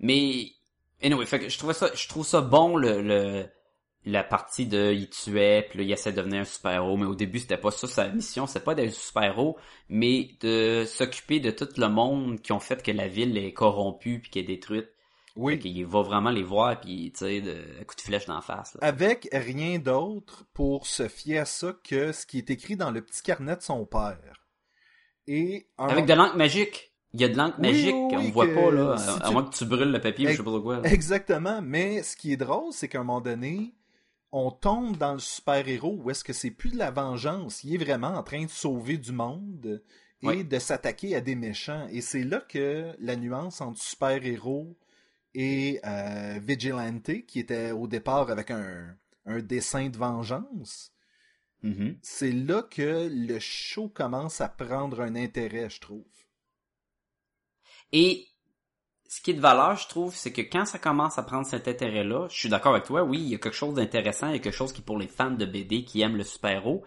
Mais, 0.00 0.46
anyway, 1.02 1.26
fait 1.26 1.40
que 1.40 1.48
je 1.48 1.58
trouvais 1.58 1.74
ça, 1.74 1.90
je 1.94 2.08
trouve 2.08 2.26
ça 2.26 2.40
bon, 2.40 2.76
le, 2.76 3.00
le, 3.02 3.46
la 4.04 4.22
partie 4.24 4.66
de 4.66 4.92
il 4.92 5.08
tuait, 5.08 5.66
puis 5.68 5.78
là, 5.78 5.84
il 5.84 5.92
essaie 5.92 6.12
de 6.12 6.16
devenir 6.18 6.40
un 6.42 6.44
super-héros, 6.44 6.96
mais 6.96 7.06
au 7.06 7.14
début, 7.14 7.38
c'était 7.38 7.56
pas 7.56 7.70
ça 7.70 7.86
sa 7.86 8.08
mission, 8.08 8.46
c'est 8.46 8.64
pas 8.64 8.74
d'être 8.74 8.88
un 8.90 8.92
super-héros, 8.92 9.56
mais 9.88 10.30
de 10.40 10.84
s'occuper 10.86 11.40
de 11.40 11.50
tout 11.50 11.68
le 11.78 11.88
monde 11.88 12.40
qui 12.42 12.52
ont 12.52 12.60
fait 12.60 12.82
que 12.82 12.90
la 12.90 13.08
ville 13.08 13.36
est 13.38 13.52
corrompue 13.52 14.20
puis 14.20 14.30
qu'elle 14.30 14.44
est 14.44 14.56
détruite. 14.56 14.88
Oui. 15.36 15.54
Fait 15.54 15.58
qu'il 15.60 15.84
va 15.86 16.02
vraiment 16.02 16.30
les 16.30 16.44
voir 16.44 16.78
puis 16.80 17.10
tu 17.10 17.18
sais 17.18 17.40
de 17.40 17.56
un 17.80 17.84
coup 17.84 17.96
de 17.96 18.00
flèche 18.02 18.26
d'en 18.26 18.40
face. 18.40 18.74
Là. 18.74 18.86
Avec 18.86 19.28
rien 19.32 19.80
d'autre 19.80 20.44
pour 20.54 20.86
se 20.86 21.08
fier 21.08 21.38
à 21.38 21.44
ça 21.44 21.74
que 21.82 22.12
ce 22.12 22.24
qui 22.24 22.38
est 22.38 22.50
écrit 22.50 22.76
dans 22.76 22.92
le 22.92 23.00
petit 23.02 23.20
carnet 23.20 23.56
de 23.56 23.62
son 23.62 23.84
père. 23.84 24.44
Et 25.26 25.66
un- 25.76 25.88
Avec 25.88 26.06
de 26.06 26.12
l'encre 26.14 26.36
magique. 26.36 26.93
Il 27.14 27.20
y 27.20 27.24
a 27.24 27.28
de 27.28 27.36
l'encre 27.36 27.56
Oui, 27.60 27.68
magique, 27.70 27.94
oui, 27.94 28.14
on 28.16 28.18
oui, 28.18 28.30
voit 28.32 28.52
pas 28.52 28.70
là, 28.72 28.96
si 28.98 29.08
à, 29.08 29.26
tu- 29.28 29.32
moins 29.32 29.44
que 29.44 29.54
tu 29.56 29.64
brûles 29.64 29.92
le 29.92 30.00
papier, 30.00 30.26
ou 30.26 30.30
je 30.32 30.36
sais 30.36 30.42
pas 30.42 30.50
trop 30.50 30.60
quoi. 30.60 30.80
là. 30.80 30.92
Exactement, 30.92 31.62
mais 31.62 32.02
ce 32.02 32.16
qui 32.16 32.32
est 32.32 32.36
drôle, 32.36 32.72
c'est 32.72 32.88
qu'à 32.88 32.98
un 33.00 33.04
moment 33.04 33.20
donné, 33.20 33.72
on 34.32 34.50
tombe 34.50 34.96
dans 34.96 35.12
le 35.12 35.20
super-héros 35.20 35.96
où 36.02 36.10
est-ce 36.10 36.24
que 36.24 36.32
c'est 36.32 36.50
plus 36.50 36.70
de 36.72 36.76
la 36.76 36.90
vengeance, 36.90 37.62
il 37.62 37.74
est 37.74 37.84
vraiment 37.84 38.08
en 38.16 38.22
train 38.24 38.44
de 38.44 38.50
sauver 38.50 38.98
du 38.98 39.12
monde 39.12 39.82
et 40.22 40.26
Ouais. 40.26 40.42
de 40.44 40.58
s'attaquer 40.58 41.14
à 41.14 41.20
des 41.20 41.36
méchants. 41.36 41.86
Et 41.92 42.00
c'est 42.00 42.24
là 42.24 42.40
que 42.48 42.92
la 42.98 43.14
nuance 43.14 43.60
entre 43.60 43.80
super-héros 43.80 44.76
et 45.34 45.80
euh, 45.86 46.40
vigilante, 46.42 47.10
qui 47.28 47.38
était 47.38 47.70
au 47.70 47.86
départ 47.86 48.30
avec 48.30 48.50
un, 48.50 48.96
un 49.26 49.38
dessin 49.40 49.88
de 49.88 49.96
vengeance, 49.96 50.90
Mhm. 51.62 51.96
c'est 52.02 52.32
là 52.32 52.62
que 52.62 53.08
le 53.10 53.38
show 53.38 53.88
commence 53.88 54.40
à 54.40 54.48
prendre 54.48 55.00
un 55.00 55.14
intérêt, 55.14 55.70
je 55.70 55.80
trouve. 55.80 56.04
Et 57.96 58.26
ce 59.08 59.20
qui 59.20 59.30
est 59.30 59.34
de 59.34 59.40
valeur, 59.40 59.76
je 59.76 59.86
trouve, 59.86 60.16
c'est 60.16 60.32
que 60.32 60.40
quand 60.42 60.66
ça 60.66 60.80
commence 60.80 61.16
à 61.16 61.22
prendre 61.22 61.46
cet 61.46 61.68
intérêt-là, 61.68 62.26
je 62.28 62.36
suis 62.36 62.48
d'accord 62.48 62.72
avec 62.72 62.84
toi, 62.84 63.04
oui, 63.04 63.20
il 63.20 63.28
y 63.28 63.34
a 63.36 63.38
quelque 63.38 63.54
chose 63.54 63.74
d'intéressant, 63.74 64.26
il 64.26 64.32
y 64.32 64.36
a 64.36 64.40
quelque 64.40 64.52
chose 64.52 64.72
qui, 64.72 64.82
pour 64.82 64.98
les 64.98 65.06
fans 65.06 65.30
de 65.30 65.46
BD 65.46 65.84
qui 65.84 66.00
aiment 66.00 66.16
le 66.16 66.24
super-héros, 66.24 66.84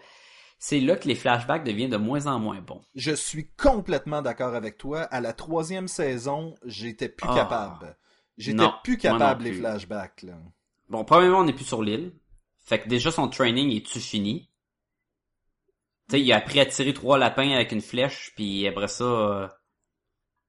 c'est 0.59 0.81
là 0.81 0.97
que 0.97 1.07
les 1.07 1.15
flashbacks 1.15 1.63
deviennent 1.63 1.91
de 1.91 1.97
moins 1.97 2.27
en 2.27 2.39
moins 2.39 2.59
bons. 2.59 2.81
Je 2.93 3.13
suis 3.13 3.47
complètement 3.51 4.21
d'accord 4.21 4.53
avec 4.53 4.77
toi. 4.77 5.03
À 5.03 5.21
la 5.21 5.31
troisième 5.31 5.87
saison, 5.87 6.55
j'étais 6.65 7.07
plus 7.07 7.29
Ah. 7.31 7.35
capable. 7.35 7.97
J'étais 8.37 8.65
plus 8.83 8.97
capable 8.97 9.45
les 9.45 9.53
flashbacks. 9.53 10.23
Là. 10.23 10.33
Bon, 10.89 11.05
premièrement, 11.05 11.39
on 11.39 11.43
n'est 11.45 11.53
plus 11.53 11.63
sur 11.63 11.81
l'île. 11.81 12.11
Fait 12.65 12.81
que 12.81 12.89
déjà, 12.89 13.11
son 13.11 13.29
training 13.29 13.71
est-tu 13.71 14.01
fini? 14.01 14.49
Tu 16.09 16.17
sais, 16.17 16.21
il 16.21 16.31
a 16.33 16.37
appris 16.37 16.59
à 16.59 16.65
tirer 16.65 16.93
trois 16.93 17.17
lapins 17.17 17.51
avec 17.51 17.71
une 17.71 17.81
flèche, 17.81 18.33
puis 18.35 18.67
après 18.67 18.89
ça, 18.89 19.05
euh, 19.05 19.47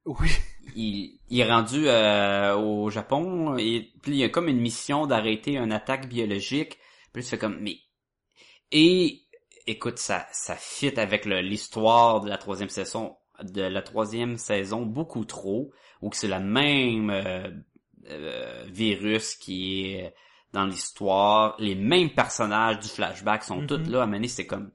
Oui. 0.09 0.29
il, 0.75 1.19
il 1.29 1.39
est 1.39 1.49
rendu 1.49 1.87
euh, 1.87 2.55
au 2.55 2.89
Japon, 2.89 3.57
et 3.57 3.91
puis 4.01 4.13
il 4.13 4.17
y 4.17 4.23
a 4.23 4.29
comme 4.29 4.47
une 4.47 4.59
mission 4.59 5.05
d'arrêter 5.05 5.57
une 5.57 5.71
attaque 5.71 6.09
biologique. 6.09 6.77
Puis 7.13 7.23
tu 7.23 7.29
fais 7.29 7.37
comme, 7.37 7.59
mais... 7.59 7.77
Et, 8.71 9.23
écoute, 9.67 9.99
ça, 9.99 10.27
ça 10.31 10.55
fit 10.55 10.99
avec 10.99 11.25
l'histoire 11.25 12.21
de 12.21 12.29
la 12.29 12.37
troisième 12.37 12.69
saison, 12.69 13.17
de 13.43 13.61
la 13.61 13.81
troisième 13.81 14.37
saison 14.37 14.81
beaucoup 14.81 15.25
trop, 15.25 15.71
où 16.01 16.09
que 16.09 16.17
c'est 16.17 16.27
le 16.27 16.39
même 16.39 17.09
euh, 17.09 17.49
euh, 18.07 18.65
virus 18.67 19.35
qui 19.35 19.91
est 19.91 20.13
dans 20.53 20.65
l'histoire, 20.65 21.55
les 21.59 21.75
mêmes 21.75 22.09
personnages 22.09 22.79
du 22.79 22.87
flashback 22.87 23.43
sont 23.43 23.67
tous 23.67 23.87
là, 23.87 24.03
à 24.03 24.07
mener, 24.07 24.27
c'est 24.27 24.47
comme... 24.47 24.71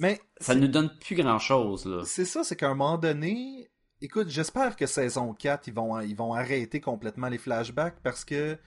Mais 0.00 0.20
Ça 0.38 0.54
nous 0.54 0.68
donne 0.68 0.96
plus 1.00 1.16
grand-chose, 1.16 1.84
là. 1.84 2.02
c'est 2.04 2.24
ça, 2.24 2.44
c'est 2.44 2.56
qu'à 2.56 2.68
un 2.68 2.74
moment 2.74 2.96
donné, 2.96 3.70
écoute, 4.02 4.28
j'espère 4.28 4.76
que 4.76 4.86
saison 4.86 5.32
4, 5.32 5.68
ils 5.68 5.74
vont, 5.74 6.00
ils 6.00 6.14
vont 6.16 6.34
arrêter 6.34 6.80
complètement 6.80 7.28
les 7.28 7.38
flashbacks 7.38 8.00
parce 8.02 8.24
que 8.24 8.58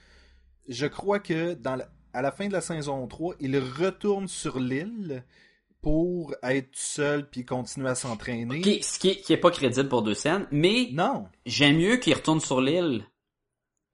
je 0.67 0.86
crois 0.88 1.19
que 1.19 1.54
dans 1.54 1.76
la- 1.76 1.89
à 2.13 2.21
la 2.21 2.32
fin 2.32 2.48
de 2.48 2.54
la 2.54 2.62
saison 2.62 3.06
3, 3.08 3.36
ils 3.39 3.58
retournent 3.60 4.28
sur 4.28 4.60
l'île 4.60 5.24
pour 5.82 6.34
être 6.41 6.71
tout 6.71 6.80
seul 6.80 7.30
puis 7.30 7.45
continuer 7.45 7.89
à 7.89 7.95
s'entraîner. 7.95 8.82
Ce 8.82 8.98
qui 8.98 9.10
est, 9.10 9.21
qui 9.21 9.34
est 9.34 9.38
pas 9.38 9.52
crédible 9.52 9.89
pour 9.89 10.02
deux 10.02 10.13
scènes, 10.15 10.48
mais 10.52 10.89
Non. 10.93 11.28
j'aime 11.45 11.78
mieux 11.78 11.98
qu'il 11.98 12.13
retourne 12.15 12.39
sur 12.39 12.60
l'île. 12.62 13.06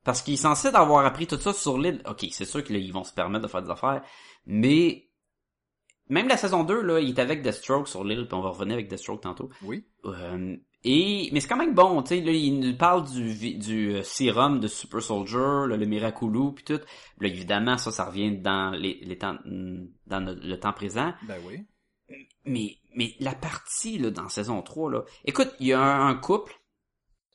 Parce 0.03 0.21
qu'il 0.21 0.33
est 0.35 0.37
censé 0.37 0.69
avoir 0.69 1.05
appris 1.05 1.27
tout 1.27 1.37
ça 1.37 1.53
sur 1.53 1.77
l'île. 1.77 2.01
Ok, 2.07 2.25
c'est 2.31 2.45
sûr 2.45 2.63
qu'ils 2.63 2.91
vont 2.93 3.03
se 3.03 3.13
permettre 3.13 3.43
de 3.43 3.47
faire 3.51 3.61
des 3.61 3.69
affaires, 3.69 4.01
mais 4.45 5.09
même 6.09 6.27
la 6.27 6.37
saison 6.37 6.63
2, 6.63 6.81
là, 6.81 6.99
il 6.99 7.09
est 7.09 7.19
avec 7.19 7.41
Deathstroke 7.43 7.87
sur 7.87 8.03
l'île, 8.03 8.25
puis 8.27 8.33
on 8.35 8.41
va 8.41 8.49
revenir 8.49 8.73
avec 8.75 8.87
Deathstroke 8.87 9.21
tantôt. 9.21 9.49
Oui. 9.63 9.85
Euh, 10.05 10.55
et 10.83 11.29
mais 11.31 11.39
c'est 11.39 11.47
quand 11.47 11.57
même 11.57 11.73
bon, 11.75 12.01
tu 12.01 12.09
sais, 12.09 12.21
là, 12.21 12.31
il 12.31 12.59
nous 12.59 12.75
parle 12.75 13.07
du 13.09 13.55
du 13.57 13.95
euh, 13.95 14.03
sérum 14.03 14.59
de 14.59 14.67
Super 14.67 15.01
Soldier, 15.01 15.37
là, 15.67 15.77
le 15.77 15.85
Miraculou, 15.85 16.51
puis 16.53 16.63
tout. 16.63 16.79
Là, 17.19 17.27
évidemment, 17.27 17.77
ça, 17.77 17.91
ça 17.91 18.05
revient 18.05 18.37
dans 18.37 18.71
les, 18.71 18.99
les 19.03 19.17
temps, 19.17 19.37
dans 19.45 20.19
le, 20.19 20.33
le 20.35 20.59
temps 20.59 20.73
présent. 20.73 21.13
Ben 21.27 21.37
oui. 21.47 21.65
Mais, 22.45 22.77
mais 22.95 23.13
la 23.19 23.35
partie, 23.35 23.97
là, 23.99 24.09
dans 24.09 24.27
saison 24.27 24.61
3, 24.61 24.91
là, 24.91 25.03
écoute, 25.25 25.53
il 25.59 25.67
y 25.67 25.73
a 25.73 25.79
un, 25.81 26.07
un 26.07 26.15
couple 26.15 26.53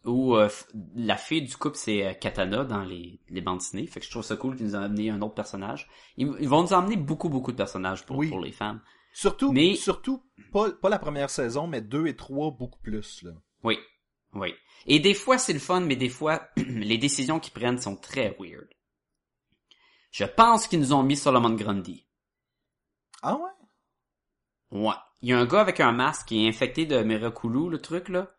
où 0.04 0.37
euh, 0.37 0.48
la 0.94 1.16
fille 1.16 1.42
du 1.42 1.56
couple, 1.56 1.76
c'est 1.76 2.04
euh, 2.06 2.12
Katana 2.14 2.64
dans 2.64 2.82
les, 2.85 3.20
les 3.28 3.40
bandes 3.40 3.59
dessinées. 3.59 3.87
Fait 3.87 4.00
que 4.00 4.06
je 4.06 4.11
trouve 4.11 4.22
ça 4.24 4.37
cool 4.37 4.56
qu'ils 4.56 4.66
nous 4.66 4.76
ont 4.76 4.82
amené 4.82 5.11
un 5.11 5.20
autre 5.22 5.35
personnage. 5.35 5.88
Ils, 6.16 6.32
ils 6.40 6.48
vont 6.48 6.62
nous 6.62 6.72
emmener 6.72 6.96
beaucoup, 6.96 7.28
beaucoup 7.28 7.52
de 7.52 7.56
personnages 7.56 8.04
pour, 8.06 8.16
Oui. 8.18 8.28
pour 8.28 8.40
les 8.40 8.52
femmes. 8.52 8.80
Surtout, 9.18 9.50
Mais- 9.50 9.76
surtout 9.76 10.22
pas, 10.52 10.70
pas 10.72 10.90
la 10.90 10.98
première 10.98 11.31
saison, 11.31 11.66
mais 11.66 11.81
deux 11.81 12.07
et 12.07 12.14
trois 12.16 12.50
beaucoup 12.50 12.79
plus. 12.81 13.22
Là. 13.22 13.31
Oui, 13.64 13.79
oui. 14.35 14.52
Et 14.87 15.00
des 15.00 15.14
fois, 15.14 15.38
c'est 15.38 15.55
le 15.55 15.59
fun, 15.59 15.81
mais 15.81 15.96
des 15.96 16.11
fois, 16.11 16.48
les 16.59 16.98
décisions 16.98 17.40
qu'ils 17.40 17.55
prennent 17.55 17.79
sont 17.81 17.96
très 17.96 18.37
weird. 18.38 18.68
Je 20.11 20.24
pense 20.24 20.66
qu'ils 20.68 20.81
nous 20.81 20.92
ont 20.92 21.02
mis 21.02 21.16
Solomon 21.16 21.55
Grundy. 21.55 22.07
Ah 23.22 23.37
ouais? 23.37 24.79
Ouais. 24.83 24.94
Il 25.22 25.31
y 25.31 25.33
a 25.33 25.38
un 25.38 25.46
gars 25.46 25.62
avec 25.62 25.81
un 25.81 25.92
masque 25.92 26.29
qui 26.29 26.44
est 26.44 26.48
infecté 26.48 26.85
de 26.85 27.02
Miraculou, 27.02 27.70
le 27.70 27.79
truc, 27.81 28.11
là. 28.11 28.31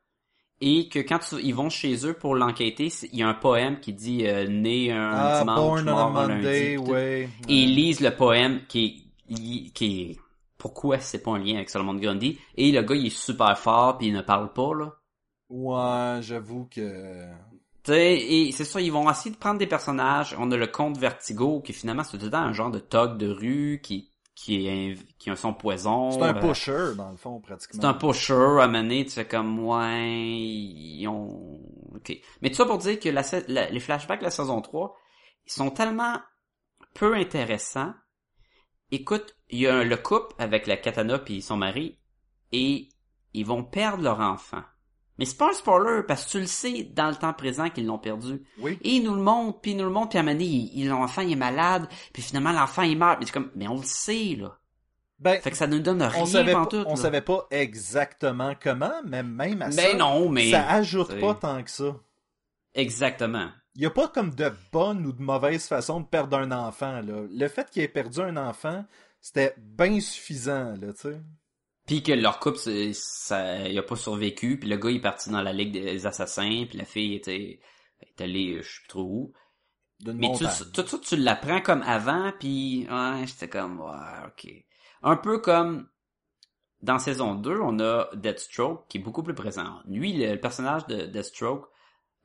Et 0.62 0.90
que 0.90 1.00
quand 1.00 1.20
tu- 1.20 1.42
ils 1.42 1.56
vont 1.56 1.70
chez 1.72 2.06
eux 2.06 2.14
pour 2.14 2.36
l'enquêter, 2.36 2.92
il 3.12 3.18
y 3.18 3.24
a 3.24 3.28
un 3.28 3.34
poème 3.34 3.80
qui 3.80 3.94
dit 3.94 4.28
euh, 4.28 4.48
né 4.48 4.92
un 4.92 5.12
Ah, 5.12 5.40
dimanche, 5.40 5.84
Born 5.84 5.90
on 5.90 6.16
a 6.16 6.28
lundi. 6.28 6.44
Monday, 6.46 6.78
ouais. 6.78 7.30
Et 7.50 7.54
ils 7.64 7.76
lisent 7.76 8.00
le 8.02 8.16
poème 8.16 8.66
qui 8.68 8.86
est, 9.30 9.72
qui 9.74 10.02
est 10.12 10.18
pourquoi 10.58 11.00
c'est 11.00 11.22
pas 11.24 11.32
un 11.32 11.40
lien 11.40 11.56
avec 11.56 11.70
Solomon 11.70 11.96
Grundy? 11.96 12.40
Et 12.56 12.72
le 12.72 12.82
gars, 12.82 12.96
il 12.96 13.08
est 13.08 13.10
super 13.18 13.58
fort 13.58 13.98
puis 13.98 14.08
il 14.08 14.14
ne 14.14 14.22
parle 14.22 14.52
pas, 14.54 14.74
là. 14.74 14.94
Ouais, 15.50 16.22
j'avoue 16.22 16.66
que... 16.70 17.26
Tu 17.84 17.94
sais, 17.94 18.16
et 18.18 18.52
c'est 18.52 18.66
ça, 18.66 18.82
ils 18.82 18.92
vont 18.92 19.10
essayer 19.10 19.32
de 19.32 19.38
prendre 19.38 19.60
des 19.60 19.68
personnages. 19.68 20.36
On 20.38 20.52
a 20.52 20.58
le 20.58 20.68
comte 20.68 20.98
Vertigo, 20.98 21.62
qui 21.62 21.72
finalement 21.72 22.04
c'est 22.04 22.18
tout 22.18 22.26
le 22.26 22.32
temps 22.32 22.40
un 22.42 22.52
genre 22.52 22.70
de 22.72 22.80
tog 22.80 23.18
de 23.18 23.30
rue, 23.30 23.80
qui 23.82 24.12
qui 24.36 24.68
est 24.68 24.98
qui 25.18 25.30
a 25.30 25.36
son 25.36 25.54
poison. 25.54 26.12
C'est 26.12 26.22
un 26.22 26.36
Euh, 26.36 26.40
pusher, 26.42 26.96
dans 26.96 27.10
le 27.12 27.18
fond, 27.18 27.40
pratiquement. 27.40 27.82
C'est 27.82 27.88
un 27.88 27.94
pusher 27.94 28.60
à 28.62 28.68
mener, 28.68 29.06
tu 29.06 29.12
fais 29.12 29.26
comme 29.28 29.58
ouais, 29.60 30.12
ils 30.12 31.08
ont 31.08 31.62
OK. 31.96 32.12
Mais 32.42 32.50
tout 32.50 32.56
ça 32.56 32.66
pour 32.66 32.78
dire 32.78 33.00
que 33.00 33.08
la- 33.10 33.70
les 33.70 33.80
flashbacks 33.80 34.20
de 34.20 34.26
la 34.26 34.32
saison 34.32 34.62
3, 34.62 34.96
ils 35.46 35.52
sont 35.54 35.72
tellement 35.72 36.20
peu 36.94 37.16
intéressants. 37.16 37.94
Écoute, 38.92 39.37
il 39.50 39.60
y 39.60 39.68
a 39.68 39.84
le 39.84 39.98
couple 39.98 40.36
avec 40.40 40.68
la 40.68 40.78
katana 40.78 41.20
puis 41.20 41.42
son 41.42 41.58
mari 41.58 41.98
et 42.52 42.90
ils 43.34 43.46
vont 43.46 43.64
perdre 43.64 44.04
leur 44.04 44.20
enfant. 44.20 44.64
Mais 45.18 45.26
c'est 45.26 45.38
pas 45.38 45.50
un 45.50 45.54
spoiler 45.54 46.04
parce 46.08 46.26
que 46.26 46.32
tu 46.32 46.40
le 46.40 46.46
sais 46.46 46.84
dans 46.84 47.10
le 47.10 47.16
temps 47.16 47.34
présent 47.34 47.70
qu'ils 47.70 47.88
l'ont 47.88 47.98
perdu. 47.98 48.44
Oui. 48.60 48.78
Et 48.84 48.98
ils 48.98 49.04
nous 49.04 49.16
le 49.16 49.22
montrent, 49.22 49.60
puis 49.62 49.72
ils 49.72 49.78
nous 49.78 49.86
le 49.86 49.90
montrent, 49.90 50.10
puis 50.10 50.20
à 50.20 50.22
un 50.22 50.26
moment 50.26 50.38
donné, 50.38 50.72
l'enfant 50.86 51.22
il 51.22 51.32
est 51.32 51.36
malade, 51.36 51.88
puis 52.14 52.22
finalement 52.22 52.52
l'enfant 52.52 52.84
il 52.84 52.98
meurt. 52.98 53.20
Mais 53.20 53.26
c'est 53.26 53.32
comme, 53.32 53.52
mais 53.56 53.68
on 53.68 53.78
le 53.78 53.84
sait 53.84 54.36
là. 54.40 54.58
Ben, 55.20 55.42
Fait 55.42 55.50
que 55.50 55.58
ça 55.58 55.66
nous 55.66 55.80
donne 55.80 56.04
rien 56.04 56.22
on 56.22 56.26
savait, 56.28 56.52
pantoute, 56.52 56.86
on 56.86 56.92
là. 56.92 56.96
savait 56.96 57.22
pas 57.22 57.48
exactement 57.50 58.54
comment, 58.62 58.94
mais 59.04 59.24
même 59.24 59.64
à 59.64 59.72
ça, 59.72 59.82
Ben 59.82 59.98
non, 59.98 60.30
mais... 60.30 60.52
ça 60.52 60.70
ajoute 60.70 61.20
pas 61.20 61.34
tant 61.34 61.64
que 61.64 61.72
ça. 61.72 61.96
Exactement. 62.76 63.50
Il 63.74 63.82
y 63.82 63.86
a 63.88 63.90
pas 63.90 64.08
comme 64.10 64.36
de 64.36 64.52
bonne 64.72 65.06
ou 65.08 65.12
de 65.12 65.22
mauvaise 65.22 65.68
façon 65.68 66.02
de 66.02 66.06
perdre 66.06 66.38
un 66.38 66.52
enfant, 66.52 67.02
là. 67.02 67.24
Le 67.32 67.48
fait 67.48 67.68
qu'il 67.72 67.82
ait 67.82 67.88
perdu 67.88 68.20
un 68.22 68.38
enfant, 68.38 68.86
c'était 69.28 69.54
bien 69.58 70.00
suffisant, 70.00 70.74
là, 70.80 70.94
tu 70.94 71.02
sais. 71.02 71.22
Puis 71.86 72.02
que 72.02 72.14
leur 72.14 72.40
couple, 72.40 72.60
ça, 72.94 73.68
il 73.68 73.78
a 73.78 73.84
pas 73.84 73.98
survécu, 73.98 74.58
puis 74.58 74.70
le 74.70 74.78
gars 74.78 74.90
il 74.90 74.98
est 74.98 75.02
parti 75.02 75.30
dans 75.30 75.42
la 75.42 75.52
ligue 75.52 75.74
des 75.74 76.06
assassins, 76.06 76.66
puis 76.70 76.78
la 76.78 76.86
fille 76.86 77.16
était, 77.16 77.60
est 78.00 78.22
allée, 78.22 78.62
je 78.62 78.68
sais 78.68 78.80
plus 78.80 78.88
trop 78.88 79.02
où. 79.02 79.34
Mais 80.06 80.14
tu, 80.14 80.44
montagne. 80.44 80.72
tout 80.74 80.88
ça, 80.88 80.98
tu 81.00 81.18
l'apprends 81.18 81.60
comme 81.60 81.82
avant, 81.82 82.32
puis 82.40 82.88
ouais, 82.90 83.28
j'étais 83.28 83.50
comme, 83.50 83.82
ouais, 83.82 84.28
ok. 84.28 84.50
Un 85.04 85.18
peu 85.18 85.40
comme 85.40 85.90
dans 86.82 87.00
saison 87.00 87.36
2, 87.36 87.60
on 87.60 87.80
a 87.82 88.08
Deathstroke 88.16 88.88
qui 88.88 89.00
est 89.00 89.02
beaucoup 89.02 89.24
plus 89.24 89.36
présent. 89.36 89.82
Lui, 89.88 90.14
le 90.14 90.38
personnage 90.38 90.88
de 90.88 91.06
Deathstroke, 91.06 91.68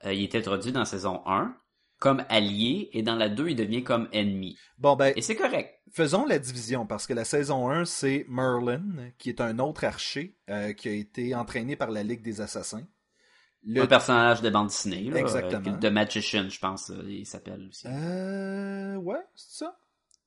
euh, 0.04 0.12
il 0.12 0.22
est 0.22 0.36
introduit 0.36 0.70
dans 0.70 0.84
saison 0.84 1.22
1 1.26 1.56
comme 2.02 2.24
allié 2.28 2.90
et 2.94 3.02
dans 3.04 3.14
la 3.14 3.28
2 3.28 3.50
il 3.50 3.54
devient 3.54 3.84
comme 3.84 4.08
ennemi. 4.10 4.58
Bon, 4.76 4.96
ben, 4.96 5.12
Et 5.14 5.22
c'est 5.22 5.36
correct. 5.36 5.78
faisons 5.92 6.26
la 6.26 6.40
division 6.40 6.84
parce 6.84 7.06
que 7.06 7.14
la 7.14 7.24
saison 7.24 7.70
1, 7.70 7.84
c'est 7.84 8.26
Merlin, 8.28 8.82
qui 9.18 9.28
est 9.28 9.40
un 9.40 9.60
autre 9.60 9.84
archer 9.84 10.36
euh, 10.50 10.72
qui 10.72 10.88
a 10.88 10.92
été 10.92 11.32
entraîné 11.36 11.76
par 11.76 11.92
la 11.92 12.02
Ligue 12.02 12.22
des 12.22 12.40
Assassins. 12.40 12.82
Le... 13.64 13.82
Un 13.82 13.86
personnage 13.86 14.42
de 14.42 14.50
bande 14.50 14.66
dessinée, 14.66 15.10
là, 15.10 15.20
Exactement. 15.20 15.78
euh, 15.80 15.90
Magician, 15.92 16.48
je 16.48 16.58
pense, 16.58 16.90
euh, 16.90 17.04
il 17.08 17.24
s'appelle 17.24 17.68
aussi. 17.68 17.86
Euh, 17.86 18.96
ouais, 18.96 19.20
c'est 19.36 19.58
ça. 19.64 19.78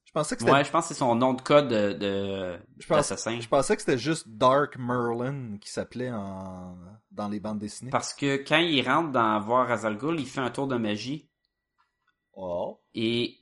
Je 0.06 0.12
pensais 0.14 0.36
que 0.38 0.44
c'était 0.44 0.54
ouais, 0.54 0.64
je 0.64 0.72
pense 0.72 0.88
que 0.88 0.94
c'est 0.94 1.00
son 1.00 1.14
nom 1.16 1.34
de 1.34 1.42
code 1.42 1.68
de, 1.68 1.92
de 1.92 2.58
Je 2.80 2.88
pense- 2.88 2.96
d'assassin. 3.00 3.38
Je 3.42 3.50
pensais 3.50 3.76
que 3.76 3.82
c'était 3.82 3.98
juste 3.98 4.30
Dark 4.30 4.78
Merlin 4.80 5.58
qui 5.60 5.70
s'appelait 5.70 6.10
en... 6.14 6.78
dans 7.12 7.28
les 7.28 7.42
bandes 7.42 7.60
dessinées. 7.60 7.92
Parce 7.92 8.14
que 8.14 8.38
quand 8.48 8.60
il 8.60 8.82
rentre 8.88 9.12
dans 9.12 9.42
voir 9.42 9.68
Razal 9.68 9.98
Ghul, 9.98 10.18
il 10.22 10.26
fait 10.26 10.40
un 10.40 10.52
tour 10.52 10.68
de 10.68 10.78
magie 10.78 11.28
Oh. 12.36 12.80
et 12.94 13.36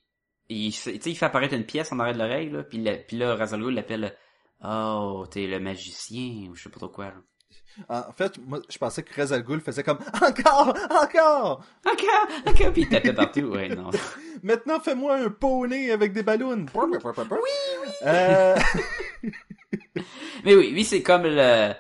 il, 0.50 0.72
fait- 0.72 0.94
tu 0.94 1.02
sais, 1.02 1.10
il 1.12 1.16
fait 1.16 1.26
apparaître 1.26 1.54
une 1.56 1.66
pièce 1.66 1.92
en 1.92 2.00
arrière 2.00 2.14
de 2.16 2.20
l'oreille, 2.20 2.50
là, 2.50 2.64
puis, 2.64 2.78
la- 2.82 2.98
puis 2.98 3.18
là, 3.18 3.36
Razal 3.36 3.62
Ghul 3.62 3.74
l'appelle 3.74 4.16
Oh, 4.64 5.26
t'es 5.30 5.48
le 5.48 5.60
magicien, 5.60 6.50
ou 6.50 6.56
je 6.56 6.64
sais 6.64 6.70
pas 6.70 6.78
trop 6.80 6.90
quoi. 6.90 7.06
Là. 7.06 7.14
En 7.90 8.14
fait, 8.14 8.38
moi, 8.46 8.60
je 8.70 8.78
pensais 8.78 9.04
que 9.04 9.14
Rez 9.14 9.34
Al 9.34 9.44
Ghul 9.44 9.60
faisait 9.62 9.84
comme 9.84 9.98
Encore! 10.22 10.76
Encore! 10.90 11.66
Encore, 11.86 12.28
encore, 12.48 12.72
puis 12.72 12.84
il 12.84 12.90
tapait 12.90 13.14
partout. 13.14 13.42
Ouais, 13.48 13.70
non. 13.70 13.90
Maintenant, 14.44 14.80
fais-moi 14.80 15.16
un 15.16 15.30
poney 15.30 15.92
avec 15.92 16.14
des 16.14 16.24
ballons. 16.24 16.66
Oui, 16.76 17.50
oui. 17.84 17.90
Euh... 18.06 18.56
Mais 20.46 20.56
oui, 20.56 20.72
lui, 20.72 20.84
c'est 20.86 21.02
comme 21.02 21.24
le, 21.24 21.74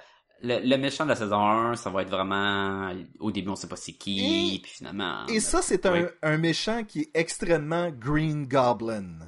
le, 0.43 0.59
le 0.59 0.77
méchant 0.77 1.05
de 1.05 1.09
la 1.09 1.15
saison 1.15 1.41
1, 1.41 1.75
ça 1.77 1.89
va 1.89 2.01
être 2.03 2.09
vraiment... 2.09 2.91
Au 3.19 3.31
début, 3.31 3.49
on 3.49 3.55
sait 3.55 3.67
pas 3.67 3.75
c'est 3.77 3.93
qui, 3.93 4.55
Et- 4.55 4.59
puis 4.59 4.71
finalement... 4.71 5.25
Et 5.27 5.39
ça, 5.39 5.61
c'est 5.61 5.85
un, 5.85 5.93
Oui. 5.93 6.07
un 6.21 6.37
méchant 6.37 6.83
qui 6.83 7.01
est 7.01 7.11
extrêmement 7.15 7.89
Green 7.91 8.45
Goblin. 8.47 9.19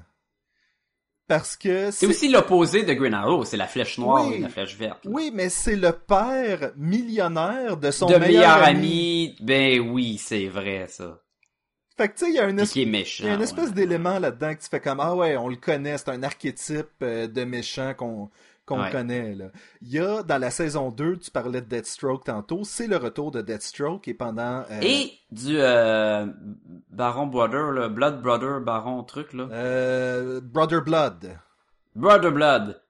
Parce 1.27 1.57
que 1.57 1.89
C'est 1.89 2.05
aussi 2.05 2.29
l'opposé 2.29 2.83
de 2.83 2.93
Green 2.93 3.13
Arrow, 3.15 3.45
c'est 3.45 3.57
la 3.57 3.65
flèche 3.65 3.97
noire 3.97 4.27
Oui. 4.27 4.35
et 4.35 4.39
la 4.39 4.49
flèche 4.49 4.75
verte. 4.77 5.03
là. 5.05 5.11
Oui, 5.11 5.31
mais 5.33 5.49
c'est 5.49 5.75
le 5.75 5.91
père 5.91 6.71
millionnaire 6.75 7.77
de 7.77 7.89
son 7.89 8.05
de 8.05 8.17
meilleur, 8.17 8.61
ami. 8.61 8.77
ami, 8.77 9.35
ben 9.41 9.79
oui, 9.89 10.17
c'est 10.19 10.47
vrai, 10.47 10.85
ça. 10.87 11.19
Fait 11.97 12.09
que 12.09 12.13
tu 12.19 12.25
sais, 12.25 12.31
il 12.31 12.35
y 12.35 12.39
a 12.39 12.47
une 12.49 12.59
est 12.59 12.85
méchant. 12.85 13.23
Il 13.23 13.27
y 13.27 13.29
a 13.31 13.35
une 13.35 13.41
espèce 13.41 13.69
ouais. 13.69 13.73
d'élément 13.73 14.19
là-dedans 14.19 14.53
que 14.53 14.61
tu 14.61 14.67
fais 14.69 14.81
comme 14.81 14.99
ah 14.99 15.15
ouais, 15.15 15.35
on 15.37 15.47
le 15.47 15.55
connaît, 15.55 15.97
c'est 15.97 16.09
un 16.09 16.21
archétype 16.23 16.89
euh, 17.01 17.27
de 17.27 17.43
méchant 17.45 17.93
qu'on 17.95 18.29
qu'on 18.65 18.81
Ouais. 18.81 18.91
connaît 18.91 19.35
là. 19.35 19.45
Il 19.81 19.89
y 19.91 19.99
a 19.99 20.23
dans 20.23 20.37
la 20.39 20.49
saison 20.51 20.89
2, 20.91 21.17
tu 21.17 21.31
parlais 21.31 21.61
de 21.61 21.67
Deathstroke 21.67 22.25
tantôt, 22.25 22.63
c'est 22.63 22.87
le 22.87 22.97
retour 22.97 23.31
de 23.31 23.41
Deathstroke 23.41 24.07
et 24.07 24.13
pendant 24.13 24.63
euh, 24.71 24.79
Et 24.81 25.11
du 25.31 25.57
euh, 25.59 26.25
Baron 26.89 27.27
Brother, 27.27 27.71
là, 27.71 27.89
Blood 27.89 28.21
Brother 28.21 28.61
Baron 28.61 29.03
truc, 29.03 29.33
là. 29.33 29.47
euh, 29.51 30.41
Brother 30.41 30.81
Blood. 30.83 31.37
Brother 31.95 32.31
Blood. 32.31 32.81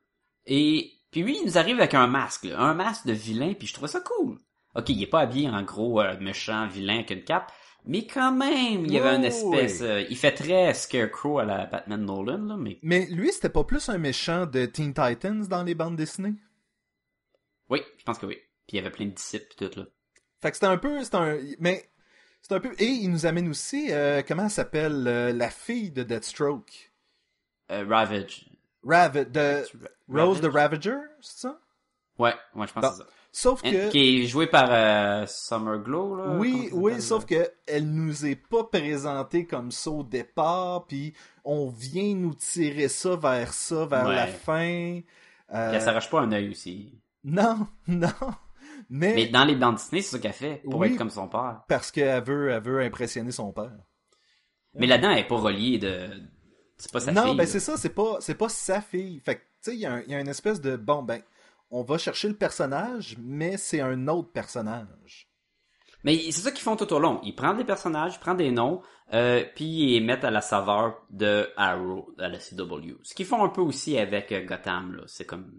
Et 0.48 0.92
puis 1.12 1.24
lui, 1.24 1.38
il 1.40 1.46
nous 1.46 1.58
arrive 1.58 1.80
avec 1.80 1.94
un 1.94 2.08
masque, 2.08 2.46
là, 2.46 2.60
un 2.60 2.74
masque 2.74 3.06
de 3.08 3.14
vilain, 3.14 3.54
puis 3.54 3.68
je 3.68 3.74
trouvais 3.74 3.88
ça 3.88 4.02
cool. 4.02 4.38
Ok, 4.76 4.90
il 4.90 5.02
est 5.02 5.08
pas 5.08 5.22
habillé 5.22 5.50
en 5.50 5.62
gros 5.64 6.02
méchant 6.20 6.68
vilain 6.68 6.96
avec 6.96 7.12
une 7.12 7.24
cape, 7.24 7.52
mais 7.86 8.06
quand 8.08 8.32
même, 8.32 8.86
il 8.86 8.92
y 8.92 8.98
avait 9.00 9.14
Oh, 9.14 9.18
une 9.18 9.26
espèce... 9.26 9.82
oui. 9.82 9.88
euh, 9.88 10.06
il 10.10 10.18
fait 10.18 10.34
très 10.34 10.74
Scarecrow 10.74 11.40
à 11.40 11.46
la 11.46 11.66
Batman 11.66 12.04
Nolan, 12.04 12.46
là, 12.46 12.58
mais... 12.58 12.80
Mais 12.82 13.06
lui, 13.08 13.32
c'était 13.32 13.50
pas 13.50 13.64
plus 13.64 13.90
un 13.90 13.98
méchant 13.98 14.46
de 14.46 14.66
Teen 14.66 14.94
Titans 14.94 15.48
dans 15.48 15.64
les 15.64 15.76
bandes 15.76 15.96
dessinées? 15.96 16.36
Oui, 17.70 17.82
je 17.98 18.04
pense 18.04 18.18
que 18.20 18.26
oui. 18.26 18.36
Puis 18.68 18.74
il 18.74 18.76
y 18.78 18.80
avait 18.80 18.92
plein 18.92 19.06
de 19.06 19.12
disciples 19.12 19.46
pis 19.50 19.56
tout, 19.56 19.80
là. 19.80 19.86
Fait 20.42 20.52
que 20.52 20.58
c'était 20.58 20.68
un 20.68 20.78
peu 20.78 20.98
un 20.98 21.38
mais 21.60 21.90
c'est 22.42 22.54
un 22.54 22.60
peu 22.60 22.74
et 22.78 22.86
il 22.86 23.10
nous 23.10 23.26
amène 23.26 23.50
aussi 23.50 23.88
euh, 23.92 24.22
comment 24.28 24.44
elle 24.44 24.50
s'appelle 24.52 25.08
euh, 25.08 25.34
la 25.34 25.50
fille 25.50 25.92
de 25.92 26.04
Deathstroke? 26.04 26.92
Euh, 27.72 27.86
Ravage. 27.90 28.46
Rav 28.84 29.32
de 29.32 29.64
Rose 30.08 30.42
the 30.42 30.46
Ravage? 30.46 30.54
Ravager, 30.88 30.98
c'est 31.22 31.40
ça? 31.40 31.60
Ouais, 32.20 32.34
ouais, 32.56 32.68
je 32.68 32.74
pense 32.74 32.84
Bon. 32.84 32.90
que 32.90 32.96
c'est 32.98 33.02
ça. 33.04 33.10
Sauf 33.38 33.62
que 33.62 33.90
Qui 33.90 34.24
est 34.24 34.28
joué 34.28 34.48
par 34.48 34.70
euh, 34.72 35.26
Summer 35.28 35.80
Glow, 35.80 36.16
là. 36.16 36.38
Oui, 36.38 36.70
oui, 36.72 37.02
sauf 37.02 37.26
que 37.26 37.52
elle 37.68 37.92
nous 37.92 38.26
est 38.26 38.38
pas 38.38 38.64
présentée 38.64 39.46
comme 39.46 39.72
ça 39.72 39.92
au 39.92 40.04
départ, 40.04 40.86
puis 40.88 41.14
on 41.44 41.68
vient 41.68 42.16
nous 42.16 42.34
tirer 42.34 42.88
ça 42.88 43.18
vers 43.18 43.52
ça, 43.52 43.86
vers 43.88 44.08
Ouais. 44.08 44.16
la 44.16 44.28
fin. 44.28 45.02
Euh, 45.54 45.68
Puis 45.68 45.76
elle 45.76 45.82
s'arrache 45.82 46.10
pas 46.10 46.22
un 46.22 46.32
œil 46.32 46.50
aussi. 46.50 46.98
Non, 47.26 47.68
non, 47.90 48.08
mais, 48.90 49.14
Mais 49.16 49.28
dans 49.28 49.44
les 49.44 49.56
bandes 49.58 49.76
Disney, 49.76 50.02
c'est 50.02 50.12
ça 50.12 50.20
qu'elle 50.20 50.32
fait, 50.32 50.62
pour 50.64 50.80
Oui. 50.80 50.88
être 50.94 50.98
comme 50.98 51.10
son 51.10 51.28
père. 51.28 51.64
parce 51.68 51.92
qu'elle 51.92 52.24
veut, 52.24 52.52
elle 52.52 52.64
veut 52.64 52.80
impressionner 52.84 53.32
son 53.32 53.52
père. 53.52 53.74
Mais 54.76 54.88
là-dedans, 54.88 55.12
elle 55.12 55.20
est 55.20 55.28
pas 55.28 55.36
reliée 55.36 55.78
de... 55.78 56.10
C'est 56.78 56.92
pas 56.92 57.02
sa 57.02 57.12
non, 57.12 57.24
fille. 57.24 57.32
ben 57.36 57.44
là. 57.44 57.48
c'est 57.48 57.60
ça, 57.60 57.76
c'est 57.76 57.90
pas, 57.94 58.16
c'est 58.22 58.36
pas 58.36 58.48
sa 58.50 58.80
fille. 58.80 59.20
Fait 59.20 59.36
que, 59.36 59.42
tu 59.42 59.72
sais, 59.72 59.76
il 59.76 59.80
y, 59.80 60.12
y 60.12 60.16
a 60.16 60.20
une 60.22 60.28
espèce 60.30 60.62
de 60.62 60.78
bon, 60.78 61.04
ben, 61.04 61.22
on 61.76 61.84
va 61.84 61.98
chercher 61.98 62.30
le 62.30 62.38
personnage, 62.38 63.18
mais 63.22 63.58
c'est 63.58 63.82
un 63.82 64.08
autre 64.08 64.32
personnage. 64.32 65.30
Mais 66.06 66.18
c'est 66.32 66.40
ça 66.40 66.52
qu'ils 66.52 66.64
font 66.64 66.78
tout 66.78 66.94
au 66.94 67.00
long. 67.00 67.20
Ils 67.24 67.36
prennent 67.36 67.58
des 67.58 67.66
personnages, 67.66 68.16
ils 68.16 68.20
prennent 68.20 68.38
des 68.38 68.52
noms, 68.52 68.82
euh, 69.14 69.44
puis 69.56 69.66
ils 69.66 69.94
les 69.94 70.00
mettent 70.00 70.24
à 70.24 70.32
la 70.32 70.40
saveur 70.40 71.06
de 71.10 71.50
Arrow, 71.58 72.14
à 72.18 72.30
la 72.30 72.40
CW. 72.40 72.96
Ce 73.04 73.14
qu'ils 73.14 73.26
font 73.26 73.44
un 73.44 73.50
peu 73.50 73.60
aussi 73.60 73.98
avec 73.98 74.32
euh, 74.32 74.46
Gotham, 74.46 74.96
là. 74.96 75.04
C'est 75.08 75.26
comme... 75.26 75.52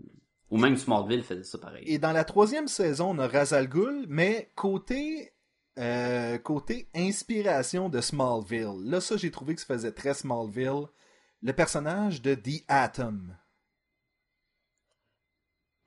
Ou 0.51 0.57
même 0.57 0.77
Smallville 0.77 1.23
faisait 1.23 1.43
ça 1.43 1.59
pareil. 1.59 1.85
Et 1.87 1.99
dans 1.99 2.13
la 2.13 2.25
troisième 2.25 2.69
saison, 2.69 3.11
on 3.11 3.19
a 3.19 3.29
Razal 3.29 3.69
Ghul, 3.69 4.07
mais 4.09 4.53
côté 4.55 5.35
euh, 5.79 6.39
côté 6.39 6.89
inspiration 6.95 7.91
de 7.91 8.01
Smallville. 8.01 8.85
Là, 8.85 9.03
ça, 9.03 9.19
j'ai 9.19 9.31
trouvé 9.31 9.55
que 9.55 9.61
ça 9.61 9.67
faisait 9.67 9.93
très 9.93 10.15
Smallville. 10.15 10.87
Le 11.43 11.53
personnage 11.53 12.23
de 12.23 12.35
The 12.35 12.65
Atom. 12.69 13.37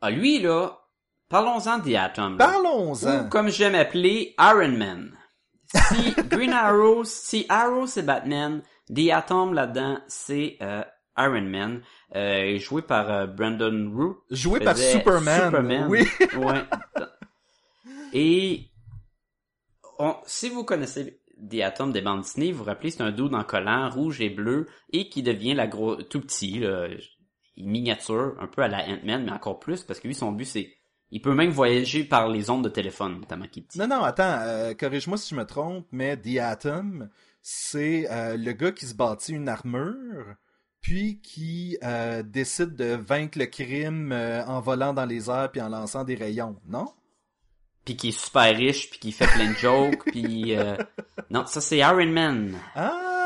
Ah, 0.01 0.09
lui, 0.11 0.39
là, 0.39 0.79
parlons-en 1.29 1.79
des 1.79 1.95
Atom. 1.95 2.37
Parlons-en. 2.37 3.25
Ou, 3.25 3.29
comme 3.29 3.49
j'aime 3.49 3.75
appeler, 3.75 4.33
Iron 4.39 4.69
Man. 4.77 5.17
Si 5.73 6.13
Green 6.29 6.53
Arrow, 6.53 7.03
si 7.03 7.45
Arrow 7.49 7.85
c'est 7.85 8.03
Batman, 8.03 8.61
The 8.93 9.11
Atom 9.11 9.53
là-dedans, 9.53 9.99
c'est 10.07 10.57
euh, 10.61 10.83
Iron 11.17 11.41
Man, 11.43 11.81
euh, 12.15 12.57
joué 12.57 12.81
par 12.81 13.11
euh, 13.11 13.27
Brandon 13.27 13.91
Root. 13.95 14.23
Joué 14.31 14.59
par 14.61 14.77
Superman. 14.77 15.45
Superman. 15.45 15.87
Oui. 15.89 16.07
ouais. 16.37 16.63
Et 18.13 18.65
on- 19.99 20.15
si 20.25 20.49
vous 20.49 20.63
connaissez 20.63 21.21
The 21.49 21.61
Atom 21.61 21.91
des 21.91 22.01
bandes 22.01 22.21
Disney, 22.21 22.51
vous 22.51 22.59
vous 22.59 22.63
rappelez, 22.63 22.89
c'est 22.91 23.01
un 23.03 23.11
dude 23.11 23.33
en 23.35 23.43
collant 23.43 23.89
rouge 23.89 24.21
et 24.21 24.29
bleu 24.29 24.67
et 24.91 25.09
qui 25.09 25.23
devient 25.23 25.53
la 25.53 25.67
gros 25.67 25.95
tout 26.01 26.21
petit, 26.21 26.59
là, 26.59 26.87
miniature, 27.59 28.35
un 28.39 28.47
peu 28.47 28.61
à 28.61 28.67
la 28.67 28.79
Ant-Man, 28.87 29.25
mais 29.25 29.31
encore 29.31 29.59
plus 29.59 29.83
parce 29.83 29.99
que 29.99 30.07
lui 30.07 30.15
son 30.15 30.31
but 30.31 30.45
c'est 30.45 30.75
il 31.11 31.21
peut 31.21 31.33
même 31.33 31.49
voyager 31.49 32.03
par 32.03 32.27
les 32.27 32.49
ondes 32.49 32.63
de 32.63 32.69
téléphone, 32.69 33.19
notamment. 33.19 33.45
Non, 33.75 33.87
non, 33.87 34.03
attends, 34.03 34.37
euh, 34.41 34.73
corrige-moi 34.73 35.17
si 35.17 35.33
je 35.33 35.39
me 35.39 35.45
trompe, 35.45 35.87
mais 35.91 36.17
The 36.17 36.37
Atom, 36.37 37.09
c'est 37.41 38.07
euh, 38.11 38.37
le 38.37 38.51
gars 38.51 38.71
qui 38.71 38.85
se 38.85 38.93
bâtit 38.93 39.33
une 39.33 39.49
armure, 39.49 40.35
puis 40.81 41.19
qui 41.21 41.77
euh, 41.83 42.21
décide 42.21 42.75
de 42.75 42.93
vaincre 42.93 43.39
le 43.39 43.47
crime 43.47 44.13
en 44.13 44.61
volant 44.61 44.93
dans 44.93 45.05
les 45.05 45.29
airs 45.29 45.51
puis 45.51 45.61
en 45.61 45.69
lançant 45.69 46.03
des 46.03 46.15
rayons, 46.15 46.57
non? 46.67 46.87
Puis 47.85 47.95
qui 47.95 48.09
est 48.09 48.19
super 48.19 48.55
riche, 48.55 48.89
puis 48.91 48.99
qui 48.99 49.11
fait 49.11 49.27
plein 49.27 49.49
de 49.49 49.57
jokes, 49.57 50.03
puis 50.11 50.55
non, 51.31 51.45
ça 51.47 51.59
c'est 51.59 51.79
Iron 51.79 52.05
Man. 52.05 52.55
Ah, 52.75 53.18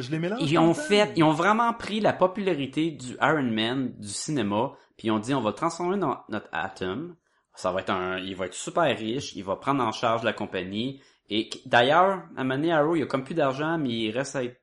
je 0.00 0.10
les 0.10 0.18
mélange. 0.18 0.40
Ils 0.42 0.58
ont 0.58 0.74
fait, 0.74 1.12
ils 1.16 1.24
ont 1.24 1.32
vraiment 1.32 1.72
pris 1.74 2.00
la 2.00 2.12
popularité 2.12 2.90
du 2.90 3.14
Iron 3.20 3.42
Man 3.50 3.92
du 3.98 4.08
cinéma, 4.08 4.72
puis 4.96 5.08
ils 5.08 5.10
ont 5.10 5.18
dit 5.18 5.34
on 5.34 5.40
va 5.40 5.52
transformer 5.52 5.96
no- 5.96 6.16
notre 6.28 6.48
Atom. 6.52 7.16
Ça 7.54 7.72
va 7.72 7.80
être 7.80 7.90
un, 7.90 8.18
il 8.18 8.36
va 8.36 8.46
être 8.46 8.54
super 8.54 8.84
riche, 8.96 9.34
il 9.34 9.42
va 9.44 9.56
prendre 9.56 9.82
en 9.82 9.90
charge 9.92 10.22
la 10.22 10.32
compagnie. 10.32 11.02
Et 11.28 11.50
d'ailleurs, 11.66 12.22
à 12.36 12.44
Mané 12.44 12.72
Arrow, 12.72 12.96
il 12.96 13.02
a 13.02 13.06
comme 13.06 13.24
plus 13.24 13.34
d'argent, 13.34 13.76
mais 13.78 13.90
il 13.90 14.10
reste 14.12 14.36
à 14.36 14.44
être, 14.44 14.60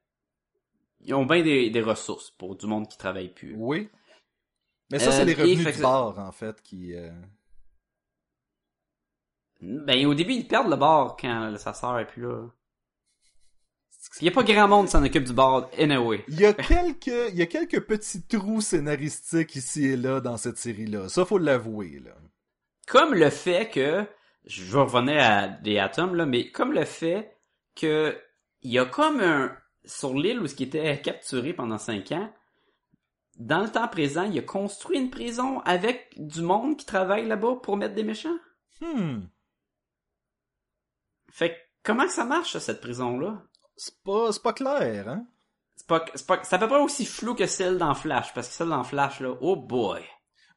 ils 1.01 1.13
ont 1.13 1.25
bien 1.25 1.43
des, 1.43 1.69
des 1.69 1.81
ressources 1.81 2.31
pour 2.31 2.55
du 2.55 2.65
monde 2.67 2.87
qui 2.87 2.97
travaille 2.97 3.29
plus. 3.29 3.53
Oui. 3.57 3.89
Mais 4.91 4.99
ça, 4.99 5.09
Euh, 5.09 5.11
c'est 5.11 5.25
les 5.25 5.33
revenus 5.33 5.75
du 5.75 5.81
bar, 5.81 6.17
en 6.19 6.31
fait, 6.31 6.61
qui... 6.61 6.95
euh, 6.95 7.11
Ben 9.61 10.05
au 10.05 10.13
début 10.13 10.33
ils 10.33 10.47
perdent 10.47 10.69
le 10.69 10.75
bar 10.75 11.15
quand 11.19 11.55
sa 11.57 11.73
sœur 11.73 11.99
est 11.99 12.05
plus 12.07 12.23
là. 12.23 12.47
Il 14.21 14.25
y 14.25 14.29
a 14.29 14.31
pas 14.31 14.43
grand 14.43 14.67
monde 14.67 14.85
qui 14.85 14.91
s'en 14.91 15.03
occupe 15.03 15.23
du 15.23 15.33
bar 15.33 15.69
anyway. 15.77 16.23
Il 16.27 16.39
y 16.39 16.45
a 16.45 16.53
quelques, 16.53 17.07
il 17.07 17.35
y 17.35 17.41
a 17.41 17.45
quelques 17.45 17.81
petits 17.81 18.23
trous 18.23 18.61
scénaristiques 18.61 19.55
ici 19.55 19.85
et 19.85 19.97
là 19.97 20.21
dans 20.21 20.37
cette 20.37 20.57
série-là. 20.57 21.09
Ça, 21.09 21.25
faut 21.25 21.37
l'avouer, 21.37 21.99
là. 22.03 22.11
comme 22.87 23.13
le 23.13 23.29
fait 23.29 23.69
que 23.69 24.05
je 24.45 24.63
vais 24.63 24.79
revenir 24.79 25.21
à 25.21 25.47
des 25.47 25.79
atomes 25.79 26.15
là, 26.15 26.25
mais 26.25 26.51
comme 26.51 26.71
le 26.71 26.85
fait 26.85 27.37
que 27.75 28.17
il 28.61 28.71
y 28.71 28.79
a 28.79 28.85
comme 28.85 29.19
un 29.19 29.55
sur 29.83 30.13
l'île 30.13 30.39
où 30.39 30.47
ce 30.47 30.55
qui 30.55 30.63
était 30.63 30.99
capturé 31.01 31.53
pendant 31.53 31.77
cinq 31.77 32.11
ans, 32.11 32.33
dans 33.37 33.61
le 33.61 33.69
temps 33.69 33.87
présent, 33.87 34.23
il 34.23 34.39
a 34.39 34.41
construit 34.41 34.97
une 34.97 35.09
prison 35.09 35.59
avec 35.61 36.13
du 36.15 36.41
monde 36.41 36.77
qui 36.77 36.85
travaille 36.85 37.27
là-bas 37.27 37.57
pour 37.61 37.77
mettre 37.77 37.93
des 37.93 38.03
méchants. 38.03 38.37
Hmm. 38.81 39.23
Fait 41.29 41.49
que 41.51 41.65
Comment 41.85 42.09
ça 42.09 42.25
marche, 42.25 42.57
cette 42.57 42.81
prison-là? 42.81 43.43
C'est 43.77 44.01
pas, 44.03 44.31
c'est 44.31 44.41
pas 44.43 44.53
clair, 44.53 45.07
hein? 45.09 45.25
C'est 45.75 45.87
pas, 45.87 46.05
c'est 46.15 46.25
pas, 46.25 46.39
c'est 46.43 46.55
à 46.55 46.59
peu 46.59 46.67
près 46.67 46.79
aussi 46.79 47.05
flou 47.05 47.35
que 47.35 47.45
celle 47.47 47.77
dans 47.77 47.93
Flash, 47.93 48.33
parce 48.33 48.47
que 48.47 48.53
celle 48.53 48.69
dans 48.69 48.83
Flash, 48.83 49.19
là, 49.19 49.33
oh 49.41 49.55
boy. 49.55 50.01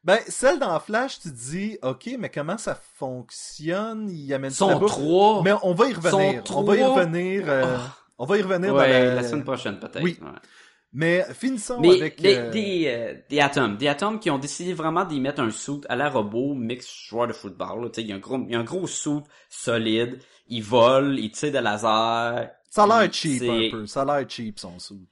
Ben, 0.05 0.21
celle 0.29 0.59
dans 0.61 0.79
Flash, 0.79 1.19
tu 1.21 1.29
te 1.31 1.35
dis, 1.35 1.77
ok, 1.83 2.11
mais 2.19 2.31
comment 2.31 2.57
ça 2.57 2.79
fonctionne? 2.95 4.09
Il 4.11 4.33
amène 4.33 4.51
Sont 4.51 4.79
trois. 4.81 5.43
Mais 5.43 5.53
on 5.63 5.75
va 5.75 5.89
y 5.89 5.93
revenir. 5.95 6.47
Sont 6.47 6.59
On 6.59 6.63
va 6.63 6.77
y 6.77 6.83
revenir. 6.85 7.45
euh, 7.49 7.77
Oh. 7.77 7.91
On 8.21 8.25
va 8.27 8.37
y 8.39 8.43
revenir 8.43 8.73
dans 8.73 8.81
Ouais, 8.81 8.89
la... 9.07 9.15
la 9.17 9.23
semaine 9.23 9.45
prochaine, 9.45 9.79
peut-être. 9.79 10.03
Oui. 10.03 10.19
ouais. 10.21 10.29
Mais 10.93 11.25
finissons 11.35 11.79
avec. 11.83 12.21
des, 12.21 12.35
euh, 12.37 12.51
des, 12.51 12.85
euh, 12.87 13.15
des 13.29 13.41
atomes. 13.41 13.77
Des 13.77 13.87
atomes 13.89 14.19
qui 14.19 14.31
ont 14.31 14.39
décidé 14.39 14.73
vraiment 14.73 15.05
d'y 15.05 15.21
mettre 15.21 15.41
un 15.41 15.51
suit 15.51 15.81
à 15.89 15.95
la 15.97 16.09
robot 16.09 16.55
mix 16.55 16.89
joueur 17.07 17.29
de 17.29 17.33
football. 17.33 17.83
là. 17.83 17.89
Tu 17.91 17.97
sais, 17.97 18.03
Il 18.03 18.09
y, 18.09 18.13
a 18.13 18.17
un 18.17 18.19
gros- 18.19 18.45
y 18.49 18.55
a 18.55 18.59
un 18.59 18.65
gros 18.65 18.87
suit 18.87 19.21
solide. 19.51 20.19
Il 20.49 20.63
vole, 20.63 21.19
il 21.19 21.31
tire 21.31 21.53
de 21.53 21.59
laser. 21.59 22.51
Ça 22.71 22.85
a 22.85 22.87
l'air 22.87 23.13
cheap 23.13 23.43
un 23.43 23.71
peu. 23.71 23.87
Ça 23.87 24.03
a 24.03 24.05
l'air 24.21 24.29
cheap 24.29 24.59
son 24.59 24.79
suit. 24.79 25.09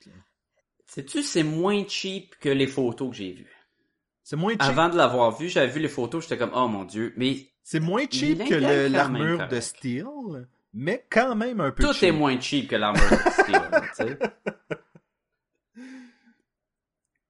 Sais-tu, 0.86 1.22
c'est 1.22 1.42
moins 1.42 1.84
cheap 1.88 2.36
que 2.40 2.48
les 2.48 2.66
photos 2.66 3.10
que 3.10 3.16
j'ai 3.16 3.32
vues. 3.32 3.56
C'est 4.22 4.36
moins 4.36 4.52
cheap. 4.52 4.62
Avant 4.62 4.88
de 4.88 4.96
l'avoir 4.96 5.36
vu, 5.36 5.48
j'avais 5.48 5.72
vu 5.72 5.80
les 5.80 5.88
photos, 5.88 6.24
j'étais 6.24 6.38
comme, 6.38 6.52
oh 6.54 6.68
mon 6.68 6.84
dieu. 6.84 7.12
Mais 7.16 7.48
C'est 7.62 7.80
moins 7.80 8.04
cheap 8.10 8.44
que 8.44 8.54
l'armure 8.54 9.48
de 9.48 9.60
steel, 9.60 10.06
mais 10.72 11.06
quand 11.10 11.34
même 11.34 11.60
un 11.60 11.70
peu 11.70 11.84
tout 11.84 11.92
cheap. 11.92 12.02
est 12.04 12.12
moins 12.12 12.38
cheap 12.38 12.68
que 12.68 12.76
l'armure 12.76 13.08
de 13.08 13.30
Steel, 13.30 13.70
tu 13.96 14.04
sais. 14.04 14.18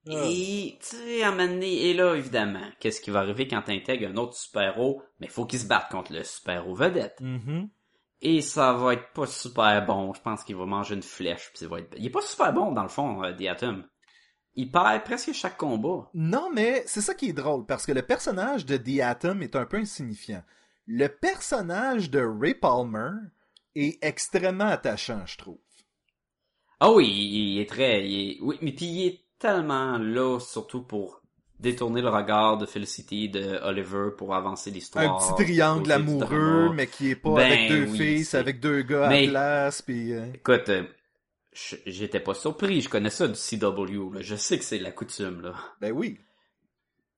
Ah. 0.08 0.22
Et, 0.28 0.78
tu 0.80 0.96
sais, 0.96 1.22
à 1.22 1.28
un 1.28 1.30
moment 1.32 1.48
donné, 1.48 1.88
et 1.88 1.94
là, 1.94 2.14
évidemment, 2.14 2.62
qu'est-ce 2.78 3.00
qui 3.00 3.10
va 3.10 3.20
arriver 3.20 3.48
quand 3.48 3.62
t'intègres 3.62 4.08
un 4.08 4.16
autre 4.16 4.36
super-héros? 4.36 5.02
Mais 5.20 5.26
faut 5.26 5.46
qu'il 5.46 5.58
se 5.58 5.66
batte 5.66 5.90
contre 5.90 6.12
le 6.12 6.22
super-héros 6.22 6.74
vedette. 6.74 7.20
Mhm. 7.20 7.68
Et 8.22 8.40
ça 8.40 8.72
va 8.72 8.94
être 8.94 9.12
pas 9.12 9.26
super 9.26 9.84
bon. 9.84 10.12
Je 10.14 10.20
pense 10.22 10.42
qu'il 10.42 10.56
va 10.56 10.64
manger 10.66 10.94
une 10.94 11.02
flèche. 11.02 11.50
Puis 11.50 11.58
ça 11.58 11.68
va 11.68 11.80
être... 11.80 11.94
Il 11.96 12.06
est 12.06 12.10
pas 12.10 12.22
super 12.22 12.52
bon, 12.52 12.72
dans 12.72 12.82
le 12.82 12.88
fond, 12.88 13.22
euh, 13.22 13.32
The 13.34 13.46
Atom. 13.48 13.86
Il 14.54 14.70
perd 14.72 15.04
presque 15.04 15.32
chaque 15.32 15.58
combat. 15.58 16.08
Non, 16.14 16.48
mais 16.52 16.82
c'est 16.86 17.02
ça 17.02 17.14
qui 17.14 17.28
est 17.28 17.34
drôle, 17.34 17.66
parce 17.66 17.84
que 17.84 17.92
le 17.92 18.00
personnage 18.02 18.64
de 18.64 18.78
The 18.78 19.00
Atom 19.02 19.42
est 19.42 19.54
un 19.54 19.66
peu 19.66 19.76
insignifiant. 19.76 20.42
Le 20.86 21.08
personnage 21.08 22.10
de 22.10 22.20
Ray 22.20 22.54
Palmer 22.54 23.10
est 23.74 24.02
extrêmement 24.02 24.64
attachant, 24.64 25.26
je 25.26 25.36
trouve. 25.36 25.58
Ah 26.80 26.90
oui, 26.92 27.06
il 27.08 27.60
est 27.60 27.68
très... 27.68 28.08
il 28.08 28.30
est- 28.30 28.40
Oui, 28.40 28.58
mais 28.62 28.72
puis 28.72 28.86
il 28.86 29.06
est 29.08 29.20
tellement 29.38 29.98
là, 29.98 30.38
surtout 30.40 30.82
pour 30.82 31.20
détourner 31.60 32.02
le 32.02 32.08
regard 32.10 32.58
de 32.58 32.66
Felicity, 32.66 33.28
de 33.28 33.58
Oliver, 33.62 34.10
pour 34.16 34.34
avancer 34.34 34.70
l'histoire. 34.70 35.04
un 35.04 35.34
petit 35.34 35.44
triangle 35.44 35.90
amoureux, 35.92 36.70
mais 36.74 36.86
qui 36.86 37.10
est 37.10 37.16
pas 37.16 37.34
Ben 37.34 37.46
avec 37.52 37.68
deux 37.70 37.84
oui, 37.92 38.24
c'est- 38.24 38.36
avec 38.38 38.60
deux 38.60 38.82
gars 38.82 39.06
à 39.06 39.08
Mais- 39.10 39.28
place, 39.28 39.82
puis... 39.82 40.12
euh, 40.12 40.26
Écoute, 40.34 40.68
euh, 40.68 40.84
j'étais 41.86 42.20
pas 42.20 42.34
surpris, 42.34 42.80
je 42.82 42.88
connais 42.88 43.10
ça 43.10 43.26
du 43.28 43.34
CW, 43.34 44.12
là. 44.14 44.20
je 44.20 44.36
sais 44.36 44.58
que 44.58 44.64
c'est 44.64 44.78
la 44.78 44.92
coutume, 44.92 45.40
là. 45.40 45.54
Ben 45.80 45.92
oui. 45.92 46.18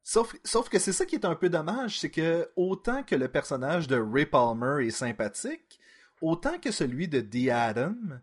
Sauf, 0.05 0.35
sauf 0.45 0.69
que 0.71 0.79
c'est 0.79 0.93
ça 0.93 1.05
qui 1.05 1.17
est 1.17 1.27
un 1.27 1.35
peu 1.35 1.51
dommage, 1.51 1.99
c'est 2.01 2.11
que 2.11 2.49
autant 2.57 3.03
que 3.03 3.15
le 3.15 3.29
personnage 3.29 3.89
de 3.89 4.01
Ray 4.01 4.25
Palmer 4.25 4.87
est 4.87 4.91
sympathique, 4.91 5.79
autant 6.23 6.59
que 6.59 6.71
celui 6.71 7.09
de 7.09 7.21
The 7.21 7.51
Atom 7.51 8.21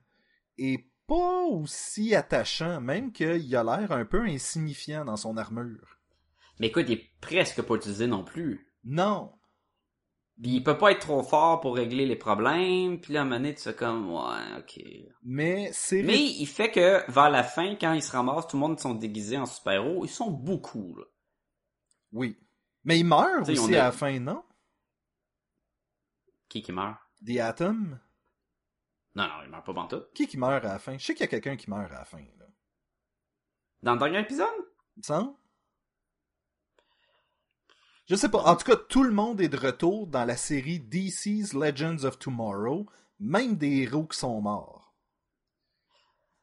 est 0.57 0.83
pas 1.05 1.43
aussi 1.43 2.15
attachant, 2.15 2.81
même 2.81 3.11
qu'il 3.11 3.55
a 3.55 3.63
l'air 3.63 3.91
un 3.91 4.05
peu 4.05 4.21
insignifiant 4.23 5.05
dans 5.05 5.17
son 5.17 5.37
armure. 5.37 5.99
Mais 6.59 6.67
écoute, 6.67 6.85
il 6.87 6.93
est 6.93 7.11
presque 7.21 7.61
pas 7.61 7.75
utilisé 7.75 8.07
non 8.07 8.23
plus. 8.23 8.71
Non. 8.83 9.31
Puis 10.41 10.51
il 10.55 10.63
peut 10.63 10.77
pas 10.77 10.91
être 10.91 10.99
trop 10.99 11.23
fort 11.23 11.61
pour 11.61 11.75
régler 11.75 12.05
les 12.05 12.15
problèmes, 12.17 12.99
puis 12.99 13.13
là, 13.13 13.19
à 13.19 13.23
un 13.23 13.25
moment 13.25 13.37
donné, 13.37 13.55
tu 13.55 13.61
fais 13.63 13.75
comme, 13.75 14.09
ouais, 14.11 14.57
ok. 14.59 14.79
Mais 15.23 15.69
c'est... 15.71 16.03
Mais 16.03 16.21
il 16.21 16.45
fait 16.45 16.71
que, 16.71 17.09
vers 17.09 17.29
la 17.29 17.43
fin, 17.43 17.75
quand 17.75 17.93
ils 17.93 18.01
se 18.03 18.11
ramassent, 18.11 18.47
tout 18.47 18.57
le 18.57 18.61
monde 18.61 18.79
sont 18.79 18.95
déguisés 18.95 19.37
en 19.37 19.45
super-héros, 19.45 20.03
ils 20.05 20.09
sont 20.09 20.31
beaucoup, 20.31 20.95
là. 20.97 21.05
Oui. 22.11 22.37
Mais 22.83 22.99
il 22.99 23.05
meurt 23.05 23.43
T'sais, 23.43 23.57
aussi 23.57 23.75
a- 23.75 23.83
à 23.83 23.85
la 23.87 23.91
fin, 23.93 24.19
non? 24.19 24.43
Qui 26.49 26.61
qui 26.61 26.71
meurt? 26.71 26.97
The 27.25 27.39
Atom? 27.39 27.99
Non, 29.15 29.23
non, 29.23 29.43
il 29.43 29.49
meurt 29.49 29.65
pas 29.65 29.73
pantoute. 29.73 30.11
Qui 30.13 30.27
qui 30.27 30.37
meurt 30.37 30.63
à 30.65 30.73
la 30.73 30.79
fin? 30.79 30.97
Je 30.97 31.05
sais 31.05 31.13
qu'il 31.13 31.21
y 31.23 31.25
a 31.25 31.29
quelqu'un 31.29 31.55
qui 31.55 31.69
meurt 31.69 31.91
à 31.91 31.99
la 31.99 32.05
fin, 32.05 32.19
là. 32.19 32.45
Dans 33.81 33.93
le 33.93 33.99
dernier 33.99 34.19
épisode? 34.19 34.47
Il 34.97 34.99
me 34.99 35.03
semble? 35.03 35.33
Je 38.07 38.15
sais 38.15 38.29
pas. 38.29 38.43
En 38.43 38.55
tout 38.55 38.65
cas, 38.65 38.75
tout 38.75 39.03
le 39.03 39.11
monde 39.11 39.41
est 39.41 39.47
de 39.49 39.57
retour 39.57 40.07
dans 40.07 40.25
la 40.25 40.37
série 40.37 40.79
DC's 40.79 41.53
Legends 41.53 42.03
of 42.03 42.19
Tomorrow, 42.19 42.85
même 43.19 43.55
des 43.55 43.81
héros 43.81 44.05
qui 44.05 44.17
sont 44.17 44.41
morts. 44.41 44.93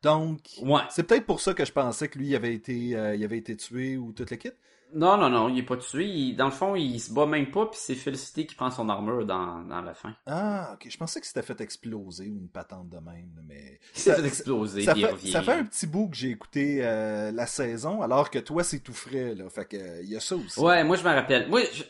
Donc, 0.02 0.40
Ouais. 0.62 0.80
c'est 0.90 1.04
peut-être 1.04 1.26
pour 1.26 1.40
ça 1.40 1.54
que 1.54 1.64
je 1.64 1.70
pensais 1.72 2.08
que 2.08 2.18
lui 2.18 2.28
il 2.30 2.34
avait 2.36 2.54
été, 2.54 2.96
euh, 2.96 3.14
il 3.14 3.22
avait 3.24 3.38
été 3.38 3.56
tué 3.56 3.96
ou 3.96 4.12
toute 4.12 4.30
l'équipe. 4.30 4.54
Non, 4.94 5.16
non, 5.16 5.30
non, 5.30 5.48
il 5.48 5.58
est 5.58 5.62
pas 5.62 5.76
tué. 5.76 6.04
Il- 6.06 6.36
dans 6.36 6.44
le 6.44 6.50
fond, 6.50 6.74
il 6.76 7.00
se 7.00 7.12
bat 7.12 7.24
même 7.26 7.50
pas, 7.50 7.66
puis 7.66 7.78
c'est 7.80 7.94
Félicité 7.94 8.46
qui 8.46 8.54
prend 8.54 8.70
son 8.70 8.88
armure 8.88 9.24
dans, 9.24 9.62
dans 9.62 9.80
la 9.80 9.94
fin. 9.94 10.14
Ah, 10.26 10.72
ok. 10.74 10.86
Je 10.90 10.96
pensais 10.98 11.20
que 11.20 11.26
c'était 11.26 11.42
fait 11.42 11.60
exploser 11.62 12.28
ou 12.28 12.36
une 12.38 12.50
patente 12.50 12.88
de 12.90 12.98
même, 12.98 13.40
mais 13.46 13.80
Ça- 13.94 14.16
fait 14.16 14.26
exploser, 14.26 14.82
ça 14.82 14.92
il 14.96 15.04
fait, 15.06 15.12
revient. 15.12 15.30
ça 15.32 15.42
fait 15.42 15.52
un 15.52 15.64
petit 15.64 15.86
bout 15.86 16.08
que 16.10 16.16
j'ai 16.16 16.30
écouté 16.30 16.84
euh, 16.84 17.32
la 17.32 17.46
saison, 17.46 18.02
alors 18.02 18.30
que 18.30 18.38
toi 18.38 18.62
c'est 18.64 18.80
tout 18.80 18.92
frais 18.92 19.34
là. 19.34 19.48
Fait 19.48 19.64
que 19.66 19.76
euh, 19.76 20.02
il 20.02 20.10
y 20.10 20.16
a 20.16 20.20
ça 20.20 20.36
aussi. 20.36 20.60
Ouais, 20.60 20.84
moi 20.84 20.96
je 20.96 21.04
me 21.04 21.10
rappelle. 21.14 21.48
Moi, 21.48 21.62
je- 21.72 21.84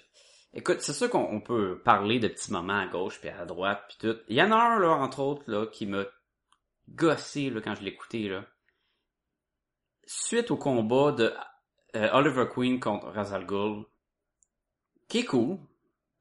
écoute, 0.54 0.80
c'est 0.80 0.92
sûr 0.92 1.10
qu'on 1.10 1.26
on 1.30 1.40
peut 1.40 1.80
parler 1.84 2.20
de 2.20 2.28
petits 2.28 2.52
moments 2.52 2.78
à 2.80 2.86
gauche 2.86 3.18
puis 3.20 3.30
à 3.30 3.44
droite 3.46 3.82
puis 3.88 3.96
tout. 4.00 4.16
Il 4.28 4.36
y 4.36 4.42
en 4.42 4.52
a 4.52 4.56
un 4.56 4.78
là, 4.78 4.90
entre 4.90 5.20
autres, 5.20 5.42
là, 5.50 5.66
qui 5.66 5.86
m'a 5.86 6.04
gossé 6.88 7.50
là 7.50 7.60
quand 7.60 7.74
je 7.74 7.82
l'écoutais 7.82 8.28
là. 8.28 8.44
Suite 10.04 10.50
au 10.50 10.56
combat 10.56 11.12
de 11.12 11.32
euh, 11.96 12.08
Oliver 12.12 12.46
Queen 12.52 12.80
contre 12.80 13.08
Ra's 13.08 13.32
al 13.32 13.46
Ghul, 13.46 13.84
qui 15.08 15.18
est 15.20 15.24
cool, 15.24 15.58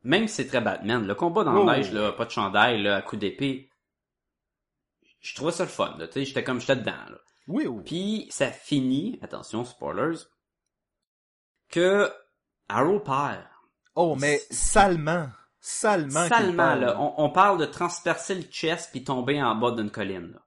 même 0.03 0.27
si 0.27 0.35
c'est 0.35 0.47
très 0.47 0.61
Batman. 0.61 1.05
Le 1.05 1.15
combat 1.15 1.43
dans 1.43 1.55
Oh. 1.55 1.65
la 1.65 1.77
neige 1.77 1.91
là, 1.93 2.11
pas 2.11 2.25
de 2.25 2.31
chandail 2.31 2.81
là, 2.81 2.97
à 2.97 3.01
coup 3.01 3.15
d'épée. 3.17 3.69
Je 5.21 5.35
trouvais 5.35 5.51
ça 5.51 5.63
le 5.63 5.69
fun, 5.69 5.95
tu 5.99 6.11
sais, 6.11 6.25
j'étais 6.25 6.43
comme 6.43 6.59
j'étais 6.59 6.75
dedans 6.77 6.91
là. 7.09 7.17
Oui, 7.47 7.67
oui. 7.67 7.83
Puis 7.85 8.27
ça 8.31 8.51
finit, 8.51 9.19
attention 9.21 9.63
spoilers, 9.65 10.17
que 11.69 12.09
Arrow 12.69 12.99
perd. 12.99 13.43
Oh, 13.95 14.15
mais 14.19 14.39
salement, 14.49 15.27
salement. 15.59 16.27
Salement, 16.27 16.75
là, 16.75 16.99
on, 16.99 17.13
on 17.17 17.29
parle 17.29 17.59
de 17.59 17.65
transpercer 17.65 18.35
le 18.35 18.43
chest 18.43 18.89
puis 18.91 19.03
tomber 19.03 19.41
en 19.43 19.55
bas 19.55 19.71
d'une 19.71 19.91
colline. 19.91 20.31
Là. 20.33 20.39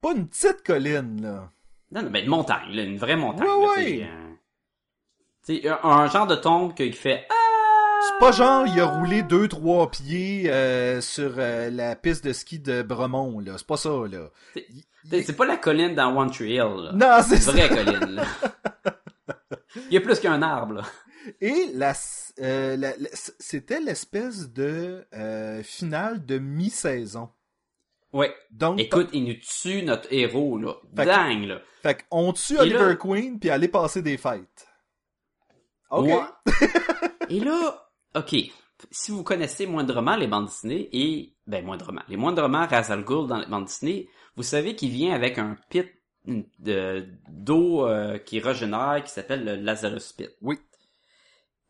Pas 0.00 0.12
une 0.12 0.28
petite 0.28 0.62
colline 0.64 1.22
là. 1.22 1.50
Non, 1.90 2.02
non, 2.02 2.10
ben 2.10 2.22
une 2.24 2.30
montagne, 2.30 2.70
là, 2.72 2.82
une 2.82 2.98
vraie 2.98 3.16
montagne. 3.16 3.48
Ouais, 3.48 3.98
là, 4.00 4.06
ouais. 4.06 4.10
Sais, 5.62 5.68
un, 5.82 6.08
genre 6.08 6.26
de 6.26 6.36
tombe 6.36 6.74
qu'il 6.74 6.94
fait 6.94 7.26
Ah! 7.30 7.34
C'est 8.06 8.18
pas 8.20 8.30
genre 8.32 8.64
il 8.66 8.78
a 8.80 8.86
roulé 8.86 9.22
deux 9.22 9.48
trois 9.48 9.90
pieds 9.90 10.44
euh, 10.50 11.00
sur 11.00 11.34
euh, 11.38 11.68
la 11.70 11.96
piste 11.96 12.24
de 12.24 12.32
ski 12.32 12.58
de 12.60 12.82
Bremont 12.82 13.40
là. 13.40 13.54
C'est 13.58 13.66
pas 13.66 13.76
ça 13.76 13.90
là. 14.10 14.28
C'est- 14.54 14.66
Il- 15.10 15.24
C'est 15.24 15.36
pas 15.36 15.46
la 15.46 15.56
colline 15.56 15.94
dans 15.94 16.14
One 16.16 16.30
Tree 16.30 16.52
Hill. 16.54 16.58
Là. 16.58 16.92
Non, 16.92 17.22
c'est 17.26 17.36
Une 17.36 17.40
ça. 17.40 17.52
vraie 17.52 17.68
colline. 17.68 18.14
Là. 18.16 18.24
Il 19.86 19.94
y 19.94 19.96
a 19.96 20.00
plus 20.00 20.20
qu'un 20.20 20.42
arbre. 20.42 20.74
Là. 20.74 20.82
Et 21.40 21.70
la, 21.74 21.92
euh, 22.40 22.76
la- 22.76 22.96
la- 22.96 23.08
c'était 23.12 23.80
l'espèce 23.80 24.50
de 24.52 25.04
finale 25.64 26.24
de 26.24 26.38
mi-saison. 26.38 27.30
Ouais. 28.12 28.34
Donc, 28.50 28.80
Écoute, 28.80 29.08
il 29.12 29.24
nous 29.24 29.34
tue 29.34 29.82
notre 29.82 30.08
héros, 30.12 30.56
là. 30.58 30.74
Dingue, 30.92 31.44
là. 31.44 31.60
fait 31.82 32.04
qu'on 32.08 32.32
tue 32.32 32.54
Et 32.54 32.60
Oliver 32.60 32.78
là- 32.86 32.94
Queen 32.96 33.38
puis 33.38 33.50
aller 33.50 33.68
passer 33.68 34.02
des 34.02 34.16
fêtes. 34.16 34.67
Ok. 35.90 36.06
Ouais. 36.06 36.20
Et 37.30 37.40
là, 37.40 37.90
ok, 38.14 38.34
si 38.90 39.10
vous 39.10 39.22
connaissez 39.22 39.66
moindrement 39.66 40.16
les 40.16 40.26
bandes 40.26 40.46
dessinées 40.46 40.88
et 40.92 41.34
ben 41.46 41.64
moindrement, 41.64 42.02
les 42.08 42.16
moindrement 42.16 42.66
Ra's 42.66 42.90
al 42.90 43.04
Ghul 43.04 43.26
dans 43.26 43.38
les 43.38 43.46
bandes 43.46 43.66
dessinées, 43.66 44.08
vous 44.36 44.42
savez 44.42 44.74
qu'il 44.74 44.90
vient 44.90 45.14
avec 45.14 45.38
un 45.38 45.56
pit 45.70 45.88
de 46.26 47.06
d'eau 47.28 47.86
euh, 47.86 48.18
qui 48.18 48.40
régénère 48.40 49.02
qui 49.04 49.10
s'appelle 49.10 49.44
le 49.44 49.56
Lazarus 49.56 50.12
Pit. 50.12 50.30
Oui. 50.42 50.58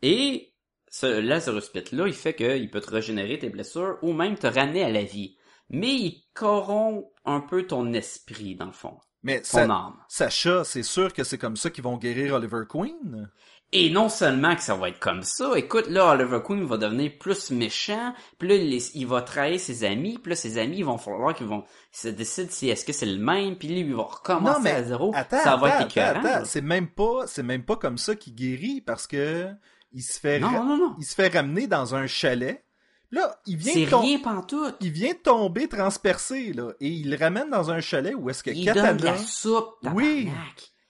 Et 0.02 0.52
ce 0.88 1.20
Lazarus 1.20 1.68
Pit 1.68 1.92
là, 1.92 2.06
il 2.06 2.14
fait 2.14 2.34
qu'il 2.34 2.70
peut 2.70 2.80
te 2.80 2.90
régénérer 2.90 3.38
tes 3.38 3.50
blessures 3.50 3.98
ou 4.02 4.12
même 4.12 4.36
te 4.36 4.46
ramener 4.46 4.82
à 4.82 4.90
la 4.90 5.04
vie. 5.04 5.36
Mais 5.70 5.94
il 5.94 6.24
corrompt 6.34 7.12
un 7.24 7.40
peu 7.40 7.66
ton 7.66 7.92
esprit 7.92 8.54
dans 8.54 8.66
le 8.66 8.72
fond, 8.72 8.98
Mais 9.22 9.42
ton 9.42 9.68
âme. 9.68 9.96
Sacha, 10.08 10.64
c'est 10.64 10.82
sûr 10.82 11.12
que 11.12 11.24
c'est 11.24 11.36
comme 11.36 11.56
ça 11.56 11.68
qu'ils 11.68 11.84
vont 11.84 11.98
guérir 11.98 12.34
Oliver 12.34 12.62
Queen? 12.68 13.30
Et 13.72 13.90
non 13.90 14.08
seulement 14.08 14.56
que 14.56 14.62
ça 14.62 14.74
va 14.74 14.88
être 14.88 14.98
comme 14.98 15.22
ça, 15.22 15.52
écoute, 15.56 15.88
là, 15.88 16.12
Oliver 16.12 16.40
Queen 16.42 16.64
va 16.64 16.78
devenir 16.78 17.12
plus 17.18 17.50
méchant, 17.50 18.14
puis 18.38 18.48
là, 18.48 18.54
il, 18.54 19.06
va 19.06 19.20
trahir 19.20 19.60
ses 19.60 19.84
amis, 19.84 20.18
puis 20.18 20.30
là, 20.30 20.36
ses 20.36 20.56
amis, 20.56 20.78
ils 20.78 20.84
vont 20.86 20.96
falloir 20.96 21.34
qu'ils 21.34 21.48
vont 21.48 21.64
se 21.92 22.08
décider 22.08 22.50
si 22.50 22.70
est-ce 22.70 22.86
que 22.86 22.94
c'est 22.94 23.04
le 23.04 23.18
même, 23.18 23.56
puis 23.56 23.68
lui, 23.68 23.80
il 23.80 23.94
va 23.94 24.04
recommencer 24.04 24.58
non 24.58 24.64
mais 24.64 24.70
à 24.70 24.82
zéro. 24.84 25.12
attends, 25.14 25.42
ça 25.42 25.56
va 25.56 25.74
attends, 25.74 25.86
être 25.86 25.98
attends, 25.98 26.44
c'est 26.46 26.62
même 26.62 26.88
pas, 26.88 27.26
c'est 27.26 27.42
même 27.42 27.62
pas 27.62 27.76
comme 27.76 27.98
ça 27.98 28.14
qu'il 28.14 28.34
guérit 28.34 28.80
parce 28.80 29.06
que 29.06 29.48
il 29.92 30.02
se 30.02 30.18
fait, 30.18 30.40
Non, 30.40 30.94
il 30.98 31.04
se 31.04 31.14
fait 31.14 31.28
ramener 31.28 31.66
dans 31.66 31.94
un 31.94 32.06
chalet, 32.06 32.64
Là, 33.10 33.38
il 33.46 33.56
vient, 33.56 33.72
C'est 33.72 33.86
de 33.86 33.94
rien 33.94 34.18
pantoute. 34.18 34.76
il 34.80 34.90
vient 34.90 35.12
de 35.12 35.18
tomber 35.18 35.66
transpercé, 35.66 36.52
là, 36.52 36.72
et 36.80 36.88
il 36.88 37.10
le 37.10 37.16
ramène 37.16 37.48
dans 37.50 37.70
un 37.70 37.80
chalet 37.80 38.14
où 38.14 38.28
est-ce 38.28 38.42
que 38.42 38.50
Il 38.50 38.66
Katana, 38.66 38.88
donne 38.88 38.96
de 38.98 39.04
la 39.04 39.18
soupe, 39.18 39.74
Oui. 39.94 40.30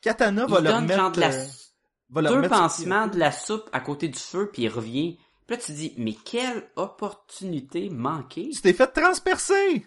Katana 0.01 0.45
Il 0.49 0.53
va 0.55 0.61
leur 0.61 0.75
donne 0.75 0.87
mettre, 0.87 1.01
genre 1.01 1.13
de 1.13 1.21
la 1.21 1.29
euh, 1.29 1.45
deux 2.31 2.43
pansements 2.49 3.07
de 3.07 3.19
la 3.19 3.33
soupe 3.33 3.69
à 3.73 3.81
côté 3.81 4.09
du 4.09 4.19
feu, 4.19 4.51
puis 4.53 4.63
il 4.63 4.69
revient. 4.69 5.19
Puis 5.47 5.57
là, 5.57 5.63
tu 5.63 5.67
te 5.73 5.77
dis, 5.77 5.95
mais 5.97 6.13
quelle 6.15 6.71
opportunité 6.77 7.91
manquée. 7.91 8.51
Tu 8.53 8.61
t'es 8.61 8.73
fait 8.73 8.89
transpercer 8.89 9.87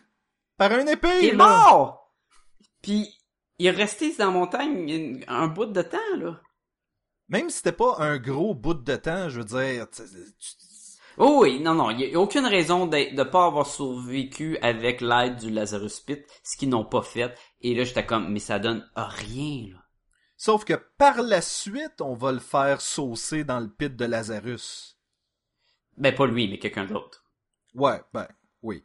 par 0.58 0.72
un 0.72 0.86
épée, 0.88 1.08
Il 1.22 1.26
est 1.30 1.34
mort! 1.36 2.14
Puis, 2.82 3.08
il 3.60 3.68
est 3.68 3.72
resté 3.72 4.14
dans 4.18 4.26
la 4.28 4.32
montagne 4.32 5.24
un 5.28 5.48
bout 5.48 5.66
de 5.68 5.82
temps, 5.82 5.98
là. 6.18 6.40
Même 7.30 7.50
si 7.50 7.58
c'était 7.58 7.72
pas 7.72 7.96
un 8.00 8.18
gros 8.18 8.54
bout 8.56 8.74
de 8.74 8.96
temps, 8.96 9.30
je 9.30 9.40
veux 9.40 9.46
dire, 9.46 9.88
tu- 9.90 10.04
tu- 10.04 10.56
Oh 11.18 11.40
oui, 11.42 11.60
non, 11.60 11.76
non, 11.76 11.90
il 11.92 11.98
n'y 11.98 12.16
a 12.16 12.20
aucune 12.20 12.46
raison 12.46 12.88
de 12.88 13.14
ne 13.16 13.24
pas 13.24 13.46
avoir 13.46 13.68
survécu 13.68 14.58
avec 14.62 15.02
l'aide 15.02 15.36
du 15.38 15.50
Lazarus 15.52 16.00
Pit, 16.00 16.26
ce 16.44 16.58
qu'ils 16.58 16.70
n'ont 16.70 16.86
pas 16.86 17.02
fait. 17.02 17.38
Et 17.62 17.76
là, 17.76 17.84
j'étais 17.84 18.06
comme, 18.06 18.32
mais 18.32 18.40
ça 18.40 18.60
donne 18.60 18.90
rien, 18.96 19.74
là. 19.74 19.81
Sauf 20.42 20.66
que 20.66 20.74
par 20.74 21.22
la 21.22 21.40
suite, 21.40 22.02
on 22.02 22.16
va 22.16 22.32
le 22.32 22.40
faire 22.40 22.82
saucer 22.82 23.44
dans 23.44 23.60
le 23.60 23.70
pit 23.70 23.96
de 23.96 24.06
Lazarus. 24.06 24.98
Ben, 25.98 26.16
pas 26.16 26.26
lui, 26.26 26.48
mais 26.48 26.58
quelqu'un 26.58 26.86
d'autre. 26.86 27.24
Ouais, 27.76 28.02
ben, 28.12 28.28
oui. 28.64 28.84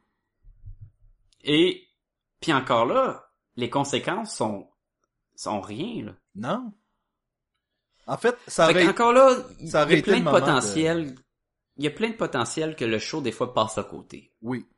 Et, 1.44 1.88
puis 2.40 2.52
encore 2.52 2.84
là, 2.84 3.30
les 3.54 3.70
conséquences 3.70 4.36
sont, 4.36 4.68
sont 5.34 5.62
rien, 5.62 6.04
là. 6.04 6.12
Non? 6.34 6.74
En 8.06 8.18
fait, 8.18 8.36
ça 8.46 8.66
Fait 8.66 8.74
aurait... 8.74 8.88
encore 8.88 9.14
là, 9.14 9.38
il 9.58 9.70
y 9.70 9.74
a 9.74 9.86
plein 9.86 10.18
le 10.18 10.24
de 10.26 10.30
potentiel. 10.30 11.14
Il 11.78 11.84
y 11.84 11.88
a 11.88 11.90
plein 11.90 12.10
de 12.10 12.16
potentiel 12.16 12.76
que 12.76 12.84
le 12.84 12.98
show, 12.98 13.22
des 13.22 13.32
fois, 13.32 13.54
passe 13.54 13.78
à 13.78 13.84
côté. 13.84 14.30
Oui. 14.42 14.68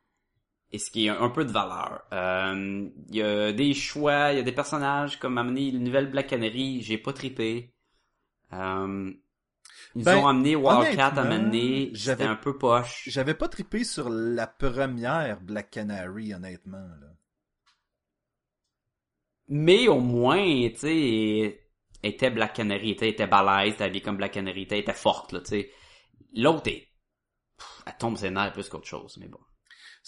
Et 0.71 0.77
ce 0.77 0.91
qui 0.91 1.07
est 1.07 1.09
un 1.09 1.29
peu 1.29 1.45
de 1.45 1.51
valeur. 1.51 2.03
Euh, 2.13 2.87
Il 3.09 3.15
y 3.15 3.21
a 3.23 3.51
des 3.51 3.73
choix, 3.73 4.31
il 4.31 4.37
y 4.37 4.39
a 4.39 4.43
des 4.43 4.51
personnages 4.51 5.17
comme 5.17 5.37
amener 5.37 5.71
le 5.71 5.79
nouvelle 5.79 6.09
Black 6.11 6.27
Canary, 6.27 6.81
j'ai 6.81 6.97
pas 6.97 7.11
trippé. 7.13 7.73
Euh, 8.53 9.11
ils 9.95 10.03
Ben, 10.03 10.17
ont 10.17 10.27
amené 10.27 10.55
Wildcat 10.55 11.07
à 11.07 11.23
m'amener, 11.23 11.89
j'avais- 11.93 12.23
c'était 12.23 12.29
un 12.29 12.35
peu 12.35 12.57
poche. 12.57 13.03
J'avais 13.07 13.33
pas 13.33 13.47
trippé 13.47 13.83
sur 13.83 14.09
la 14.09 14.45
première 14.47 15.41
Black 15.41 15.71
Canary, 15.71 16.33
honnêtement, 16.33 16.77
là. 16.77 17.07
Mais 19.47 19.87
au 19.87 19.99
moins, 19.99 20.69
tu 20.69 20.75
sais, 20.77 21.67
était 22.03 22.29
Black 22.29 22.53
Canary, 22.53 22.91
était, 22.91 23.09
était 23.09 23.27
balèze, 23.27 23.73
était 23.73 23.83
habillée 23.85 24.01
comme 24.01 24.17
Black 24.17 24.33
Canary, 24.33 24.61
était, 24.63 24.79
était 24.79 24.93
forte, 24.93 25.31
là, 25.33 25.39
tu 25.41 25.47
sais. 25.47 25.71
L'autre 26.35 26.67
est, 26.69 26.87
pff, 27.57 27.83
elle 27.87 27.97
tombe 27.97 28.17
ses 28.17 28.29
nerfs 28.29 28.53
plus 28.53 28.69
qu'autre 28.69 28.87
chose, 28.87 29.17
mais 29.17 29.27
bon. 29.27 29.39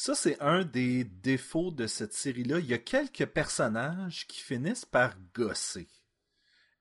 Ça, 0.03 0.15
c'est 0.15 0.41
un 0.41 0.63
des 0.63 1.03
défauts 1.03 1.69
de 1.69 1.85
cette 1.85 2.13
série-là. 2.13 2.57
Il 2.57 2.65
y 2.65 2.73
a 2.73 2.79
quelques 2.79 3.27
personnages 3.27 4.25
qui 4.25 4.41
finissent 4.41 4.83
par 4.83 5.13
gosser. 5.35 5.87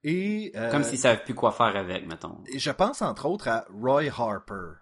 Et, 0.02 0.52
euh, 0.56 0.70
Comme 0.70 0.82
s'ils 0.84 0.96
savaient 0.98 1.22
plus 1.22 1.34
quoi 1.34 1.52
faire 1.52 1.76
avec, 1.76 2.06
mettons. 2.06 2.42
et 2.46 2.58
je 2.58 2.70
pense 2.70 3.02
entre 3.02 3.26
autres 3.26 3.48
à 3.48 3.66
Roy 3.70 4.04
Harper, 4.08 4.78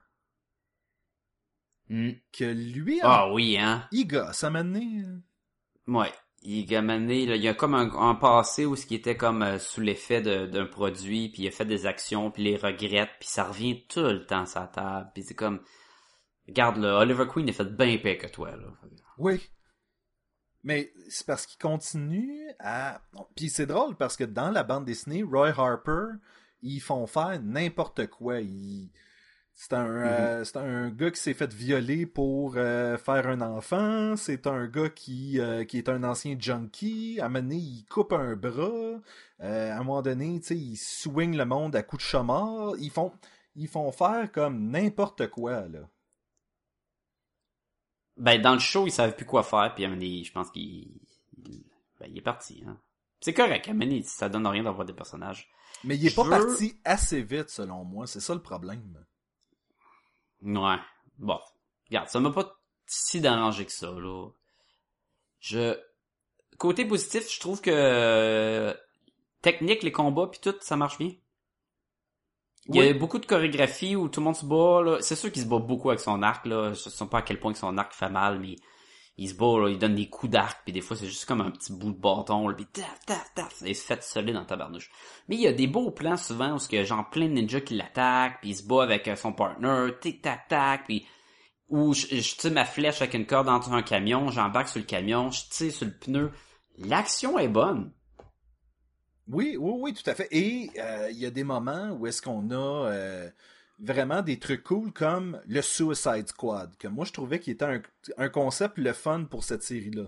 Hmm. 1.89 2.11
que 2.33 2.45
lui, 2.45 3.01
Ah 3.03 3.33
oui, 3.33 3.57
hein. 3.59 3.89
il 3.91 4.07
gosse 4.07 4.45
à 4.45 4.47
un 4.47 4.51
moment 4.51 4.65
donné, 4.73 5.03
euh. 5.05 5.21
Ouais. 5.93 6.13
Il 6.43 6.73
a 6.77 6.83
mené, 6.83 7.27
là, 7.27 7.35
il 7.35 7.43
y 7.43 7.49
a 7.49 7.55
comme 7.55 7.75
un, 7.75 7.91
un 7.93 8.15
passé 8.15 8.67
où 8.67 8.77
ce 8.77 8.87
qui 8.87 8.95
était 8.95 9.17
comme 9.17 9.43
euh, 9.43 9.59
sous 9.59 9.81
l'effet 9.81 10.21
d'un 10.21 10.67
produit, 10.67 11.29
puis 11.31 11.43
il 11.43 11.49
a 11.49 11.51
fait 11.51 11.65
des 11.65 11.87
actions, 11.87 12.31
puis 12.31 12.45
il 12.45 12.51
les 12.53 12.57
regrette, 12.57 13.11
puis 13.19 13.29
ça 13.29 13.43
revient 13.43 13.85
tout 13.89 13.99
le 14.03 14.25
temps 14.25 14.47
sur 14.47 14.61
la 14.61 14.69
table, 14.69 15.11
puis 15.13 15.25
c'est 15.25 15.35
comme, 15.35 15.61
regarde 16.49 16.79
là, 16.79 16.99
Oliver 16.99 17.27
Queen 17.29 17.49
a 17.49 17.53
fait 17.53 17.65
bien 17.77 17.97
pire 17.99 18.19
que 18.19 18.27
toi 18.27 18.51
là. 18.57 18.67
Oui. 19.19 19.41
Mais 20.65 20.93
c'est 21.09 21.27
parce 21.27 21.47
qu'il 21.47 21.59
continue 21.59 22.51
à... 22.59 23.01
Puis 23.37 23.49
c'est 23.49 23.67
drôle 23.67 23.97
parce 23.97 24.17
que 24.17 24.25
dans 24.25 24.51
la 24.51 24.65
bande 24.65 24.85
dessinée, 24.85 25.23
Roy 25.23 25.49
Harper, 25.57 26.17
ils 26.63 26.81
font 26.81 27.07
faire 27.07 27.41
n'importe 27.43 28.09
quoi. 28.09 28.41
Ils- 28.41 28.91
C'est 29.55 29.73
un, 29.73 29.87
euh, 29.89 30.45
c'est 30.45 30.57
un 30.59 30.91
gars 30.91 31.11
qui 31.11 31.21
s'est 31.21 31.35
fait 31.35 31.53
violer 31.53 32.07
pour 32.07 32.55
euh, 32.57 32.97
faire 32.99 33.27
un 33.29 33.41
enfant. 33.41 34.15
C'est 34.17 34.47
un 34.47 34.67
gars 34.67 34.89
qui, 34.89 35.41
euh, 35.41 35.65
qui 35.65 35.79
est 35.79 35.89
un 35.89 36.03
ancien 36.05 36.37
junkie. 36.39 37.19
À 37.21 37.27
un 37.27 37.29
moment 37.29 37.43
donné, 37.43 37.57
il 37.57 37.85
coupe 37.89 38.13
un 38.13 38.35
bras. 38.37 39.01
À 39.41 39.75
un 39.77 39.79
moment 39.79 40.03
donné, 40.03 40.41
tu 40.41 40.47
sais, 40.49 40.57
il 40.57 40.77
swing 40.77 41.37
le 41.37 41.45
monde 41.45 41.75
à 41.77 41.83
coups 41.83 42.03
de 42.05 42.09
chamard. 42.09 42.73
Ils 42.79 42.91
font, 42.91 43.13
ils 43.57 43.69
font 43.69 43.91
faire 43.93 44.31
comme 44.33 44.71
n'importe 44.71 45.29
quoi, 45.29 45.67
là. 45.69 45.89
Ben 48.19 48.41
dans 48.43 48.53
le 48.55 48.59
show 48.59 48.87
ils 48.87 48.91
savaient 48.93 49.15
plus 49.15 49.25
quoi 49.27 49.43
faire, 49.43 49.73
puis 49.75 49.85
donné, 49.85 50.25
je 50.25 50.33
pense 50.33 50.51
qu'il, 50.51 50.63
il- 51.47 51.65
ben, 52.01 52.09
il 52.11 52.19
est 52.19 52.23
parti. 52.23 52.63
Hein. 52.67 52.77
C'est 53.21 53.35
correct, 53.35 53.69
donné, 53.71 54.03
ça 54.03 54.29
donne 54.29 54.47
rien 54.47 54.63
d'avoir 54.65 54.85
des 54.87 54.93
personnages. 54.93 55.49
Mais 55.85 55.97
il 55.97 56.07
est 56.07 56.11
Je 56.11 56.17
pas 56.17 56.25
veux- 56.25 56.31
parti 56.31 56.79
assez 56.85 57.23
vite, 57.23 57.51
selon 57.51 57.85
moi. 57.85 58.07
C'est 58.07 58.21
ça 58.21 58.35
le 58.35 58.43
problème. 58.43 59.05
Ouais. 60.43 60.77
Bon. 61.19 61.39
Regarde, 61.89 62.09
ça 62.09 62.21
m'a 62.21 62.31
pas 62.31 62.57
si 62.87 63.21
dérangé 63.21 63.65
que 63.65 63.73
ça, 63.73 63.91
là. 63.91 64.29
Je... 65.41 65.79
Côté 66.59 66.85
positif, 66.85 67.33
je 67.33 67.39
trouve 67.41 67.61
que... 67.61 67.71
euh, 67.73 68.75
Technique, 69.43 69.85
les 69.85 69.93
combats, 69.93 70.27
puis 70.27 70.41
tout, 70.41 70.55
ça 70.61 70.77
marche 70.77 70.99
bien. 70.99 71.13
Il 72.69 72.85
y 72.85 72.89
a 72.89 72.93
beaucoup 72.93 73.19
de 73.19 73.27
chorégraphie 73.27 73.97
où 73.97 74.09
tout 74.09 74.21
le 74.21 74.25
monde 74.25 74.37
se 74.37 74.45
bat, 74.45 74.83
là. 74.83 74.99
C'est 75.01 75.17
sûr 75.17 75.33
qu'il 75.33 75.43
se 75.43 75.49
bat 75.49 75.59
beaucoup 75.59 75.91
avec 75.91 76.01
son 76.01 76.23
arc, 76.23 76.47
là. 76.47 76.73
Je 76.73 76.89
sais 76.91 77.07
pas 77.07 77.19
à 77.19 77.23
quel 77.23 77.41
point 77.41 77.53
que 77.53 77.59
son 77.59 77.79
arc 77.79 77.95
fait 77.95 78.11
mal, 78.11 78.39
mais 78.41 78.57
il 79.17 79.29
se 79.29 79.35
bat, 79.35 79.59
là. 79.59 79.69
Il 79.71 79.79
donne 79.79 79.95
des 79.95 80.09
coups 80.09 80.33
d'arc, 80.33 80.61
puis 80.65 80.73
des 80.73 80.83
fois, 80.83 80.97
c'est 80.97 81.07
juste 81.07 81.25
comme 81.25 81.41
un 81.41 81.51
petit 81.51 81.73
bout 81.73 81.93
de 81.93 81.99
bâton, 81.99 82.47
là. 82.47 82.55
Puis 82.55 82.67
taf, 82.67 83.01
taf, 83.07 83.35
taf. 83.35 83.63
Et 83.63 83.71
il 83.71 83.77
se 83.77 83.85
fait 83.85 84.03
solide 84.03 84.35
dans 84.35 84.45
ta 84.45 84.57
barnouche. 84.57 84.91
Mais 85.29 85.37
il 85.37 85.41
y 85.41 85.47
a 85.47 85.53
des 85.53 85.67
beaux 85.67 85.91
plans, 85.91 86.17
souvent, 86.19 86.57
où 86.57 86.59
il 86.71 86.77
y 86.77 86.79
a 86.79 86.85
genre 86.85 87.09
plein 87.09 87.29
de 87.29 87.33
ninjas 87.33 87.61
qui 87.61 87.75
l'attaquent, 87.75 88.41
puis 88.41 88.51
il 88.51 88.57
se 88.57 88.67
bat 88.67 88.83
avec 88.83 89.09
euh, 89.09 89.17
son 89.17 89.33
partner, 89.33 89.89
tic 90.01 90.21
tac 90.21 90.49
tac, 90.49 90.85
puis 90.85 91.07
où 91.71 91.95
je, 91.95 92.07
je 92.07 92.37
tire 92.37 92.53
ma 92.53 92.65
flèche 92.65 93.01
avec 93.01 93.15
une 93.15 93.27
corde 93.27 93.49
entre 93.49 93.73
un 93.73 93.83
camion, 93.83 94.31
j'embarque 94.31 94.69
sur 94.69 94.81
le 94.81 94.87
camion, 94.87 95.31
je 95.31 95.43
tire 95.51 95.73
sur 95.73 95.87
le 95.87 95.93
pneu. 95.93 96.33
L'action 96.79 97.39
est 97.39 97.49
bonne. 97.49 97.93
Oui, 99.29 99.57
oui, 99.59 99.73
oui, 99.79 99.95
tout 99.95 100.09
à 100.09 100.15
fait. 100.15 100.29
Et 100.31 100.71
euh, 100.79 101.11
il 101.11 101.19
y 101.19 101.27
a 101.27 101.31
des 101.31 101.45
moments 101.45 101.91
où 101.91 102.07
est-ce 102.07 102.23
qu'on 102.23 102.51
a 102.51 102.91
euh, 102.91 103.31
vraiment 103.79 104.23
des 104.23 104.39
trucs 104.39 104.65
cool 104.65 104.93
comme 104.93 105.41
le 105.47 105.61
Suicide 105.61 106.29
Squad, 106.29 106.77
que 106.79 106.89
moi 106.89 107.05
je 107.05 107.13
trouvais 107.13 107.39
qu'il 107.39 107.53
était 107.53 107.65
un, 107.65 107.83
un 108.17 108.29
concept 108.29 108.79
le 108.79 108.93
fun 108.93 109.25
pour 109.25 109.45
cette 109.45 109.63
série-là. 109.63 110.05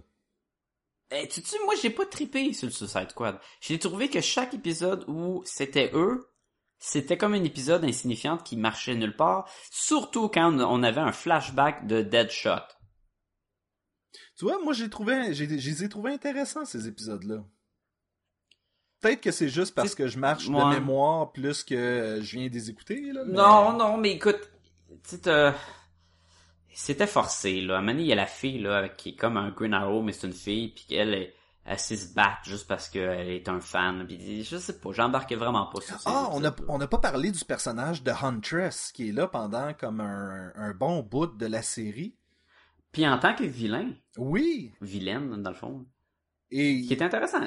Eh, 1.13 1.29
tu 1.29 1.43
sais, 1.43 1.59
moi 1.65 1.75
j'ai 1.81 1.91
pas 1.91 2.07
trippé 2.07 2.53
sur 2.53 2.67
le 2.67 2.73
Suicide 2.73 3.11
Squad. 3.11 3.39
J'ai 3.61 3.79
trouvé 3.79 4.09
que 4.09 4.21
chaque 4.21 4.55
épisode 4.55 5.05
où 5.09 5.43
c'était 5.45 5.91
eux, 5.93 6.29
c'était 6.79 7.19
comme 7.19 7.35
un 7.35 7.45
épisode 7.45 7.85
insignifiant 7.85 8.39
qui 8.39 8.57
marchait 8.57 8.95
nulle 8.95 9.17
part, 9.17 9.51
surtout 9.71 10.29
quand 10.29 10.59
on 10.61 10.83
avait 10.83 11.01
un 11.01 11.13
flashback 11.13 11.87
de 11.87 12.01
Deadshot. 12.01 12.63
Tu 14.39 14.47
vois, 14.47 14.63
moi 14.63 14.73
j'ai 14.73 14.89
trouvé, 14.89 15.35
j'ai, 15.35 15.47
je 15.47 15.71
les 15.71 15.85
ai 15.85 15.89
trouvés 15.91 16.13
intéressants 16.13 16.65
ces 16.65 16.89
épisodes-là. 16.89 17.45
Peut-être 19.01 19.21
que 19.23 19.31
c'est 19.31 19.49
juste 19.49 19.75
parce 19.75 19.95
que 19.95 20.07
je 20.09 20.19
marche 20.19 20.49
de 20.49 20.55
Ouais. 20.55 20.75
mémoire 20.79 21.33
plus 21.33 21.65
que 21.65 22.19
je 22.23 22.37
viens 22.39 22.49
des 22.49 22.69
écouter. 22.71 23.13
Là, 23.13 23.23
mais- 23.27 23.33
Non, 23.35 23.73
non, 23.77 23.97
mais 23.97 24.13
écoute, 24.13 24.51
c'était 26.73 27.07
forcé, 27.07 27.61
là. 27.61 27.77
À 27.77 27.79
un 27.79 27.81
moment 27.81 27.93
donné, 27.93 28.03
il 28.05 28.09
y 28.09 28.13
a 28.13 28.17
la 28.17 28.27
fille, 28.27 28.59
là, 28.61 28.89
qui 28.89 29.11
est 29.11 29.17
comme 29.17 29.37
un 29.37 29.51
Green 29.51 29.75
Arrow, 29.75 30.03
mais 30.03 30.13
c'est 30.13 30.27
une 30.27 30.33
fille, 30.33 30.69
puis 30.69 30.97
elle, 30.97 31.33
elle 31.65 31.79
sait 31.79 31.97
se 31.97 32.15
battre 32.15 32.41
juste 32.45 32.67
parce 32.69 32.89
qu'elle 32.89 33.29
est 33.31 33.49
un 33.49 33.61
fan. 33.61 34.07
Puis 34.07 34.45
je 34.45 34.57
sais 34.57 34.79
pas, 34.79 34.93
j'embarquais 34.93 35.37
vraiment 35.37 35.67
pas 35.67 35.81
sur 35.81 35.97
Ah, 36.07 36.29
on 36.33 36.41
n'a 36.41 36.49
épisodes-là. 36.49 36.75
on 36.75 36.79
n'a 36.79 36.87
pas 36.87 36.99
parlé 36.99 37.31
du 37.31 37.45
personnage 37.45 38.03
de 38.03 38.11
Huntress 38.11 38.93
qui 38.93 39.09
est 39.09 39.13
là 39.13 39.27
pendant 39.29 39.73
comme 39.75 40.01
un, 40.01 40.53
un 40.55 40.73
bon 40.75 41.01
bout 41.03 41.27
de 41.27 41.47
la 41.47 41.63
série. 41.63 42.15
Puis 42.93 43.07
en 43.07 43.19
tant 43.19 43.35
que 43.35 43.45
vilain, 43.45 43.91
Oui, 44.17 44.73
vilaine, 44.81 45.43
dans 45.43 45.51
le 45.51 45.57
fond, 45.57 45.87
et 46.51 46.83
qui 46.83 46.93
est 46.93 47.03
intéressant. 47.03 47.41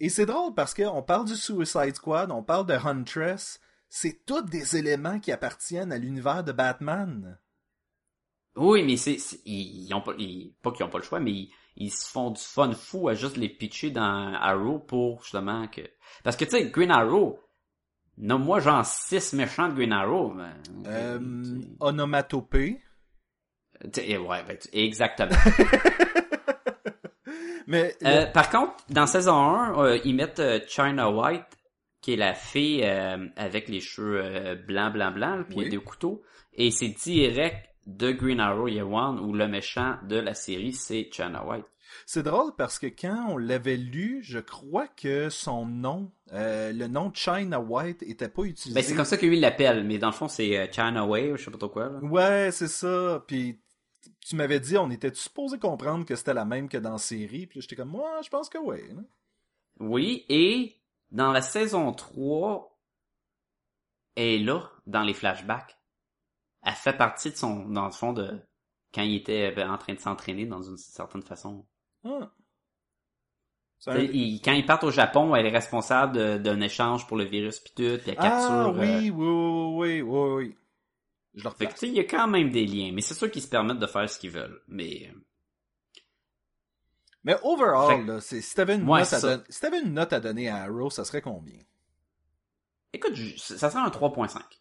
Et 0.00 0.08
c'est 0.08 0.26
drôle 0.26 0.54
parce 0.54 0.72
qu'on 0.74 1.02
parle 1.02 1.26
du 1.26 1.36
Suicide 1.36 1.94
Squad, 1.94 2.30
on 2.30 2.42
parle 2.42 2.66
de 2.66 2.72
Huntress, 2.72 3.60
c'est 3.88 4.24
tous 4.24 4.42
des 4.42 4.76
éléments 4.76 5.20
qui 5.20 5.30
appartiennent 5.30 5.92
à 5.92 5.98
l'univers 5.98 6.42
de 6.42 6.52
Batman. 6.52 7.38
Oui, 8.56 8.82
mais 8.82 8.96
c'est, 8.96 9.18
ils, 9.44 9.86
ils 9.86 9.94
ont 9.94 10.00
pas, 10.00 10.14
ils- 10.18 10.54
pas 10.62 10.72
qu'ils 10.72 10.84
ont 10.84 10.90
pas 10.90 10.98
le 10.98 11.04
choix, 11.04 11.20
mais 11.20 11.32
ils, 11.32 11.52
ils 11.76 11.90
se 11.90 12.08
font 12.08 12.30
du 12.30 12.40
fun 12.40 12.72
fou 12.72 13.08
à 13.08 13.14
juste 13.14 13.36
les 13.36 13.48
pitcher 13.48 13.90
dans 13.90 14.32
Arrow 14.34 14.78
pour 14.78 15.22
justement 15.22 15.68
que, 15.68 15.82
parce 16.24 16.36
que 16.36 16.44
tu 16.44 16.50
sais, 16.52 16.70
Green 16.70 16.90
Arrow, 16.90 17.38
nomme-moi 18.16 18.60
genre 18.60 18.84
six 18.84 19.34
méchants 19.34 19.68
de 19.68 19.74
Green 19.74 19.92
Arrow. 19.92 20.34
Euh, 20.86 21.60
onomatopée. 21.78 22.82
tu- 23.92 24.00
eh, 24.02 24.18
ouais, 24.18 24.42
ben, 24.44 24.56
exactement. 24.72 25.30
Mais 27.70 27.94
Euh, 28.04 28.26
par 28.26 28.50
contre, 28.50 28.74
dans 28.90 29.06
saison 29.06 29.34
1, 29.34 29.78
euh, 29.84 29.98
ils 30.04 30.14
mettent 30.14 30.40
euh, 30.40 30.58
China 30.66 31.10
White, 31.10 31.44
qui 32.02 32.12
est 32.14 32.16
la 32.16 32.34
fille 32.34 32.82
euh, 32.84 33.26
avec 33.36 33.68
les 33.68 33.80
cheveux 33.80 34.56
blancs, 34.66 34.92
blancs, 34.92 35.14
blancs, 35.14 35.46
puis 35.48 35.58
Oui. 35.58 35.68
des 35.68 35.76
couteaux, 35.78 36.22
et 36.54 36.70
c'est 36.70 36.88
direct 36.88 37.66
de 37.86 38.10
Green 38.12 38.40
Arrow 38.40 38.68
Year 38.68 38.90
One 38.90 39.18
où 39.20 39.32
le 39.32 39.46
méchant 39.48 39.96
de 40.08 40.16
la 40.16 40.34
série 40.34 40.72
c'est 40.72 41.08
China 41.12 41.44
White. 41.46 41.64
C'est 42.06 42.22
drôle 42.22 42.52
parce 42.56 42.78
que 42.78 42.86
quand 42.86 43.26
on 43.30 43.36
l'avait 43.36 43.76
lu, 43.76 44.20
je 44.22 44.38
crois 44.38 44.86
que 44.88 45.28
son 45.28 45.66
nom, 45.66 46.10
euh, 46.32 46.72
le 46.72 46.86
nom 46.86 47.10
China 47.12 47.58
White, 47.60 48.02
était 48.02 48.28
pas 48.28 48.42
utilisé. 48.42 48.74
Ben 48.80 48.82
c'est 48.86 48.94
comme 48.94 49.04
ça 49.04 49.16
que 49.16 49.26
lui 49.26 49.38
l'appelle, 49.40 49.84
mais 49.84 49.98
dans 49.98 50.08
le 50.08 50.12
fond 50.12 50.28
c'est 50.28 50.70
China 50.72 51.04
Way 51.06 51.32
ou 51.32 51.36
je 51.36 51.44
sais 51.44 51.50
pas 51.50 51.58
trop 51.58 51.68
quoi. 51.68 51.88
Là. 51.88 51.98
Ouais, 52.02 52.50
c'est 52.52 52.68
ça. 52.68 53.22
Puis 53.26 53.60
tu 54.20 54.36
m'avais 54.36 54.60
dit, 54.60 54.76
on 54.78 54.90
était 54.90 55.14
supposé 55.14 55.58
comprendre 55.58 56.04
que 56.04 56.16
c'était 56.16 56.34
la 56.34 56.44
même 56.44 56.68
que 56.68 56.78
dans 56.78 56.92
la 56.92 56.98
série? 56.98 57.46
Puis 57.46 57.60
j'étais 57.60 57.76
comme, 57.76 57.90
moi, 57.90 58.20
je 58.22 58.28
pense 58.28 58.48
que 58.48 58.58
oui. 58.58 58.78
là. 58.94 59.02
Oui, 59.80 60.24
et 60.28 60.76
dans 61.10 61.32
la 61.32 61.42
saison 61.42 61.92
3, 61.92 62.78
elle 64.16 64.24
est 64.24 64.38
là, 64.38 64.70
dans 64.86 65.02
les 65.02 65.14
flashbacks. 65.14 65.78
Elle 66.62 66.74
fait 66.74 66.96
partie 66.96 67.30
de 67.30 67.36
son, 67.36 67.68
dans 67.68 67.86
le 67.86 67.92
fond, 67.92 68.12
de 68.12 68.40
quand 68.92 69.02
il 69.02 69.16
était 69.16 69.54
euh, 69.56 69.68
en 69.68 69.78
train 69.78 69.94
de 69.94 70.00
s'entraîner 70.00 70.46
dans 70.46 70.62
une 70.62 70.76
certaine 70.76 71.22
façon. 71.22 71.66
Ah. 72.04 72.30
Un- 73.86 73.98
il- 74.00 74.42
quand 74.42 74.52
ils 74.52 74.66
partent 74.66 74.84
au 74.84 74.90
Japon, 74.90 75.34
elle 75.34 75.46
est 75.46 75.50
responsable 75.50 76.42
d'un 76.42 76.60
échange 76.60 77.06
pour 77.06 77.16
le 77.16 77.24
virus 77.24 77.60
pis 77.60 77.72
tout, 77.74 77.82
pis 78.02 78.10
elle 78.10 78.16
capture... 78.16 78.50
Ah 78.50 78.66
euh, 78.68 78.72
oui, 78.72 79.10
oui, 79.10 79.26
oui, 79.26 80.02
oui, 80.02 80.02
oui, 80.02 80.32
oui. 80.48 80.56
Je 81.34 81.44
le 81.44 81.50
Fait 81.50 81.66
que, 81.68 81.86
il 81.86 81.94
y 81.94 82.00
a 82.00 82.04
quand 82.04 82.26
même 82.26 82.50
des 82.50 82.66
liens, 82.66 82.90
mais 82.92 83.02
c'est 83.02 83.14
sûr 83.14 83.30
qu'ils 83.30 83.42
se 83.42 83.48
permettent 83.48 83.78
de 83.78 83.86
faire 83.86 84.08
ce 84.10 84.18
qu'ils 84.18 84.30
veulent. 84.30 84.60
Mais, 84.68 85.08
euh, 85.14 85.18
Mais 87.22 87.36
overall, 87.42 88.06
là, 88.06 88.20
c'est- 88.20 88.40
si 88.40 88.54
t'avais 88.54 88.76
une, 88.76 88.88
Ouais, 88.88 89.02
don- 89.02 89.42
si 89.48 89.66
une 89.84 89.92
note 89.94 90.12
à 90.12 90.20
donner 90.20 90.48
à 90.48 90.62
Arrow, 90.62 90.90
ça 90.90 91.04
serait 91.04 91.20
combien? 91.22 91.58
écoute, 92.92 93.14
je- 93.14 93.36
ça 93.36 93.70
serait 93.70 93.82
un 93.82 93.90
3.5. 93.90 94.60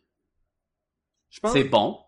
Je 1.29 1.39
pense, 1.39 1.53
C'est 1.53 1.63
bon. 1.63 1.99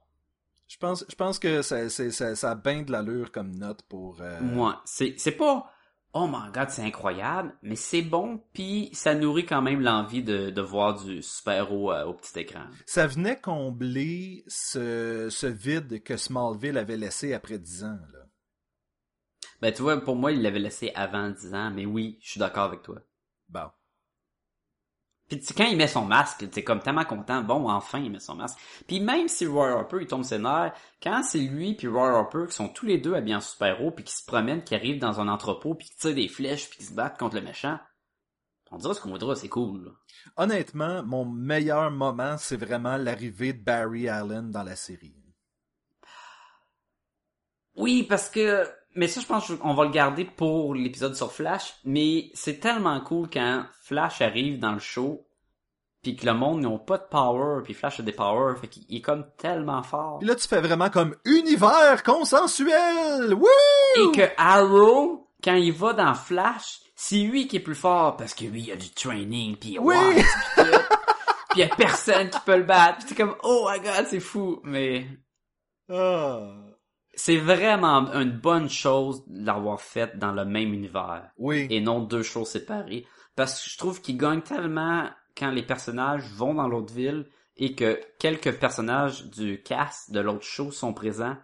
je 0.67 0.77
pense, 0.77 1.05
je 1.09 1.15
pense 1.15 1.39
que 1.39 1.61
ça, 1.61 1.89
ça, 1.89 2.35
ça 2.35 2.51
a 2.51 2.55
bien 2.55 2.81
de 2.83 2.91
l'allure 2.91 3.31
comme 3.31 3.55
note 3.55 3.81
pour. 3.83 4.21
euh, 4.21 4.39
Moi, 4.41 4.81
c'est 4.85 5.15
c'est 5.17 5.31
pas 5.31 5.71
oh 6.13 6.27
my 6.27 6.51
god, 6.53 6.69
c'est 6.69 6.83
incroyable, 6.83 7.53
mais 7.61 7.75
c'est 7.75 8.01
bon 8.01 8.43
puis 8.53 8.89
ça 8.93 9.15
nourrit 9.15 9.45
quand 9.45 9.61
même 9.61 9.81
l'envie 9.81 10.23
de, 10.23 10.49
de 10.49 10.61
voir 10.61 11.01
du 11.01 11.21
super-héros 11.21 11.91
euh, 11.91 12.05
au 12.05 12.13
petit 12.13 12.39
écran. 12.39 12.65
Ça 12.85 13.07
venait 13.07 13.39
combler 13.39 14.43
ce, 14.47 15.29
ce 15.29 15.47
vide 15.47 16.03
que 16.03 16.17
Smallville 16.17 16.77
avait 16.77 16.97
laissé 16.97 17.33
après 17.33 17.57
10 17.57 17.83
ans. 17.83 17.99
Là. 18.13 18.19
Ben 19.61 19.71
tu 19.71 19.83
vois, 19.83 20.01
pour 20.01 20.15
moi, 20.15 20.31
il 20.31 20.41
l'avait 20.41 20.59
laissé 20.59 20.91
avant 20.95 21.29
10 21.29 21.53
ans, 21.53 21.71
mais 21.71 21.85
oui, 21.85 22.17
je 22.21 22.31
suis 22.31 22.39
d'accord 22.39 22.63
avec 22.63 22.81
toi. 22.81 22.99
Bon. 23.49 23.69
Puis 25.31 25.39
tu 25.39 25.45
sais, 25.45 25.53
quand 25.53 25.63
il 25.63 25.77
met 25.77 25.87
son 25.87 26.03
masque, 26.03 26.49
t'es 26.51 26.61
comme 26.61 26.81
tellement 26.81 27.05
content, 27.05 27.41
bon, 27.41 27.69
enfin, 27.69 27.99
il 27.99 28.11
met 28.11 28.19
son 28.19 28.35
masque. 28.35 28.57
Puis 28.85 28.99
même 28.99 29.29
si 29.29 29.47
Roy 29.47 29.69
Harper, 29.69 29.99
il 30.01 30.07
tombe 30.07 30.25
ses 30.25 30.39
nerfs, 30.39 30.73
quand 31.01 31.23
c'est 31.23 31.39
lui 31.39 31.73
puis 31.73 31.87
Roy 31.87 32.09
Harper 32.09 32.47
qui 32.49 32.53
sont 32.53 32.67
tous 32.67 32.85
les 32.85 32.97
deux 32.97 33.13
habillés 33.13 33.37
en 33.37 33.39
super-héros 33.39 33.91
puis 33.91 34.03
qui 34.03 34.13
se 34.13 34.25
promènent, 34.25 34.61
qui 34.61 34.75
arrivent 34.75 34.99
dans 34.99 35.21
un 35.21 35.29
entrepôt 35.29 35.73
puis 35.73 35.87
qui 35.87 35.95
tirent 35.95 36.15
des 36.15 36.27
flèches 36.27 36.69
puis 36.69 36.79
qui 36.79 36.83
se 36.83 36.93
battent 36.93 37.17
contre 37.17 37.35
le 37.35 37.43
méchant, 37.43 37.79
on 38.71 38.77
dirait 38.77 38.93
ce 38.93 38.99
qu'on 38.99 39.11
voudra, 39.11 39.33
c'est 39.37 39.47
cool. 39.47 39.85
là. 39.85 39.91
Honnêtement, 40.35 41.01
mon 41.03 41.23
meilleur 41.23 41.91
moment, 41.91 42.35
c'est 42.37 42.57
vraiment 42.57 42.97
l'arrivée 42.97 43.53
de 43.53 43.63
Barry 43.63 44.09
Allen 44.09 44.51
dans 44.51 44.63
la 44.63 44.75
série. 44.75 45.15
Oui, 47.77 48.03
parce 48.03 48.29
que... 48.29 48.69
Mais 48.95 49.07
ça, 49.07 49.21
je 49.21 49.25
pense 49.25 49.51
qu'on 49.55 49.73
va 49.73 49.85
le 49.85 49.91
garder 49.91 50.25
pour 50.25 50.75
l'épisode 50.75 51.15
sur 51.15 51.31
Flash. 51.31 51.75
Mais 51.85 52.29
c'est 52.33 52.59
tellement 52.59 52.99
cool 53.01 53.29
quand 53.31 53.65
Flash 53.81 54.21
arrive 54.21 54.59
dans 54.59 54.73
le 54.73 54.79
show, 54.79 55.25
puis 56.01 56.15
que 56.15 56.25
le 56.25 56.33
monde 56.33 56.61
n'ont 56.61 56.79
pas 56.79 56.97
de 56.97 57.05
power, 57.09 57.61
puis 57.63 57.73
Flash 57.73 57.99
a 57.99 58.03
des 58.03 58.11
powers, 58.11 58.57
fait 58.59 58.67
qu'il 58.67 58.83
est 58.95 59.01
comme 59.01 59.25
tellement 59.37 59.83
fort. 59.83 60.19
Puis 60.19 60.27
là, 60.27 60.35
tu 60.35 60.47
fais 60.47 60.59
vraiment 60.61 60.89
comme 60.89 61.15
univers 61.25 62.03
consensuel! 62.03 63.33
Wouh! 63.33 63.47
Et 63.97 64.11
que 64.17 64.29
Arrow, 64.37 65.27
quand 65.43 65.55
il 65.55 65.71
va 65.73 65.93
dans 65.93 66.13
Flash, 66.13 66.79
c'est 66.95 67.17
lui 67.17 67.47
qui 67.47 67.57
est 67.57 67.61
plus 67.61 67.75
fort, 67.75 68.17
parce 68.17 68.33
que 68.33 68.45
lui, 68.45 68.63
il 68.63 68.71
a 68.71 68.75
du 68.75 68.89
training, 68.91 69.55
puis 69.55 69.79
Oui! 69.79 69.95
ouais, 69.95 70.23
puis 70.57 70.65
il 71.55 71.59
y 71.59 71.63
a 71.63 71.67
personne 71.75 72.29
qui 72.29 72.39
peut 72.41 72.57
le 72.57 72.63
battre. 72.63 72.97
Puis 72.99 73.05
c'est 73.09 73.15
comme, 73.15 73.35
oh 73.43 73.67
my 73.71 73.79
god, 73.79 74.05
c'est 74.09 74.19
fou. 74.19 74.59
Mais 74.63 75.05
Ah. 75.89 76.51
C'est 77.13 77.37
vraiment 77.37 78.11
une 78.13 78.31
bonne 78.31 78.69
chose 78.69 79.23
de 79.27 79.45
l'avoir 79.45 79.81
fait 79.81 80.17
dans 80.17 80.31
le 80.31 80.45
même 80.45 80.73
univers. 80.73 81.29
Oui. 81.37 81.67
et 81.69 81.81
non 81.81 81.99
deux 82.01 82.23
choses 82.23 82.49
séparées. 82.49 83.05
Parce 83.35 83.63
que 83.63 83.69
je 83.69 83.77
trouve 83.77 84.01
qu'ils 84.01 84.17
gagnent 84.17 84.41
tellement 84.41 85.09
quand 85.37 85.51
les 85.51 85.63
personnages 85.63 86.23
vont 86.33 86.53
dans 86.53 86.67
l'autre 86.67 86.93
ville 86.93 87.25
et 87.57 87.75
que 87.75 87.99
quelques 88.19 88.53
personnages 88.59 89.25
du 89.27 89.61
cast 89.61 90.11
de 90.11 90.19
l'autre 90.19 90.43
show 90.45 90.71
sont 90.71 90.93
présents. 90.93 91.35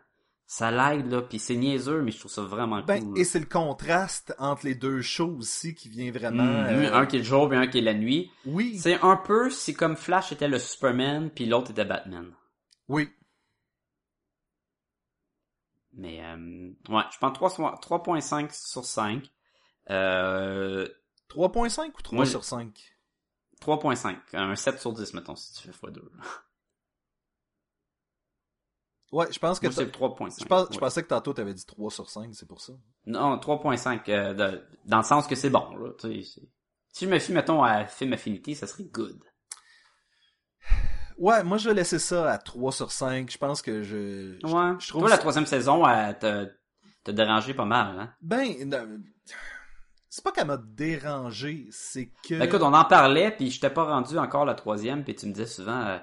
Ça 0.49 0.71
l'aide, 0.71 1.11
là, 1.11 1.21
pis 1.21 1.39
c'est 1.39 1.55
niaiseux, 1.57 2.01
mais 2.01 2.11
je 2.11 2.19
trouve 2.19 2.31
ça 2.31 2.41
vraiment 2.41 2.81
Ben, 2.81 3.03
cool. 3.03 3.19
et 3.19 3.25
c'est 3.25 3.39
le 3.39 3.45
contraste 3.45 4.33
entre 4.39 4.65
les 4.65 4.75
deux 4.75 5.01
shows 5.01 5.35
aussi 5.39 5.75
qui 5.75 5.89
vient 5.89 6.09
vraiment. 6.11 6.43
Mm, 6.43 6.65
euh, 6.69 6.93
Un 6.95 7.05
qui 7.05 7.17
est 7.17 7.19
le 7.19 7.25
jour 7.25 7.53
et 7.53 7.57
un 7.57 7.67
qui 7.67 7.79
est 7.79 7.81
la 7.81 7.93
nuit. 7.93 8.31
Oui. 8.45 8.77
C'est 8.77 8.97
un 9.01 9.17
peu, 9.17 9.49
c'est 9.49 9.73
comme 9.73 9.97
Flash 9.97 10.31
était 10.31 10.47
le 10.47 10.59
Superman 10.59 11.29
puis 11.29 11.45
l'autre 11.47 11.71
était 11.71 11.83
Batman. 11.83 12.31
Oui. 12.87 13.09
Mais, 15.97 16.23
euh, 16.23 16.69
ouais, 16.89 17.03
je 17.11 17.17
pense 17.17 17.33
3 17.33 17.49
sur- 17.49 17.79
3.5 17.81 18.51
sur 18.53 18.85
5. 18.85 19.29
Euh, 19.89 20.87
3.5 21.27 21.91
ou 21.97 22.01
3 22.01 22.15
Moi, 22.17 22.25
sur 22.25 22.43
5? 22.43 22.95
3.5. 23.59 24.15
Un 24.33 24.55
7 24.55 24.79
sur 24.79 24.93
10, 24.93 25.13
mettons, 25.13 25.35
si 25.35 25.53
tu 25.53 25.61
fais 25.67 25.71
x2. 25.71 26.01
Ouais, 29.13 29.31
je 29.31 29.39
pense 29.39 29.59
que 29.61 29.71
c'est 29.71 29.85
3.5. 29.89 30.41
je, 30.41 30.45
pense- 30.45 30.67
je 30.69 30.73
ouais. 30.73 30.79
pensais 30.79 31.01
que 31.01 31.07
tantôt 31.07 31.31
t'avais 31.33 31.53
dit 31.53 31.65
3 31.65 31.89
sur 31.89 32.09
5, 32.09 32.35
c'est 32.35 32.45
pour 32.45 32.59
ça. 32.59 32.73
Non, 33.05 33.37
3.5, 33.39 34.09
euh, 34.09 34.33
de- 34.33 34.63
dans 34.85 34.97
le 34.97 35.03
sens 35.03 35.27
que 35.27 35.35
c'est 35.35 35.49
bon, 35.49 35.75
là. 35.77 35.91
tu 35.97 36.23
sais, 36.23 36.29
c'est- 36.41 36.47
Si 36.91 37.05
je 37.05 37.09
me 37.09 37.17
fie, 37.19 37.31
mettons, 37.31 37.63
à 37.63 37.85
Film 37.85 38.11
Affinity, 38.13 38.53
ça 38.55 38.67
serait 38.67 38.83
good. 38.83 39.23
Ouais, 41.17 41.43
moi 41.43 41.57
je 41.57 41.67
vais 41.69 41.75
laisser 41.75 41.99
ça 41.99 42.31
à 42.31 42.37
3 42.37 42.71
sur 42.71 42.91
5. 42.91 43.29
Je 43.31 43.37
pense 43.37 43.61
que 43.61 43.81
je. 43.83 44.37
je- 44.39 44.45
Ouais. 44.47 44.75
Je 44.79 44.87
trouve 44.89 45.03
la 45.09 45.17
troisième 45.17 45.45
saison, 45.45 45.87
elle 45.87 46.17
te, 46.19 46.49
pas 47.53 47.65
mal, 47.65 47.99
hein? 47.99 48.13
Ben, 48.21 48.73
euh, 48.73 48.97
c'est 50.09 50.23
pas 50.23 50.31
qu'elle 50.31 50.47
m'a 50.47 50.57
dérangé, 50.57 51.67
c'est 51.71 52.11
que. 52.27 52.35
Ben, 52.37 52.45
écoute, 52.45 52.61
on 52.61 52.73
en 52.73 52.85
parlait, 52.85 53.31
puis 53.31 53.49
je 53.51 53.59
t'ai 53.59 53.69
pas 53.69 53.83
rendu 53.85 54.17
encore 54.17 54.45
la 54.45 54.55
troisième, 54.55 55.03
puis 55.03 55.15
tu 55.15 55.25
me 55.25 55.31
disais 55.33 55.45
souvent, 55.47 55.81
euh, 55.85 55.97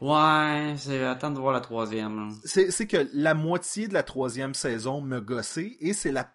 ouais, 0.00 0.74
c'est 0.76 1.02
attends 1.04 1.30
de 1.30 1.38
voir 1.38 1.52
la 1.52 1.60
troisième. 1.60 2.30
c'est 2.44 2.86
que 2.86 3.08
la 3.14 3.34
moitié 3.34 3.88
de 3.88 3.94
la 3.94 4.02
troisième 4.02 4.54
saison 4.54 5.00
me 5.00 5.20
gossait 5.20 5.76
et 5.80 5.92
c'est 5.92 6.12
la 6.12 6.30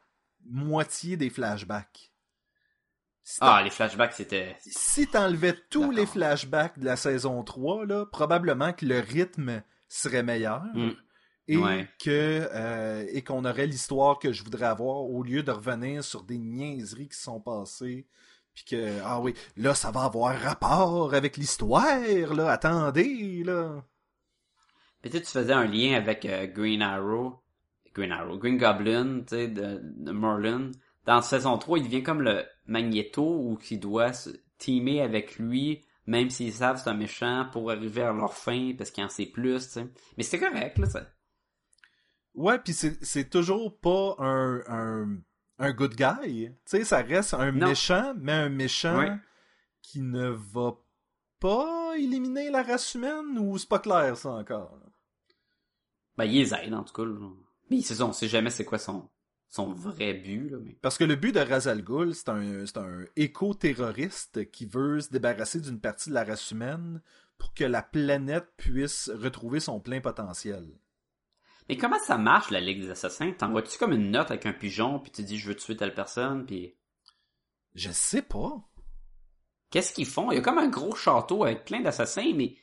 moitié 0.49 1.17
des 1.17 1.29
flashbacks. 1.29 2.11
Ah, 3.41 3.61
les 3.63 3.69
flashbacks, 3.69 4.13
c'était... 4.13 4.55
si 4.61 5.07
t'enlevais 5.07 5.55
tous 5.69 5.91
les 5.91 6.05
flashbacks 6.05 6.79
de 6.79 6.85
la 6.85 6.95
saison 6.95 7.43
3, 7.43 7.85
là, 7.85 8.05
probablement 8.05 8.71
que 8.73 8.85
le 8.85 8.99
rythme 8.99 9.61
serait 9.89 10.23
meilleur 10.23 10.63
Mm. 10.73 10.91
et 11.49 11.57
Ouais. 11.57 11.87
que 12.03 12.47
euh, 12.53 13.05
et 13.11 13.21
qu'on 13.23 13.43
aurait 13.45 13.67
l'histoire 13.67 14.19
que 14.19 14.31
je 14.33 14.43
voudrais 14.43 14.65
avoir 14.67 15.01
au 15.03 15.23
lieu 15.23 15.43
de 15.43 15.51
revenir 15.51 16.03
sur 16.03 16.23
des 16.23 16.37
niaiseries 16.37 17.09
qui 17.09 17.17
sont 17.19 17.39
passées 17.39 18.05
puis 18.53 18.65
que 18.65 18.99
ah 19.03 19.19
oui, 19.21 19.33
là 19.55 19.73
ça 19.75 19.91
va 19.91 20.03
avoir 20.03 20.37
rapport 20.39 21.13
avec 21.13 21.37
l'histoire 21.37 22.33
là, 22.35 22.49
attendez 22.51 23.43
là. 23.45 23.83
Puis 25.01 25.11
tu 25.11 25.17
sais, 25.17 25.23
tu 25.23 25.31
faisais 25.31 25.53
un 25.53 25.65
lien 25.67 25.95
avec 25.95 26.25
euh, 26.25 26.47
Green 26.47 26.81
Arrow, 26.81 27.39
Green 27.93 28.11
Arrow, 28.11 28.37
Green 28.37 28.57
Goblin, 28.57 29.19
tu 29.21 29.35
sais, 29.35 29.47
de, 29.47 29.79
de 29.83 30.11
Merlin. 30.11 30.71
Dans 31.07 31.21
saison 31.23 31.57
3, 31.57 31.79
il 31.79 31.85
devient 31.85 32.03
comme 32.03 32.21
le 32.21 32.45
Magneto 32.67 33.23
ou 33.25 33.55
qui 33.57 33.77
doit 33.79 34.13
se 34.13 34.29
teamer 34.59 35.01
avec 35.01 35.39
lui, 35.39 35.83
même 36.05 36.29
s'ils 36.29 36.53
savent 36.53 36.79
c'est 36.83 36.89
un 36.89 36.93
méchant, 36.93 37.47
pour 37.51 37.71
arriver 37.71 38.01
à 38.03 38.11
leur 38.13 38.33
fin, 38.33 38.73
parce 38.77 38.91
qu'il 38.91 39.03
en 39.03 39.09
sait 39.09 39.25
plus, 39.25 39.65
tu 39.67 39.71
sais. 39.73 39.87
Mais 40.17 40.23
c'était 40.23 40.45
correct, 40.47 40.77
là, 40.77 40.85
ça. 40.85 41.07
Ouais, 42.35 42.59
puis 42.59 42.73
c'est 42.73 43.29
toujours 43.29 43.79
pas 43.79 44.15
un 44.19 44.61
un 44.67 45.17
un 45.59 45.71
good 45.71 45.95
guy, 45.95 46.49
tu 46.49 46.53
sais 46.65 46.83
ça 46.83 47.01
reste 47.01 47.33
un 47.33 47.51
Non. 47.51 47.69
méchant 47.69 48.13
mais 48.19 48.31
un 48.33 48.49
méchant 48.49 48.99
Ouais. 48.99 49.11
qui 49.81 50.01
ne 50.01 50.27
va 50.29 50.75
pas 51.39 51.93
éliminer 51.97 52.51
la 52.51 52.61
race 52.61 52.93
humaine 52.93 53.39
ou 53.39 53.57
c'est 53.57 53.67
pas 53.69 53.79
clair 53.79 54.15
ça 54.17 54.29
encore? 54.29 54.77
Ben, 56.15 56.25
il 56.25 56.33
les 56.33 56.53
aide, 56.53 56.73
en 56.75 56.83
tout 56.83 56.93
cas, 56.93 57.05
là. 57.05 57.27
Mais 57.71 57.79
on 58.01 58.13
sait 58.13 58.27
jamais 58.27 58.49
c'est 58.51 58.65
quoi 58.65 58.77
son, 58.77 59.09
son 59.49 59.71
vrai 59.71 60.13
but, 60.13 60.49
là, 60.49 60.57
mais... 60.61 60.77
Parce 60.81 60.97
que 60.97 61.03
le 61.03 61.15
but 61.15 61.31
de 61.33 61.39
Razal 61.39 61.81
Ghul, 61.81 62.13
c'est 62.13 62.29
un, 62.29 62.65
un 62.75 63.05
éco-terroriste 63.15 64.51
qui 64.51 64.65
veut 64.65 64.99
se 64.99 65.09
débarrasser 65.09 65.61
d'une 65.61 65.79
partie 65.79 66.09
de 66.09 66.15
la 66.15 66.23
race 66.23 66.51
humaine 66.51 67.01
pour 67.37 67.53
que 67.53 67.63
la 67.63 67.81
planète 67.81 68.47
puisse 68.57 69.09
retrouver 69.13 69.59
son 69.59 69.79
plein 69.79 70.01
potentiel. 70.01 70.67
Mais 71.69 71.77
comment 71.77 71.99
ça 71.99 72.17
marche, 72.17 72.51
la 72.51 72.61
Ligue 72.61 72.81
des 72.81 72.89
Assassins? 72.89 73.31
T'envoies-tu 73.31 73.77
comme 73.77 73.93
une 73.93 74.11
note 74.11 74.31
avec 74.31 74.45
un 74.45 74.53
pigeon, 74.53 74.99
puis 74.99 75.11
tu 75.11 75.23
dis, 75.23 75.37
je 75.37 75.49
veux 75.49 75.55
tuer 75.55 75.75
telle 75.75 75.93
personne, 75.93 76.45
puis... 76.45 76.75
Je 77.75 77.91
sais 77.91 78.21
pas. 78.21 78.67
Qu'est-ce 79.69 79.93
qu'ils 79.93 80.07
font? 80.07 80.31
Il 80.31 80.35
y 80.35 80.37
a 80.39 80.41
comme 80.41 80.57
un 80.57 80.69
gros 80.69 80.95
château 80.95 81.43
avec 81.43 81.65
plein 81.65 81.81
d'assassins, 81.81 82.33
mais 82.35 82.55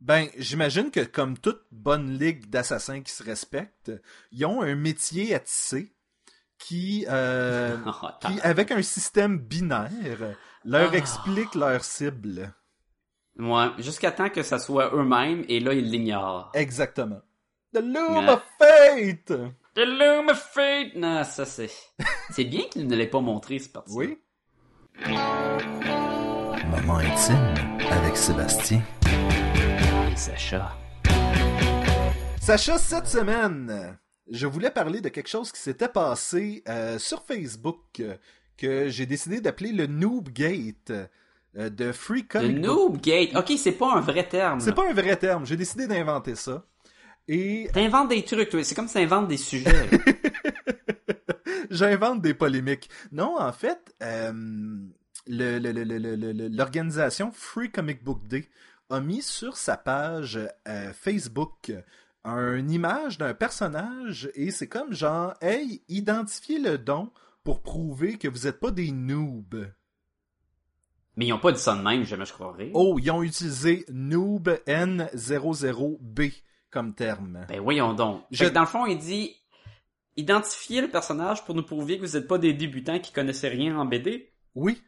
Ben, 0.00 0.28
j'imagine 0.36 0.90
que 0.90 1.04
comme 1.04 1.38
toute 1.38 1.62
bonne 1.70 2.18
ligue 2.18 2.50
d'assassins 2.50 3.02
qui 3.02 3.12
se 3.12 3.22
respecte, 3.22 3.92
ils 4.32 4.44
ont 4.44 4.60
un 4.60 4.74
métier 4.74 5.32
à 5.34 5.38
tisser 5.40 5.94
qui, 6.64 7.04
euh, 7.08 7.76
Oh, 7.86 8.06
qui 8.20 8.40
avec 8.42 8.70
un 8.70 8.82
système 8.82 9.38
binaire, 9.38 10.36
leur 10.64 10.90
Ah. 10.92 10.96
explique 10.96 11.54
leur 11.54 11.82
cible. 11.84 12.52
Ouais, 13.38 13.66
jusqu'à 13.78 14.12
temps 14.12 14.28
que 14.28 14.42
ça 14.42 14.58
soit 14.58 14.94
eux-mêmes, 14.94 15.44
et 15.48 15.58
là, 15.60 15.72
ils 15.74 15.90
l'ignorent. 15.90 16.50
Exactement. 16.54 17.20
The 17.74 17.80
Loom 17.80 18.18
Ouais. 18.26 18.32
of 18.32 18.42
Fate! 18.58 19.32
The 19.74 19.78
Loom 19.86 20.28
of 20.28 20.38
Fate! 20.52 20.94
Non, 20.96 21.24
ça 21.24 21.46
c'est... 21.46 21.70
C'est 22.30 22.44
bien 22.44 22.64
qu'il 22.70 22.86
ne 22.86 22.94
l'ait 22.94 23.06
pas 23.06 23.20
montré, 23.20 23.58
ce 23.58 23.68
parti. 23.70 23.90
Oui. 23.94 24.18
Moment 26.70 26.98
intime 26.98 27.54
avec 27.90 28.16
Sébastien. 28.16 28.82
Et 30.12 30.16
Sacha. 30.16 30.72
Sacha, 32.40 32.76
cette 32.78 33.06
semaine, 33.06 33.96
je 34.30 34.46
voulais 34.46 34.70
parler 34.70 35.00
de 35.00 35.08
quelque 35.08 35.28
chose 35.28 35.50
qui 35.52 35.60
s'était 35.60 35.88
passé 35.88 36.62
euh, 36.68 36.98
sur 36.98 37.22
Facebook 37.22 37.80
euh, 38.00 38.16
que 38.56 38.88
j'ai 38.88 39.06
décidé 39.06 39.40
d'appeler 39.40 39.72
le 39.72 39.86
Noob 39.86 40.28
Gate 40.30 40.92
euh, 41.56 41.68
de 41.70 41.92
Free 41.92 42.26
Comic 42.26 42.56
Book. 42.60 42.64
Noob 42.64 43.00
Gate. 43.00 43.34
Ok, 43.36 43.52
c'est 43.58 43.72
pas 43.72 43.92
un 43.94 44.00
vrai 44.00 44.28
terme. 44.28 44.60
C'est 44.60 44.74
pas 44.74 44.88
un 44.88 44.92
vrai 44.94 45.16
terme, 45.16 45.44
j'ai 45.46 45.56
décidé 45.56 45.86
d'inventer 45.86 46.34
ça. 46.36 46.64
Et 47.28 47.68
T'inventes 47.72 48.08
des 48.08 48.24
trucs, 48.24 48.48
toi. 48.48 48.64
C'est 48.64 48.74
comme 48.74 48.88
si 48.88 48.94
t'inventes 48.94 49.28
des 49.28 49.36
sujets. 49.36 49.88
j'invente 51.70 52.20
des 52.22 52.34
polémiques. 52.34 52.88
Non, 53.12 53.36
en 53.38 53.52
fait, 53.52 53.94
euh, 54.02 54.32
le- 55.26 55.58
le- 55.58 55.72
le- 55.72 55.84
le- 55.84 55.98
le- 55.98 56.32
le- 56.32 56.48
l'organisation 56.48 57.30
Free 57.32 57.70
Comic 57.70 58.02
Book 58.02 58.26
Day 58.26 58.48
a 58.90 59.00
mis 59.00 59.22
sur 59.22 59.56
sa 59.56 59.76
page 59.76 60.38
euh, 60.68 60.92
Facebook 60.92 61.72
une 62.24 62.70
image 62.70 63.18
d'un 63.18 63.34
personnage 63.34 64.30
et 64.34 64.50
c'est 64.50 64.68
comme 64.68 64.92
genre, 64.92 65.34
hey, 65.40 65.82
identifiez 65.88 66.58
le 66.58 66.78
don 66.78 67.10
pour 67.44 67.62
prouver 67.62 68.18
que 68.18 68.28
vous 68.28 68.44
n'êtes 68.44 68.60
pas 68.60 68.70
des 68.70 68.92
noobs. 68.92 69.72
Mais 71.16 71.26
ils 71.26 71.32
ont 71.32 71.38
pas 71.38 71.52
dit 71.52 71.60
ça 71.60 71.76
de 71.76 71.82
même, 71.82 72.04
jamais 72.04 72.24
je 72.24 72.32
croirais. 72.32 72.70
Oh, 72.74 72.98
ils 72.98 73.10
ont 73.10 73.22
utilisé 73.22 73.84
noob 73.90 74.48
N00B 74.66 76.32
comme 76.70 76.94
terme. 76.94 77.44
Ben 77.48 77.60
voyons 77.60 77.92
donc. 77.92 78.22
Je- 78.30 78.46
dans 78.46 78.60
le 78.62 78.66
fond, 78.66 78.86
il 78.86 78.98
dit... 78.98 79.36
Identifiez 80.16 80.82
le 80.82 80.90
personnage 80.90 81.42
pour 81.44 81.54
nous 81.54 81.62
prouver 81.62 81.96
que 81.96 82.02
vous 82.02 82.18
êtes 82.18 82.28
pas 82.28 82.36
des 82.36 82.52
débutants 82.52 82.98
qui 82.98 83.12
connaissaient 83.12 83.48
rien 83.48 83.78
en 83.78 83.86
BD. 83.86 84.30
Oui. 84.54 84.82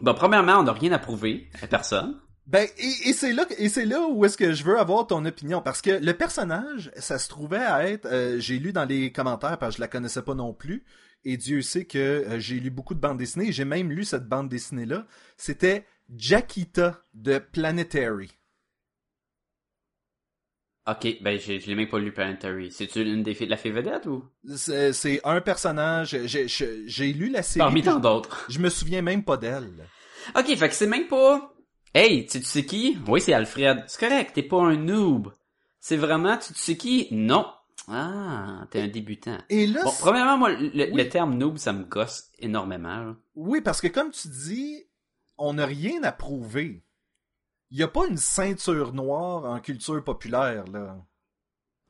Bon, 0.00 0.14
premièrement, 0.14 0.58
on 0.60 0.62
n'a 0.62 0.72
rien 0.72 0.92
à 0.92 1.00
prouver 1.00 1.50
à 1.60 1.66
personne. 1.66 2.20
Ben, 2.50 2.66
et, 2.78 3.10
et 3.10 3.12
c'est 3.12 3.34
là, 3.34 3.44
et 3.58 3.68
c'est 3.68 3.84
là 3.84 4.08
où 4.08 4.24
est-ce 4.24 4.38
que 4.38 4.54
je 4.54 4.64
veux 4.64 4.78
avoir 4.78 5.06
ton 5.06 5.22
opinion, 5.26 5.60
parce 5.60 5.82
que 5.82 5.90
le 5.90 6.14
personnage, 6.14 6.90
ça 6.96 7.18
se 7.18 7.28
trouvait 7.28 7.58
à 7.58 7.86
être, 7.86 8.06
euh, 8.06 8.40
j'ai 8.40 8.58
lu 8.58 8.72
dans 8.72 8.86
les 8.86 9.12
commentaires, 9.12 9.58
parce 9.58 9.74
que 9.74 9.76
je 9.76 9.80
la 9.82 9.88
connaissais 9.88 10.22
pas 10.22 10.34
non 10.34 10.54
plus, 10.54 10.82
et 11.24 11.36
Dieu 11.36 11.60
sait 11.60 11.84
que 11.84 11.98
euh, 11.98 12.38
j'ai 12.40 12.58
lu 12.58 12.70
beaucoup 12.70 12.94
de 12.94 13.00
bandes 13.00 13.18
dessinées, 13.18 13.52
j'ai 13.52 13.66
même 13.66 13.92
lu 13.92 14.02
cette 14.04 14.26
bande 14.26 14.48
dessinée-là, 14.48 15.06
c'était 15.36 15.84
Jackita 16.16 17.02
de 17.12 17.36
Planetary. 17.38 18.30
Ok, 20.90 21.18
ben 21.20 21.38
je, 21.38 21.58
je 21.58 21.66
l'ai 21.66 21.74
même 21.74 21.88
pas 21.90 21.98
lu 21.98 22.12
Planetary. 22.12 22.70
C'est-tu 22.72 23.02
une 23.02 23.22
des 23.22 23.34
filles, 23.34 23.48
la 23.48 23.58
fée 23.58 23.70
vedette 23.70 24.06
ou? 24.06 24.24
C'est 24.56 24.94
c'est 24.94 25.20
un 25.22 25.42
personnage, 25.42 26.16
j'ai- 26.24 27.12
lu 27.12 27.28
la 27.28 27.42
série, 27.42 27.58
Parmi 27.58 27.82
tant 27.82 28.00
d'autres. 28.00 28.46
je, 28.48 28.54
je 28.54 28.58
me 28.60 28.70
souviens 28.70 29.02
même 29.02 29.22
pas 29.22 29.36
d'elle. 29.36 29.68
Ok, 30.34 30.46
fait 30.56 30.68
que 30.70 30.74
c'est 30.74 30.86
même 30.86 31.06
pas... 31.08 31.52
Hey, 31.94 32.26
tu 32.26 32.42
sais 32.42 32.64
qui? 32.66 32.98
Oui, 33.06 33.20
c'est 33.20 33.32
Alfred. 33.32 33.84
C'est 33.86 34.00
correct, 34.00 34.32
t'es 34.34 34.42
pas 34.42 34.60
un 34.62 34.76
noob. 34.76 35.32
C'est 35.80 35.96
vraiment, 35.96 36.36
tu 36.36 36.52
sais 36.54 36.76
qui? 36.76 37.08
Non. 37.10 37.46
Ah, 37.88 38.66
t'es 38.70 38.80
un 38.82 38.88
débutant. 38.88 39.38
Et 39.48 39.66
là, 39.66 39.82
Bon, 39.84 39.92
premièrement, 40.00 40.36
moi, 40.36 40.50
le, 40.50 40.68
Oui. 40.90 40.90
le 40.94 41.08
terme 41.08 41.34
noob, 41.34 41.56
ça 41.56 41.72
me 41.72 41.84
gosse 41.84 42.30
énormément. 42.38 42.98
là. 43.04 43.16
oui, 43.34 43.60
parce 43.62 43.80
que 43.80 43.86
comme 43.88 44.10
tu 44.10 44.28
dis, 44.28 44.84
on 45.38 45.54
n'a 45.54 45.64
rien 45.66 46.02
à 46.02 46.12
prouver. 46.12 46.84
Il 47.70 47.76
n'y 47.78 47.82
a 47.82 47.88
pas 47.88 48.06
une 48.06 48.16
ceinture 48.16 48.92
noire 48.92 49.44
en 49.44 49.60
culture 49.60 50.02
populaire, 50.04 50.64
là. 50.72 50.96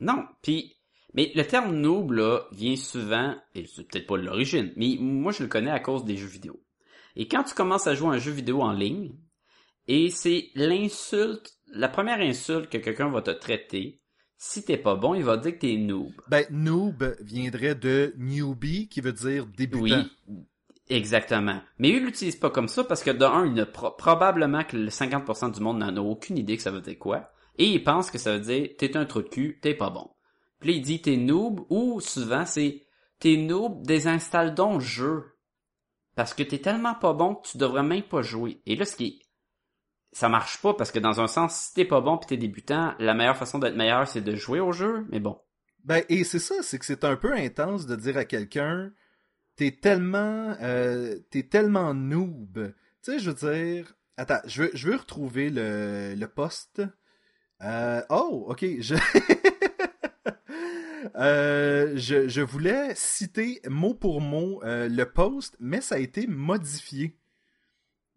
Non, 0.00 0.24
puis... 0.42 0.74
Mais 1.14 1.32
le 1.34 1.44
terme 1.46 1.74
noob, 1.74 2.12
là, 2.12 2.42
vient 2.52 2.76
souvent, 2.76 3.34
et 3.54 3.64
c'est 3.66 3.88
peut-être 3.88 4.06
pas 4.06 4.18
l'origine, 4.18 4.72
mais 4.76 4.96
moi, 5.00 5.32
je 5.32 5.42
le 5.42 5.48
connais 5.48 5.70
à 5.70 5.80
cause 5.80 6.04
des 6.04 6.16
jeux 6.18 6.26
vidéo. 6.28 6.62
Et 7.16 7.26
quand 7.28 7.44
tu 7.44 7.54
commences 7.54 7.86
à 7.86 7.94
jouer 7.94 8.08
à 8.10 8.12
un 8.12 8.18
jeu 8.18 8.30
vidéo 8.30 8.60
en 8.60 8.72
ligne, 8.72 9.16
et 9.88 10.10
c'est 10.10 10.50
l'insulte, 10.54 11.58
la 11.72 11.88
première 11.88 12.20
insulte 12.20 12.70
que 12.70 12.78
quelqu'un 12.78 13.10
va 13.10 13.22
te 13.22 13.30
traiter, 13.30 14.00
si 14.36 14.64
t'es 14.64 14.76
pas 14.76 14.94
bon, 14.94 15.14
il 15.14 15.24
va 15.24 15.36
dire 15.36 15.54
que 15.54 15.58
t'es 15.58 15.76
noob. 15.76 16.12
Ben, 16.28 16.44
noob 16.50 17.16
viendrait 17.20 17.74
de 17.74 18.14
newbie, 18.18 18.88
qui 18.88 19.00
veut 19.00 19.12
dire 19.12 19.46
débutant. 19.46 20.04
Oui, 20.28 20.36
exactement. 20.88 21.60
Mais 21.78 21.90
eux, 21.90 21.96
ils 21.96 22.04
l'utilisent 22.04 22.36
pas 22.36 22.50
comme 22.50 22.68
ça 22.68 22.84
parce 22.84 23.02
que 23.02 23.10
de 23.10 23.24
un, 23.24 23.46
il 23.46 23.66
pro- 23.66 23.90
probablement 23.90 24.62
que 24.62 24.76
le 24.76 24.90
50% 24.90 25.54
du 25.54 25.60
monde 25.60 25.78
n'en 25.78 25.96
a 25.96 26.00
aucune 26.00 26.38
idée 26.38 26.56
que 26.56 26.62
ça 26.62 26.70
veut 26.70 26.80
dire 26.80 26.98
quoi. 26.98 27.32
Et 27.56 27.66
ils 27.66 27.82
pensent 27.82 28.10
que 28.12 28.18
ça 28.18 28.34
veut 28.34 28.44
dire 28.44 28.68
t'es 28.78 28.96
un 28.96 29.04
trou 29.06 29.22
de 29.22 29.28
cul, 29.28 29.58
t'es 29.60 29.74
pas 29.74 29.90
bon. 29.90 30.08
Puis 30.60 30.76
il 30.76 30.82
dit 30.82 31.02
t'es 31.02 31.16
noob 31.16 31.60
ou 31.70 32.00
souvent 32.00 32.46
c'est 32.46 32.82
t'es 33.18 33.36
noob, 33.36 33.84
désinstalle 33.84 34.54
donc 34.54 34.74
le 34.74 34.80
jeu. 34.86 35.24
Parce 36.14 36.34
que 36.34 36.42
t'es 36.44 36.58
tellement 36.58 36.94
pas 36.94 37.12
bon 37.12 37.34
que 37.34 37.48
tu 37.48 37.58
devrais 37.58 37.82
même 37.82 38.02
pas 38.02 38.22
jouer. 38.22 38.60
Et 38.66 38.76
là, 38.76 38.84
ce 38.84 38.96
qui 38.96 39.06
est... 39.06 39.18
Ça 40.12 40.28
marche 40.28 40.60
pas 40.62 40.74
parce 40.74 40.90
que 40.90 40.98
dans 40.98 41.20
un 41.20 41.26
sens, 41.26 41.54
si 41.54 41.74
t'es 41.74 41.84
pas 41.84 42.00
bon 42.00 42.16
pis 42.16 42.26
t'es 42.26 42.36
débutant, 42.36 42.94
la 42.98 43.14
meilleure 43.14 43.36
façon 43.36 43.58
d'être 43.58 43.76
meilleur, 43.76 44.08
c'est 44.08 44.22
de 44.22 44.34
jouer 44.34 44.60
au 44.60 44.72
jeu. 44.72 45.06
Mais 45.10 45.20
bon. 45.20 45.38
Ben, 45.84 46.02
et 46.08 46.24
c'est 46.24 46.38
ça, 46.38 46.56
c'est 46.62 46.78
que 46.78 46.84
c'est 46.84 47.04
un 47.04 47.16
peu 47.16 47.32
intense 47.32 47.86
de 47.86 47.94
dire 47.96 48.16
à 48.16 48.24
quelqu'un, 48.24 48.90
t'es 49.56 49.70
tellement, 49.70 50.56
euh, 50.60 51.18
t'es 51.30 51.44
tellement 51.44 51.94
noob. 51.94 52.74
Tu 53.02 53.12
sais, 53.12 53.18
je 53.18 53.30
veux 53.30 53.52
dire, 53.52 53.94
attends, 54.16 54.40
je 54.46 54.64
veux, 54.64 54.70
je 54.74 54.88
veux 54.88 54.96
retrouver 54.96 55.50
le, 55.50 56.14
le 56.14 56.28
poste. 56.28 56.82
Euh, 57.62 58.02
oh, 58.10 58.46
ok, 58.48 58.64
je... 58.80 58.94
Euh, 61.14 61.92
je, 61.96 62.28
je 62.28 62.40
voulais 62.42 62.92
citer 62.94 63.60
mot 63.68 63.94
pour 63.94 64.20
mot 64.20 64.60
le 64.64 65.04
post, 65.04 65.56
mais 65.58 65.80
ça 65.80 65.94
a 65.94 65.98
été 65.98 66.26
modifié. 66.26 67.16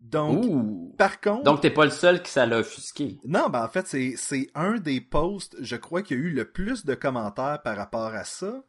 Donc, 0.02 0.44
Ouh. 0.46 0.96
par 0.98 1.22
contre... 1.22 1.44
Donc 1.44 1.62
t'es 1.62 1.70
pas 1.70 1.86
le 1.86 1.92
seul 1.92 2.24
qui 2.24 2.32
ça 2.32 2.48
l'a 2.48 2.60
offusqué. 2.60 3.20
Non, 3.24 3.50
ben 3.50 3.64
en 3.64 3.70
fait, 3.70 3.88
c'est, 3.88 4.48
un 4.56 4.78
des 4.78 5.00
posts, 5.00 5.56
je 5.62 5.76
crois, 5.76 6.02
qui 6.02 6.16
a 6.16 6.18
eu 6.18 6.32
le 6.32 6.46
plus 6.46 6.86
de 6.86 6.96
commentaires 6.96 7.62
par 7.64 7.78
rapport 7.78 8.14
à 8.16 8.24
ça, 8.24 8.64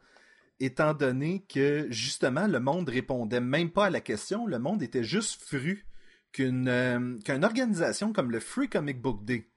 étant 0.61 0.93
donné 0.93 1.45
que, 1.49 1.87
justement, 1.91 2.47
le 2.47 2.61
monde 2.61 2.89
répondait 2.89 3.41
même 3.41 3.71
pas 3.71 3.87
à 3.87 3.91
la 3.91 4.03
question, 4.03 4.47
le 4.47 4.59
monde 4.59 4.83
était 4.83 5.05
juste 5.05 5.43
fru 5.43 5.87
qu'une, 6.33 6.69
euh, 6.69 7.19
qu'une 7.25 7.45
organisation 7.45 8.13
comme 8.13 8.31
le 8.31 8.41
Free 8.41 8.69
Comic 8.69 9.01
Book 9.01 9.25
Day, 9.25 9.49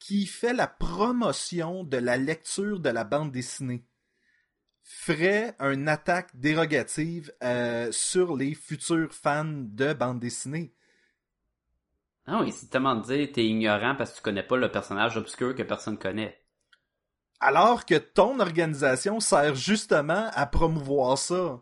qui 0.00 0.26
fait 0.26 0.52
la 0.52 0.66
promotion 0.66 1.84
de 1.84 1.96
la 1.96 2.16
lecture 2.16 2.80
de 2.80 2.90
la 2.90 3.04
bande 3.04 3.30
dessinée, 3.30 3.86
ferait 4.82 5.56
une 5.60 5.88
attaque 5.88 6.28
dérogative 6.34 7.32
euh, 7.42 7.90
sur 7.92 8.36
les 8.36 8.54
futurs 8.54 9.14
fans 9.14 9.44
de 9.44 9.92
bande 9.92 10.20
dessinée. 10.20 10.74
Ah 12.26 12.40
oui, 12.42 12.52
c'est 12.52 12.70
tellement 12.70 12.96
dire 12.96 13.28
t'es 13.32 13.44
ignorant 13.44 13.94
parce 13.96 14.12
que 14.12 14.16
tu 14.16 14.22
connais 14.22 14.42
pas 14.42 14.56
le 14.56 14.70
personnage 14.70 15.16
obscur 15.16 15.54
que 15.54 15.62
personne 15.62 15.98
connaît. 15.98 16.38
Alors 17.40 17.84
que 17.84 17.96
ton 17.96 18.40
organisation 18.40 19.20
sert 19.20 19.54
justement 19.54 20.30
à 20.32 20.46
promouvoir 20.46 21.18
ça. 21.18 21.60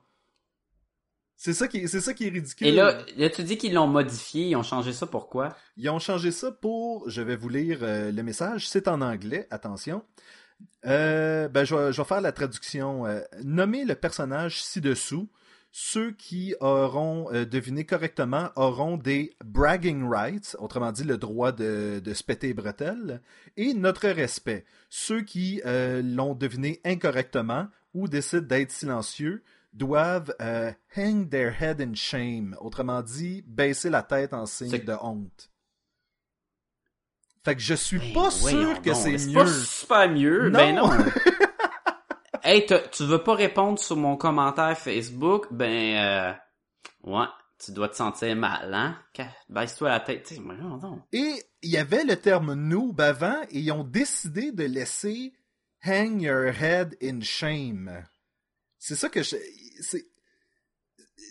C'est 1.37 1.55
ça 1.55 1.67
qui 1.67 1.79
est, 1.79 1.87
c'est 1.89 2.01
ça 2.01 2.15
qui 2.15 2.27
est 2.27 2.31
ridicule. 2.31 2.69
Et 2.69 2.71
là, 2.71 2.99
là 3.17 3.29
tu 3.29 3.43
dis 3.43 3.59
qu'ils 3.59 3.75
l'ont 3.75 3.89
modifié, 3.89 4.47
ils 4.47 4.55
ont 4.55 4.63
changé 4.63 4.93
ça 4.93 5.09
pourquoi? 5.09 5.57
Ils 5.77 5.91
ont 5.91 5.99
changé 5.99 6.31
ça 6.31 6.53
pour, 6.53 7.11
je 7.11 7.21
vais 7.21 7.35
vous 7.35 7.49
lire 7.49 7.79
euh, 7.83 8.13
le 8.13 8.23
message, 8.23 8.69
c'est 8.69 8.87
en 8.87 9.01
anglais, 9.01 9.49
attention. 9.51 10.05
Euh, 10.87 11.49
ben, 11.49 11.65
je 11.65 11.75
vais, 11.75 11.93
je 11.93 12.01
vais 12.01 12.07
faire 12.07 12.21
la 12.21 12.31
traduction. 12.31 13.07
Euh, 13.07 13.21
nommez 13.43 13.85
le 13.85 13.97
personnage 13.97 14.63
ci-dessous. 14.63 15.29
Ceux 15.75 16.13
qui 16.13 16.55
auront 16.61 17.33
euh, 17.33 17.47
deviné 17.47 17.87
correctement 17.87 18.51
auront 18.57 18.99
des 18.99 19.35
bragging 19.43 20.07
rights, 20.07 20.55
autrement 20.59 20.93
dit 20.93 21.05
le 21.05 21.17
droit 21.17 21.51
de, 21.51 21.99
de 22.05 22.13
se 22.15 22.23
péter 22.23 22.49
les 22.49 22.55
bretelles, 22.55 23.23
et 23.57 23.73
notre 23.73 24.07
respect. 24.11 24.67
Ceux 24.91 25.23
qui 25.23 25.63
euh, 25.65 26.03
l'ont 26.03 26.35
deviné 26.35 26.81
incorrectement 26.85 27.69
ou 27.95 28.07
décident 28.07 28.47
d'être 28.47 28.71
silencieux 28.71 29.43
doivent 29.73 30.35
euh, 30.43 30.71
hang 30.95 31.31
their 31.31 31.63
head 31.63 31.81
in 31.81 31.95
shame, 31.95 32.55
autrement 32.61 33.01
dit 33.01 33.43
baisser 33.47 33.89
la 33.89 34.03
tête 34.03 34.35
en 34.35 34.45
signe 34.45 34.69
C'est- 34.69 34.85
de 34.85 34.95
honte. 35.01 35.49
Fait 37.45 37.57
que 37.57 37.63
je 37.63 37.75
suis 37.75 37.99
Ben, 37.99 38.13
pas 38.13 38.31
sûr 38.31 38.81
que 38.83 38.93
c'est 38.95 39.17
C'est 39.19 39.29
mieux. 39.29 39.35
pas 39.35 39.47
super 39.47 40.11
mieux, 40.11 40.49
Non. 40.51 40.59
ben 40.59 40.75
non. 40.77 40.91
hey, 42.45 42.67
tu 42.93 43.05
veux 43.05 43.23
pas 43.23 43.35
répondre 43.35 43.79
sur 43.79 43.97
mon 43.97 44.17
commentaire 44.17 44.77
Facebook, 44.77 45.47
ben 45.51 45.97
euh, 45.97 46.33
ouais, 47.11 47.27
tu 47.65 47.73
dois 47.73 47.89
te 47.89 47.97
sentir 47.97 48.35
mal, 48.37 48.73
hein? 48.75 48.99
Baisse-toi 49.49 49.89
la 49.89 50.01
tête. 50.01 50.33
Et 51.13 51.43
il 51.63 51.71
y 51.71 51.77
avait 51.79 52.05
le 52.05 52.17
terme 52.17 52.55
noob 52.55 53.01
avant 53.01 53.41
et 53.51 53.61
ils 53.61 53.73
ont 53.73 53.85
décidé 53.85 54.53
de 54.53 54.65
laisser 54.65 55.33
hang 55.85 56.21
your 56.21 56.49
head 56.61 56.97
in 57.03 57.21
shame. 57.21 58.05
C'est 58.79 58.97
ça 58.97 59.09
que 59.09 59.23
je, 59.23 59.37
c'est, 59.81 60.07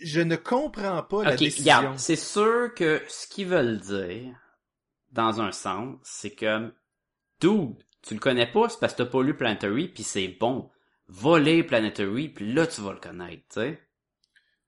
je 0.04 0.22
ne 0.22 0.36
comprends 0.38 1.04
pas 1.04 1.24
la 1.24 1.34
Ok, 1.34 1.40
décision. 1.40 1.98
c'est 1.98 2.16
sûr 2.16 2.74
que 2.74 3.02
ce 3.10 3.28
qu'ils 3.28 3.48
veulent 3.48 3.80
dire, 3.80 4.34
dans 5.12 5.42
un 5.42 5.52
sens, 5.52 5.98
c'est 6.04 6.32
que, 6.32 6.74
dude, 7.42 7.76
tu 8.02 8.14
le 8.14 8.20
connais 8.22 8.50
pas, 8.50 8.70
c'est 8.70 8.80
parce 8.80 8.94
que 8.94 9.04
t'as 9.04 9.10
pas 9.10 9.22
lu 9.22 9.36
Planetary, 9.36 9.90
puis 9.90 10.04
c'est 10.04 10.30
bon. 10.30 10.70
Va 11.14 11.40
lire 11.40 11.66
Planetary, 11.68 12.30
puis 12.30 12.54
là, 12.54 12.66
tu 12.68 12.82
vas 12.82 12.94
le 12.94 13.00
connaître, 13.00 13.44
tu 13.52 13.60
sais. 13.60 13.80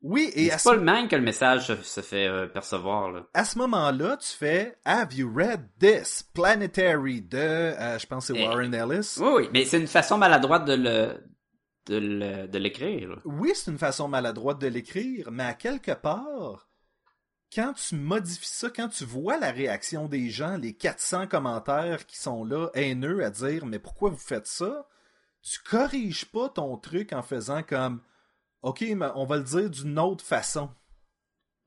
Oui, 0.02 0.30
et 0.36 0.50
C'est 0.50 0.58
ce, 0.58 0.64
pas 0.70 0.76
le 0.76 0.82
même 0.82 1.08
que 1.08 1.16
le 1.16 1.22
message 1.22 1.68
se, 1.68 1.76
se 1.78 2.02
fait 2.02 2.28
euh, 2.28 2.48
percevoir, 2.48 3.10
là. 3.12 3.26
à 3.34 3.46
ce 3.46 3.58
moment-là, 3.60 4.18
tu 4.18 4.28
fais 4.28 4.78
Have 4.84 5.14
you 5.14 5.32
read 5.34 5.70
this? 5.80 6.24
Planetary 6.34 7.22
de, 7.22 7.38
euh, 7.38 7.98
je 7.98 8.06
pense 8.06 8.28
que 8.28 8.34
c'est 8.34 8.42
Eh. 8.42 8.46
Warren 8.48 8.74
Ellis? 8.74 9.16
Oui, 9.20 9.30
oui, 9.36 9.50
mais 9.54 9.64
c'est 9.64 9.80
une 9.80 9.88
façon 9.88 10.18
maladroite 10.18 10.66
de 10.66 10.74
le, 10.74 11.24
de 11.86 11.98
le, 11.98 12.48
de 12.50 12.58
l'écrire. 12.58 13.22
Oui, 13.24 13.54
c'est 13.56 13.72
une 13.72 13.78
façon 13.78 14.10
maladroite 14.10 14.60
de 14.60 14.68
l'écrire, 14.68 15.32
mais 15.32 15.46
à 15.46 15.54
quelque 15.54 15.94
part, 15.94 16.68
quand 17.56 17.72
tu 17.74 17.96
modifies 17.96 18.46
ça, 18.46 18.70
quand 18.70 18.90
tu 18.90 19.06
vois 19.06 19.38
la 19.38 19.52
réaction 19.52 20.08
des 20.10 20.30
gens, 20.30 20.58
les 20.58 20.74
400 20.76 21.28
commentaires 21.28 22.06
qui 22.06 22.18
sont 22.20 22.44
là, 22.44 22.68
haineux, 22.74 23.24
à 23.24 23.30
dire 23.30 23.66
Mais 23.66 23.80
pourquoi 23.80 24.10
vous 24.10 24.18
faites 24.18 24.48
ça 24.48 24.86
Tu 25.44 25.60
corriges 25.60 26.26
pas 26.26 26.50
ton 26.50 26.78
truc 26.78 27.14
en 27.14 27.22
faisant 27.22 27.64
comme 27.64 28.02
Ok, 28.62 28.82
mais 28.82 29.08
on 29.16 29.26
va 29.26 29.38
le 29.38 29.44
dire 29.44 29.70
d'une 29.70 30.00
autre 30.00 30.24
façon. 30.24 30.70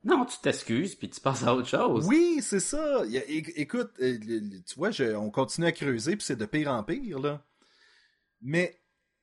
Non, 0.02 0.24
tu 0.24 0.38
t'excuses, 0.40 0.94
puis 0.94 1.10
tu 1.10 1.20
passes 1.20 1.42
à 1.42 1.54
autre 1.54 1.68
chose. 1.68 2.06
Oui, 2.06 2.38
c'est 2.40 2.60
ça. 2.60 3.02
Écoute, 3.06 3.90
euh, 4.00 4.18
tu 4.66 4.74
vois, 4.76 4.90
je- 4.90 5.14
on 5.14 5.30
continue 5.30 5.66
à 5.66 5.72
creuser, 5.72 6.16
puis 6.16 6.24
c'est 6.24 6.36
de 6.36 6.46
pire 6.46 6.70
en 6.70 6.82
pire, 6.84 7.18
là. 7.18 7.44
Mais 8.40 8.80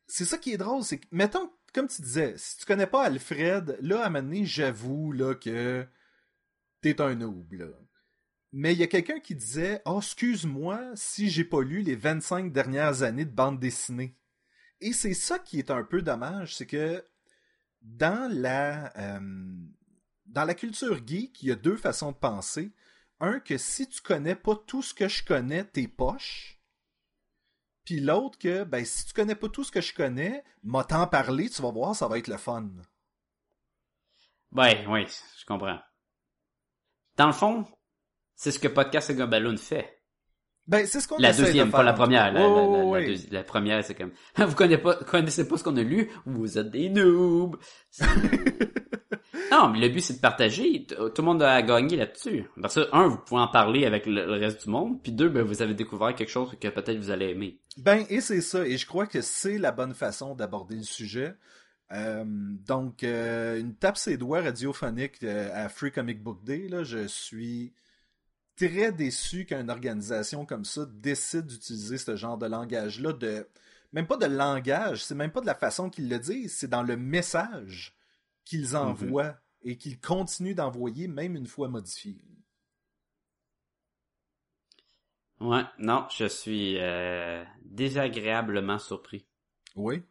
c'est 0.08 0.26
ça 0.26 0.38
qui 0.38 0.52
est 0.52 0.58
drôle, 0.58 0.84
c'est 0.84 1.00
que, 1.00 1.08
mettons, 1.12 1.50
comme 1.74 1.88
tu 1.88 2.02
disais, 2.02 2.36
si 2.38 2.58
tu 2.58 2.66
connais 2.66 2.86
pas 2.86 3.06
Alfred, 3.06 3.78
là, 3.82 4.04
à 4.04 4.08
un 4.08 4.10
moment 4.10 4.24
donné, 4.24 4.46
j'avoue, 4.46 5.14
là, 5.14 5.34
que 5.36 5.88
t'es 6.82 7.02
un 7.02 7.16
noob, 7.16 7.54
là. 7.54 7.68
Mais 8.52 8.74
il 8.74 8.80
y 8.80 8.84
a 8.84 8.88
quelqu'un 8.88 9.20
qui 9.20 9.34
disait 9.34 9.82
«Oh, 9.86 9.98
excuse-moi 9.98 10.92
si 10.96 11.30
j'ai 11.32 11.44
pas 11.46 11.64
lu 11.64 11.82
les 11.82 11.96
25 11.96 12.52
dernières 12.54 13.02
années 13.02 13.26
de 13.26 13.32
bande 13.34 13.60
dessinée.» 13.60 14.16
Et 14.84 14.94
c'est 14.94 15.14
ça 15.14 15.40
qui 15.40 15.60
est 15.60 15.72
un 15.72 15.84
peu 15.84 16.02
dommage, 16.02 16.56
c'est 16.56 16.66
que 16.66 17.06
dans 17.82 18.32
la... 18.32 18.96
euh, 18.98 19.20
dans 20.26 20.46
la 20.46 20.56
culture 20.56 21.06
geek, 21.06 21.42
il 21.44 21.50
y 21.50 21.52
a 21.52 21.56
deux 21.56 21.78
façons 21.78 22.12
de 22.12 22.18
penser. 22.18 22.74
Un, 23.20 23.40
que 23.40 23.58
si 23.58 23.88
tu 23.88 24.02
connais 24.02 24.36
pas 24.36 24.56
tout 24.56 24.82
ce 24.82 24.94
que 24.94 25.08
je 25.08 25.24
connais, 25.24 25.64
t'es 25.64 25.88
poche. 25.88 26.60
Puis 27.86 28.00
l'autre, 28.00 28.38
que 28.40 28.64
ben, 28.64 28.84
si 28.84 29.06
tu 29.06 29.14
connais 29.14 29.36
pas 29.36 29.50
tout 29.50 29.64
ce 29.64 29.72
que 29.72 29.82
je 29.82 29.94
connais, 29.94 30.44
m'a 30.64 30.84
t'en 30.84 31.08
parler, 31.08 31.50
tu 31.50 31.62
vas 31.62 31.72
voir, 31.72 31.96
ça 31.96 32.08
va 32.08 32.18
être 32.18 32.28
le 32.28 32.38
fun. 32.38 32.70
Ouais, 34.52 34.86
oui, 34.88 35.06
je 35.40 35.46
comprends. 35.46 35.80
Dans 37.16 37.28
le 37.28 37.34
fond, 37.34 37.66
c'est 38.36 38.52
ce 38.52 38.60
que 38.60 38.68
Podcast 38.68 39.10
et 39.10 39.16
Gumballoon 39.16 39.58
fait. 39.58 40.03
Ben, 40.68 40.86
c'est 40.86 41.02
ce 41.02 41.08
qu'on 41.08 41.18
La 41.18 41.34
de 41.34 41.38
deuxième, 41.38 41.70
faire, 41.70 41.78
pas 41.80 41.84
la 41.84 41.94
première. 41.94 42.32
La, 42.32 42.40
deuxi- 42.42 43.44
première, 43.44 43.84
c'est 43.84 43.96
comme, 43.96 44.12
vous 44.38 44.56
connaissez 44.56 44.82
pas, 44.82 44.96
connaissez 44.96 45.48
pas 45.48 45.58
ce 45.58 45.64
qu'on 45.64 45.76
a 45.78 45.84
lu, 45.84 46.10
vous 46.26 46.58
êtes 46.58 46.72
des 46.72 46.90
noobs. 46.90 47.58
Non, 49.52 49.70
mais 49.70 49.80
le 49.80 49.90
but, 49.90 50.00
c'est 50.00 50.16
de 50.16 50.20
partager. 50.20 50.86
Tout 50.88 51.12
le 51.16 51.24
monde 51.24 51.44
a 51.44 51.62
gagné 51.62 51.96
là-dessus. 51.96 52.46
Parce 52.60 52.76
que, 52.76 52.88
un, 52.92 53.08
vous 53.08 53.18
pouvez 53.18 53.42
en 53.42 53.48
parler 53.48 53.86
avec 53.86 54.08
le, 54.08 54.26
le 54.26 54.32
reste 54.34 54.64
du 54.64 54.70
monde, 54.70 55.02
puis 55.04 55.12
deux, 55.12 55.30
ben, 55.30 55.44
vous 55.44 55.62
avez 55.62 55.76
découvert 55.76 56.16
quelque 56.16 56.30
chose 56.30 56.56
que 56.60 56.68
peut-être 56.70 56.98
vous 56.98 57.12
allez 57.12 57.30
aimer. 57.30 57.60
Ben, 57.78 58.04
et 58.10 58.20
c'est 58.20 58.42
ça. 58.42 58.66
Et 58.66 58.78
je 58.78 58.88
crois 58.88 59.06
que 59.06 59.22
c'est 59.22 59.60
la 59.60 59.72
bonne 59.72 59.94
façon 59.94 60.34
d'aborder 60.34 60.76
le 60.78 60.84
sujet. 60.84 61.36
Euh, 61.92 62.24
donc, 62.26 63.04
euh, 63.04 63.60
une 63.60 63.76
tape 63.76 63.98
ses 63.98 64.18
doigts 64.18 64.42
radiophonique 64.42 65.22
euh, 65.24 65.50
à 65.54 65.70
Free 65.70 65.92
Comic 65.92 66.24
Book 66.24 66.44
Day, 66.44 66.68
là, 66.68 66.84
je 66.84 67.06
suis 67.08 67.74
très 68.56 68.92
déçu 68.92 69.46
qu'une 69.46 69.70
organisation 69.70 70.46
comme 70.46 70.66
ça 70.66 70.86
décide 70.86 71.48
d'utiliser 71.48 71.98
ce 71.98 72.16
genre 72.16 72.38
de 72.38 72.46
langage-là, 72.46 73.14
de 73.14 73.48
même 73.92 74.08
pas 74.08 74.18
de 74.18 74.26
langage, 74.26 75.04
c'est 75.04 75.16
même 75.16 75.32
pas 75.32 75.42
de 75.42 75.46
la 75.46 75.56
façon 75.56 75.90
qu'ils 75.90 76.10
le 76.10 76.20
disent, 76.20 76.56
c'est 76.56 76.68
dans 76.68 76.84
le 76.84 76.98
message 76.98 77.96
qu'ils 78.44 78.76
envoient 78.76 79.38
et 79.64 79.78
qu'ils 79.78 80.00
continuent 80.00 80.56
d'envoyer, 80.56 81.08
même 81.08 81.36
une 81.36 81.48
fois 81.48 81.70
modifié. 81.70 82.18
Ouais, 85.40 85.64
non, 85.78 86.08
je 86.10 86.26
suis 86.26 86.78
euh, 86.80 87.44
désagréablement 87.66 88.80
surpris. 88.80 89.26
Oui. 89.76 90.04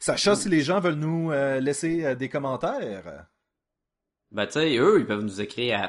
Sacha, 0.00 0.34
si 0.34 0.48
les 0.48 0.62
gens 0.62 0.80
veulent 0.80 0.94
nous 0.94 1.30
euh, 1.30 1.60
laisser 1.60 2.04
euh, 2.04 2.14
des 2.14 2.28
commentaires. 2.28 3.26
Ben, 4.30 4.46
tu 4.46 4.52
sais, 4.52 4.76
eux, 4.76 5.00
ils 5.00 5.06
peuvent 5.06 5.22
nous 5.22 5.40
écrire 5.40 5.80
à 5.80 5.88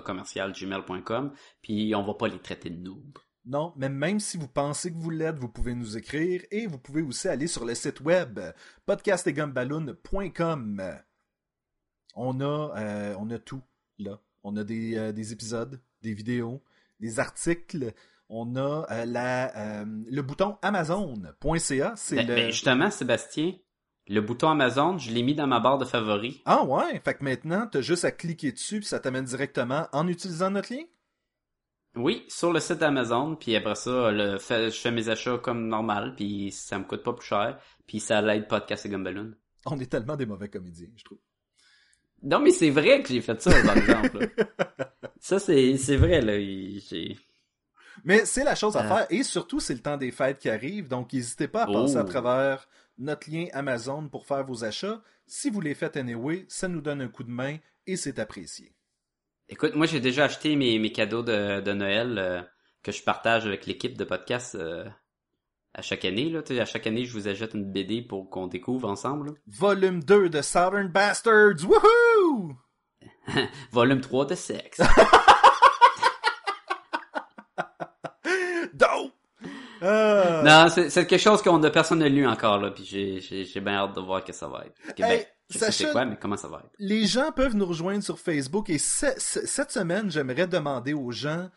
commercialgmail.com, 0.00 1.32
puis 1.60 1.94
on 1.94 2.04
va 2.04 2.14
pas 2.14 2.28
les 2.28 2.38
traiter 2.38 2.70
de 2.70 2.80
noobs. 2.80 3.18
Non, 3.44 3.72
mais 3.76 3.88
même 3.88 4.18
si 4.18 4.36
vous 4.36 4.48
pensez 4.48 4.92
que 4.92 4.98
vous 4.98 5.10
l'êtes, 5.10 5.38
vous 5.38 5.48
pouvez 5.48 5.74
nous 5.74 5.96
écrire 5.96 6.42
et 6.50 6.66
vous 6.66 6.78
pouvez 6.78 7.02
aussi 7.02 7.28
aller 7.28 7.46
sur 7.46 7.64
le 7.64 7.74
site 7.76 8.00
web 8.00 8.40
podcastetgumballoon.com. 8.86 10.82
On 12.16 12.40
a, 12.40 12.72
euh, 12.76 13.14
on 13.18 13.30
a 13.30 13.38
tout 13.38 13.62
là. 13.98 14.20
On 14.42 14.56
a 14.56 14.64
des, 14.64 14.96
euh, 14.96 15.12
des 15.12 15.32
épisodes, 15.32 15.80
des 16.02 16.12
vidéos, 16.14 16.62
des 16.98 17.20
articles. 17.20 17.92
On 18.28 18.56
a 18.56 18.86
euh, 18.90 19.04
la, 19.04 19.84
le 19.84 20.22
bouton 20.22 20.56
Amazon.ca. 20.62 21.94
C'est 21.96 22.16
Ben, 22.16 22.26
le. 22.26 22.34
ben, 22.34 22.50
justement, 22.50 22.90
Sébastien, 22.90 23.52
le 24.08 24.20
bouton 24.20 24.50
Amazon, 24.50 24.98
je 24.98 25.10
l'ai 25.10 25.22
mis 25.22 25.34
dans 25.34 25.46
ma 25.46 25.60
barre 25.60 25.78
de 25.78 25.84
favoris. 25.84 26.36
Ah 26.44 26.64
ouais, 26.64 27.00
fait 27.04 27.14
que 27.14 27.24
maintenant, 27.24 27.66
t'as 27.70 27.80
juste 27.80 28.04
à 28.04 28.10
cliquer 28.12 28.52
dessus 28.52 28.78
puis 28.80 28.86
ça 28.88 29.00
t'amène 29.00 29.24
directement 29.24 29.88
en 29.92 30.06
utilisant 30.08 30.50
notre 30.50 30.72
lien? 30.72 30.82
Oui, 31.96 32.24
sur 32.28 32.52
le 32.52 32.60
site 32.60 32.78
d'Amazon, 32.78 33.36
puis 33.36 33.56
après 33.56 33.74
ça, 33.74 34.10
le, 34.12 34.38
fait- 34.38 34.70
je 34.70 34.78
fais 34.78 34.90
mes 34.90 35.08
achats 35.08 35.38
comme 35.38 35.66
normal, 35.68 36.14
puis 36.14 36.52
ça 36.52 36.78
me 36.78 36.84
coûte 36.84 37.02
pas 37.02 37.14
plus 37.14 37.26
cher, 37.26 37.58
puis 37.86 38.00
ça 38.00 38.20
l'aide 38.20 38.48
Podcast 38.48 38.84
et 38.84 38.90
Gumballoon. 38.90 39.32
On 39.64 39.78
est 39.80 39.90
tellement 39.90 40.14
des 40.16 40.26
mauvais 40.26 40.48
comédiens, 40.50 40.88
je 40.94 41.04
trouve. 41.04 41.18
Non, 42.22 42.38
mais 42.40 42.50
c'est 42.50 42.70
vrai 42.70 43.02
que 43.02 43.08
j'ai 43.08 43.20
fait 43.22 43.40
ça, 43.40 43.50
par 43.64 43.76
exemple. 43.76 44.28
Ça, 45.18 45.38
c'est, 45.38 45.76
c'est 45.78 45.96
vrai, 45.96 46.20
là. 46.20 46.38
j'ai- 46.38 47.16
Mais 48.04 48.24
c'est 48.26 48.44
la 48.44 48.54
chose 48.54 48.76
à 48.76 48.80
Ah. 48.80 48.96
faire 48.98 49.06
et 49.10 49.22
surtout 49.22 49.58
c'est 49.58 49.74
le 49.74 49.80
temps 49.80 49.96
des 49.96 50.10
fêtes 50.12 50.38
qui 50.38 50.48
arrive, 50.50 50.86
donc 50.88 51.12
n'hésitez 51.12 51.48
pas 51.48 51.62
à 51.62 51.66
passer 51.66 51.96
Oh. 51.96 52.00
à 52.00 52.04
travers 52.04 52.68
notre 52.98 53.30
lien 53.30 53.46
Amazon 53.52 54.08
pour 54.08 54.26
faire 54.26 54.44
vos 54.44 54.64
achats. 54.64 55.00
Si 55.26 55.50
vous 55.50 55.60
les 55.60 55.74
faites 55.74 55.96
anyway, 55.96 56.44
ça 56.48 56.68
nous 56.68 56.80
donne 56.80 57.00
un 57.02 57.08
coup 57.08 57.24
de 57.24 57.30
main 57.30 57.56
et 57.86 57.96
c'est 57.96 58.18
apprécié. 58.18 58.72
Écoute, 59.48 59.74
moi, 59.76 59.86
j'ai 59.86 60.00
déjà 60.00 60.24
acheté 60.24 60.56
mes, 60.56 60.78
mes 60.78 60.92
cadeaux 60.92 61.22
de, 61.22 61.60
de 61.60 61.72
Noël 61.72 62.18
euh, 62.18 62.42
que 62.82 62.92
je 62.92 63.02
partage 63.02 63.46
avec 63.46 63.66
l'équipe 63.66 63.96
de 63.96 64.04
podcast 64.04 64.54
euh, 64.56 64.84
à 65.74 65.82
chaque 65.82 66.04
année. 66.04 66.30
Là. 66.30 66.42
À 66.60 66.64
chaque 66.64 66.86
année, 66.86 67.04
je 67.04 67.12
vous 67.12 67.28
achète 67.28 67.54
une 67.54 67.70
BD 67.70 68.02
pour 68.02 68.28
qu'on 68.30 68.46
découvre 68.48 68.88
ensemble. 68.88 69.28
là. 69.28 69.32
Volume 69.46 70.02
2 70.02 70.28
de 70.30 70.42
Southern 70.42 70.88
Bastards, 70.88 71.64
wouhou! 71.64 72.56
Volume 73.72 74.00
3 74.00 74.26
de 74.26 74.34
sexe. 74.34 74.80
Dope! 78.74 79.12
Ah. 79.82 80.35
Non, 80.46 80.68
c'est, 80.68 81.06
quelque 81.06 81.18
chose 81.20 81.42
qu'on 81.42 81.60
personne 81.70 81.98
n'a 81.98 82.08
lu 82.08 82.26
encore, 82.26 82.58
là, 82.58 82.70
puis 82.70 82.84
j'ai, 82.84 83.20
bien 83.60 83.74
hâte 83.74 83.94
de 83.94 84.00
voir 84.00 84.24
que 84.24 84.32
ça 84.32 84.48
va 84.48 84.64
être. 84.66 84.74
Hey, 85.02 85.26
je 85.50 85.58
Sacha- 85.58 85.92
quoi, 85.92 86.04
mais 86.04 86.16
comment 86.20 86.36
ça 86.36 86.48
va 86.48 86.58
être. 86.64 86.70
Les 86.78 87.06
gens 87.06 87.30
peuvent 87.32 87.54
nous 87.54 87.66
rejoindre 87.66 88.02
sur 88.02 88.18
Facebook 88.18 88.68
et 88.70 88.78
ce- 88.78 89.14
ce- 89.18 89.46
cette 89.46 89.70
semaine, 89.70 90.10
j'aimerais 90.10 90.46
demander 90.46 90.94
aux 90.94 91.10
gens, 91.12 91.48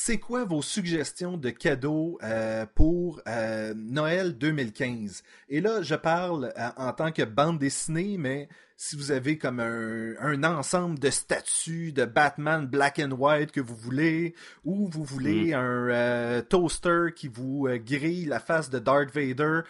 c'est 0.00 0.18
quoi 0.18 0.44
vos 0.44 0.62
suggestions 0.62 1.36
de 1.36 1.50
cadeaux 1.50 2.20
euh, 2.22 2.64
pour 2.72 3.20
euh, 3.26 3.74
Noël 3.76 4.38
2015? 4.38 5.24
Et 5.48 5.60
là, 5.60 5.82
je 5.82 5.96
parle 5.96 6.52
euh, 6.56 6.68
en 6.76 6.92
tant 6.92 7.10
que 7.10 7.24
bande 7.24 7.58
dessinée, 7.58 8.16
mais 8.16 8.48
si 8.76 8.94
vous 8.94 9.10
avez 9.10 9.38
comme 9.38 9.58
un, 9.58 10.14
un 10.20 10.44
ensemble 10.44 11.00
de 11.00 11.10
statues 11.10 11.90
de 11.90 12.04
Batman 12.04 12.64
black 12.64 13.00
and 13.00 13.10
white 13.10 13.50
que 13.50 13.60
vous 13.60 13.74
voulez, 13.74 14.36
ou 14.64 14.88
vous 14.88 15.02
voulez 15.02 15.52
un 15.52 15.88
euh, 15.88 16.42
toaster 16.42 17.06
qui 17.12 17.26
vous 17.26 17.66
euh, 17.66 17.78
grille 17.78 18.26
la 18.26 18.38
face 18.38 18.70
de 18.70 18.78
Darth 18.78 19.10
Vader, 19.12 19.62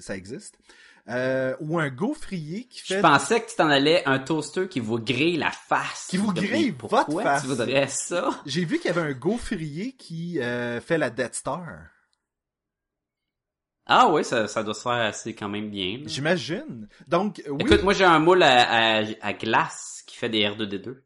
ça 0.00 0.16
existe, 0.16 0.58
euh, 1.08 1.56
ou 1.60 1.78
un 1.78 1.88
gaufrier 1.88 2.64
qui 2.64 2.80
Je 2.84 2.94
fait... 2.94 3.00
pensais 3.00 3.40
que 3.40 3.48
tu 3.50 3.56
t'en 3.56 3.68
allais 3.68 4.02
un 4.06 4.18
toaster 4.18 4.68
qui 4.68 4.80
vous 4.80 4.98
grille 4.98 5.36
la 5.38 5.50
face. 5.50 6.06
Qui 6.10 6.16
vous 6.18 6.32
grille 6.32 6.72
pourquoi 6.72 7.04
votre 7.04 7.22
face? 7.22 7.42
tu 7.42 7.48
voudrais 7.48 7.88
ça? 7.88 8.30
J'ai 8.46 8.64
vu 8.64 8.78
qu'il 8.78 8.86
y 8.86 8.90
avait 8.98 9.08
un 9.10 9.14
gaufrier 9.14 9.92
qui 9.92 10.40
euh, 10.40 10.80
fait 10.80 10.98
la 10.98 11.10
Death 11.10 11.34
Star. 11.34 11.66
Ah 13.86 14.08
oui, 14.10 14.22
ça, 14.24 14.46
ça 14.48 14.62
doit 14.62 14.74
se 14.74 14.82
faire 14.82 14.92
assez 14.92 15.34
quand 15.34 15.48
même 15.48 15.70
bien. 15.70 16.00
J'imagine. 16.04 16.88
Donc, 17.06 17.42
oui, 17.48 17.56
Écoute, 17.60 17.82
moi 17.82 17.94
j'ai 17.94 18.04
un 18.04 18.18
moule 18.18 18.42
à, 18.42 18.98
à, 18.98 19.02
à 19.22 19.32
glace 19.32 20.02
qui 20.06 20.16
fait 20.16 20.28
des 20.28 20.40
R2D2. 20.42 20.96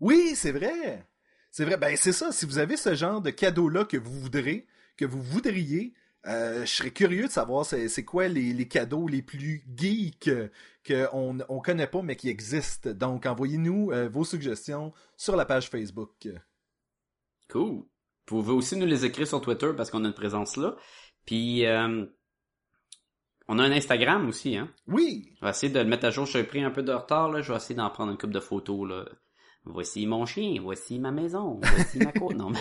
oui 0.00 0.32
c'est 0.36 0.52
vrai. 0.52 1.06
C'est 1.50 1.64
vrai, 1.64 1.76
ben 1.76 1.96
c'est 1.96 2.12
ça. 2.12 2.32
Si 2.32 2.46
vous 2.46 2.58
avez 2.58 2.76
ce 2.76 2.94
genre 2.94 3.20
de 3.20 3.30
cadeau-là 3.30 3.84
que 3.84 3.96
vous 3.96 4.12
voudrez, 4.20 4.66
que 4.96 5.04
vous 5.04 5.20
voudriez, 5.20 5.92
euh, 6.26 6.66
je 6.66 6.70
serais 6.70 6.90
curieux 6.90 7.26
de 7.26 7.32
savoir 7.32 7.64
c'est 7.64 8.04
quoi 8.04 8.28
les, 8.28 8.52
les, 8.52 8.68
cadeaux 8.68 9.08
les 9.08 9.22
plus 9.22 9.64
geeks 9.74 10.30
qu'on 10.86 11.38
on 11.48 11.60
connaît 11.60 11.86
pas 11.86 12.02
mais 12.02 12.16
qui 12.16 12.28
existent. 12.28 12.90
Donc 12.90 13.26
envoyez-nous 13.26 13.90
euh, 13.92 14.08
vos 14.08 14.24
suggestions 14.24 14.92
sur 15.16 15.36
la 15.36 15.46
page 15.46 15.70
Facebook. 15.70 16.28
Cool. 17.48 17.70
Vous 18.28 18.42
pouvez 18.42 18.52
aussi 18.52 18.76
nous 18.76 18.86
les 18.86 19.04
écrire 19.04 19.26
sur 19.26 19.40
Twitter 19.40 19.70
parce 19.76 19.90
qu'on 19.90 20.04
a 20.04 20.08
une 20.08 20.14
présence 20.14 20.56
là. 20.56 20.76
Puis 21.24 21.64
euh, 21.66 22.04
on 23.48 23.58
a 23.58 23.64
un 23.64 23.72
Instagram 23.72 24.28
aussi, 24.28 24.56
hein? 24.56 24.72
Oui. 24.86 25.34
On 25.40 25.46
va 25.46 25.50
essayer 25.50 25.72
de 25.72 25.80
le 25.80 25.86
mettre 25.86 26.06
à 26.06 26.10
jour. 26.10 26.26
Je 26.26 26.38
suis 26.38 26.44
pris 26.44 26.62
un 26.62 26.70
peu 26.70 26.84
de 26.84 26.92
retard, 26.92 27.30
là. 27.30 27.42
Je 27.42 27.50
vais 27.50 27.56
essayer 27.56 27.74
d'en 27.74 27.90
prendre 27.90 28.12
une 28.12 28.18
coupe 28.18 28.30
de 28.30 28.38
photos, 28.38 28.88
là. 28.88 29.06
Voici 29.64 30.06
mon 30.06 30.24
chien, 30.24 30.54
voici 30.62 31.00
ma 31.00 31.10
maison, 31.10 31.60
voici 31.60 31.98
ma 31.98 32.12
côte. 32.12 32.34
Non, 32.36 32.50
mais... 32.50 32.60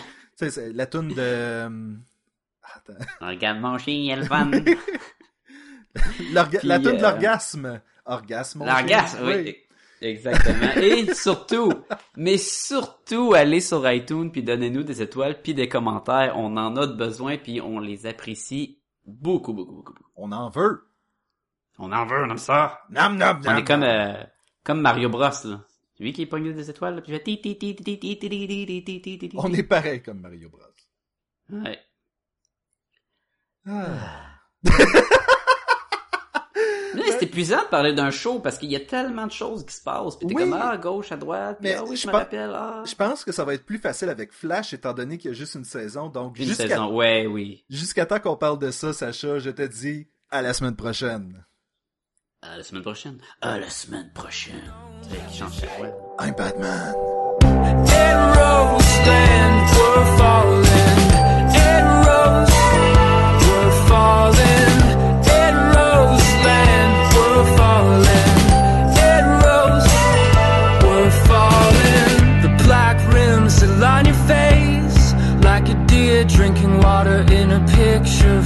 c'est 0.49 0.73
la 0.73 0.87
toune 0.87 1.09
de... 1.09 1.69
Attends. 2.75 3.05
Regarde 3.21 3.59
mon 3.59 3.77
chien, 3.77 3.93
il 3.93 4.09
est 4.09 4.15
le 4.15 4.23
fun. 4.23 4.51
la 6.33 6.45
toune 6.79 6.93
de 6.93 6.97
euh, 6.97 7.01
l'orgasme. 7.01 7.81
Orgasme, 8.05 8.65
L'orgasme, 8.65 9.19
oui. 9.23 9.33
oui. 9.45 9.55
Exactement. 10.01 10.71
Et 10.81 11.13
surtout, 11.13 11.73
mais 12.15 12.37
surtout, 12.37 13.33
allez 13.33 13.59
sur 13.59 13.89
iTunes 13.91 14.31
puis 14.31 14.43
donnez-nous 14.43 14.83
des 14.83 15.01
étoiles 15.01 15.41
puis 15.41 15.53
des 15.53 15.67
commentaires. 15.67 16.33
On 16.37 16.55
en 16.57 16.75
a 16.77 16.87
besoin 16.87 17.37
puis 17.37 17.59
on 17.61 17.79
les 17.79 18.05
apprécie 18.05 18.79
beaucoup, 19.05 19.53
beaucoup, 19.53 19.75
beaucoup. 19.75 19.93
On 20.15 20.31
en 20.31 20.49
veut. 20.49 20.87
On 21.77 21.91
en 21.91 22.05
veut, 22.05 22.23
on 22.25 22.29
aime 22.29 22.37
ça. 22.37 22.81
Nam, 22.89 23.17
nam, 23.17 23.41
nam, 23.41 23.53
on 23.55 23.57
est 23.57 23.63
comme, 23.63 23.83
euh, 23.83 24.13
comme 24.63 24.81
Mario 24.81 25.09
Bros, 25.09 25.29
là. 25.45 25.65
Lui 25.99 26.13
qui 26.13 26.21
est 26.21 26.27
pogné 26.27 26.53
des 26.53 26.69
étoiles, 26.69 26.95
là, 26.95 27.01
puis 27.01 27.13
On 29.35 29.53
est 29.53 29.63
pareil 29.63 30.01
comme 30.01 30.21
Mario 30.21 30.49
Bros. 30.49 30.61
Ouais. 31.49 31.77
Ah. 33.69 34.29
c'est 37.19 37.23
épuisant 37.23 37.61
de 37.63 37.67
parler 37.67 37.93
d'un 37.93 38.11
show 38.11 38.39
parce 38.39 38.57
qu'il 38.57 38.71
y 38.71 38.75
a 38.75 38.79
tellement 38.79 39.27
de 39.27 39.31
choses 39.31 39.65
qui 39.65 39.73
se 39.73 39.83
passent. 39.83 40.17
Puis 40.17 40.27
t'es 40.27 40.33
comme, 40.33 40.53
ah, 40.53 40.71
à 40.71 40.77
gauche, 40.77 41.11
à 41.11 41.17
droite. 41.17 41.57
Puis, 41.61 41.71
ah 41.71 41.83
oui, 41.85 41.95
je, 41.95 42.07
me 42.07 42.13
rappelle. 42.13 42.51
Ah. 42.53 42.83
Je 42.85 42.95
pense 42.95 43.23
que 43.23 43.31
ça 43.31 43.43
va 43.43 43.53
être 43.53 43.65
plus 43.65 43.77
facile 43.77 44.09
avec 44.09 44.33
Flash 44.33 44.73
étant 44.73 44.93
donné 44.93 45.17
qu'il 45.17 45.31
y 45.31 45.33
a 45.33 45.37
juste 45.37 45.55
une 45.55 45.65
saison. 45.65 46.09
Donc, 46.09 46.39
une 46.39 46.53
saison, 46.53 46.93
ouais, 46.95 47.27
oui. 47.27 47.65
Jusqu'à 47.69 48.05
temps 48.05 48.19
qu'on 48.19 48.37
parle 48.37 48.59
de 48.59 48.71
ça, 48.71 48.93
Sacha, 48.93 49.39
je 49.39 49.49
te 49.49 49.63
dis 49.63 50.07
à 50.31 50.41
la 50.41 50.53
semaine 50.53 50.75
prochaine. 50.75 51.45
À 52.41 52.57
la 52.57 52.63
semaine 52.63 52.83
prochaine. 52.83 53.17
À 53.41 53.59
la 53.59 53.69
semaine 53.69 54.09
prochaine. 54.13 54.73
Tu 55.03 55.09
sais, 55.09 55.21
qui 55.29 55.37
chante 55.37 55.53
chaque 55.53 55.77
fois. 55.77 55.89
I'm 56.21 56.33
Batman. 56.35 56.95
Drinking 76.39 76.79
water 76.79 77.25
in 77.31 77.51
a 77.51 77.59
picture 77.67 78.41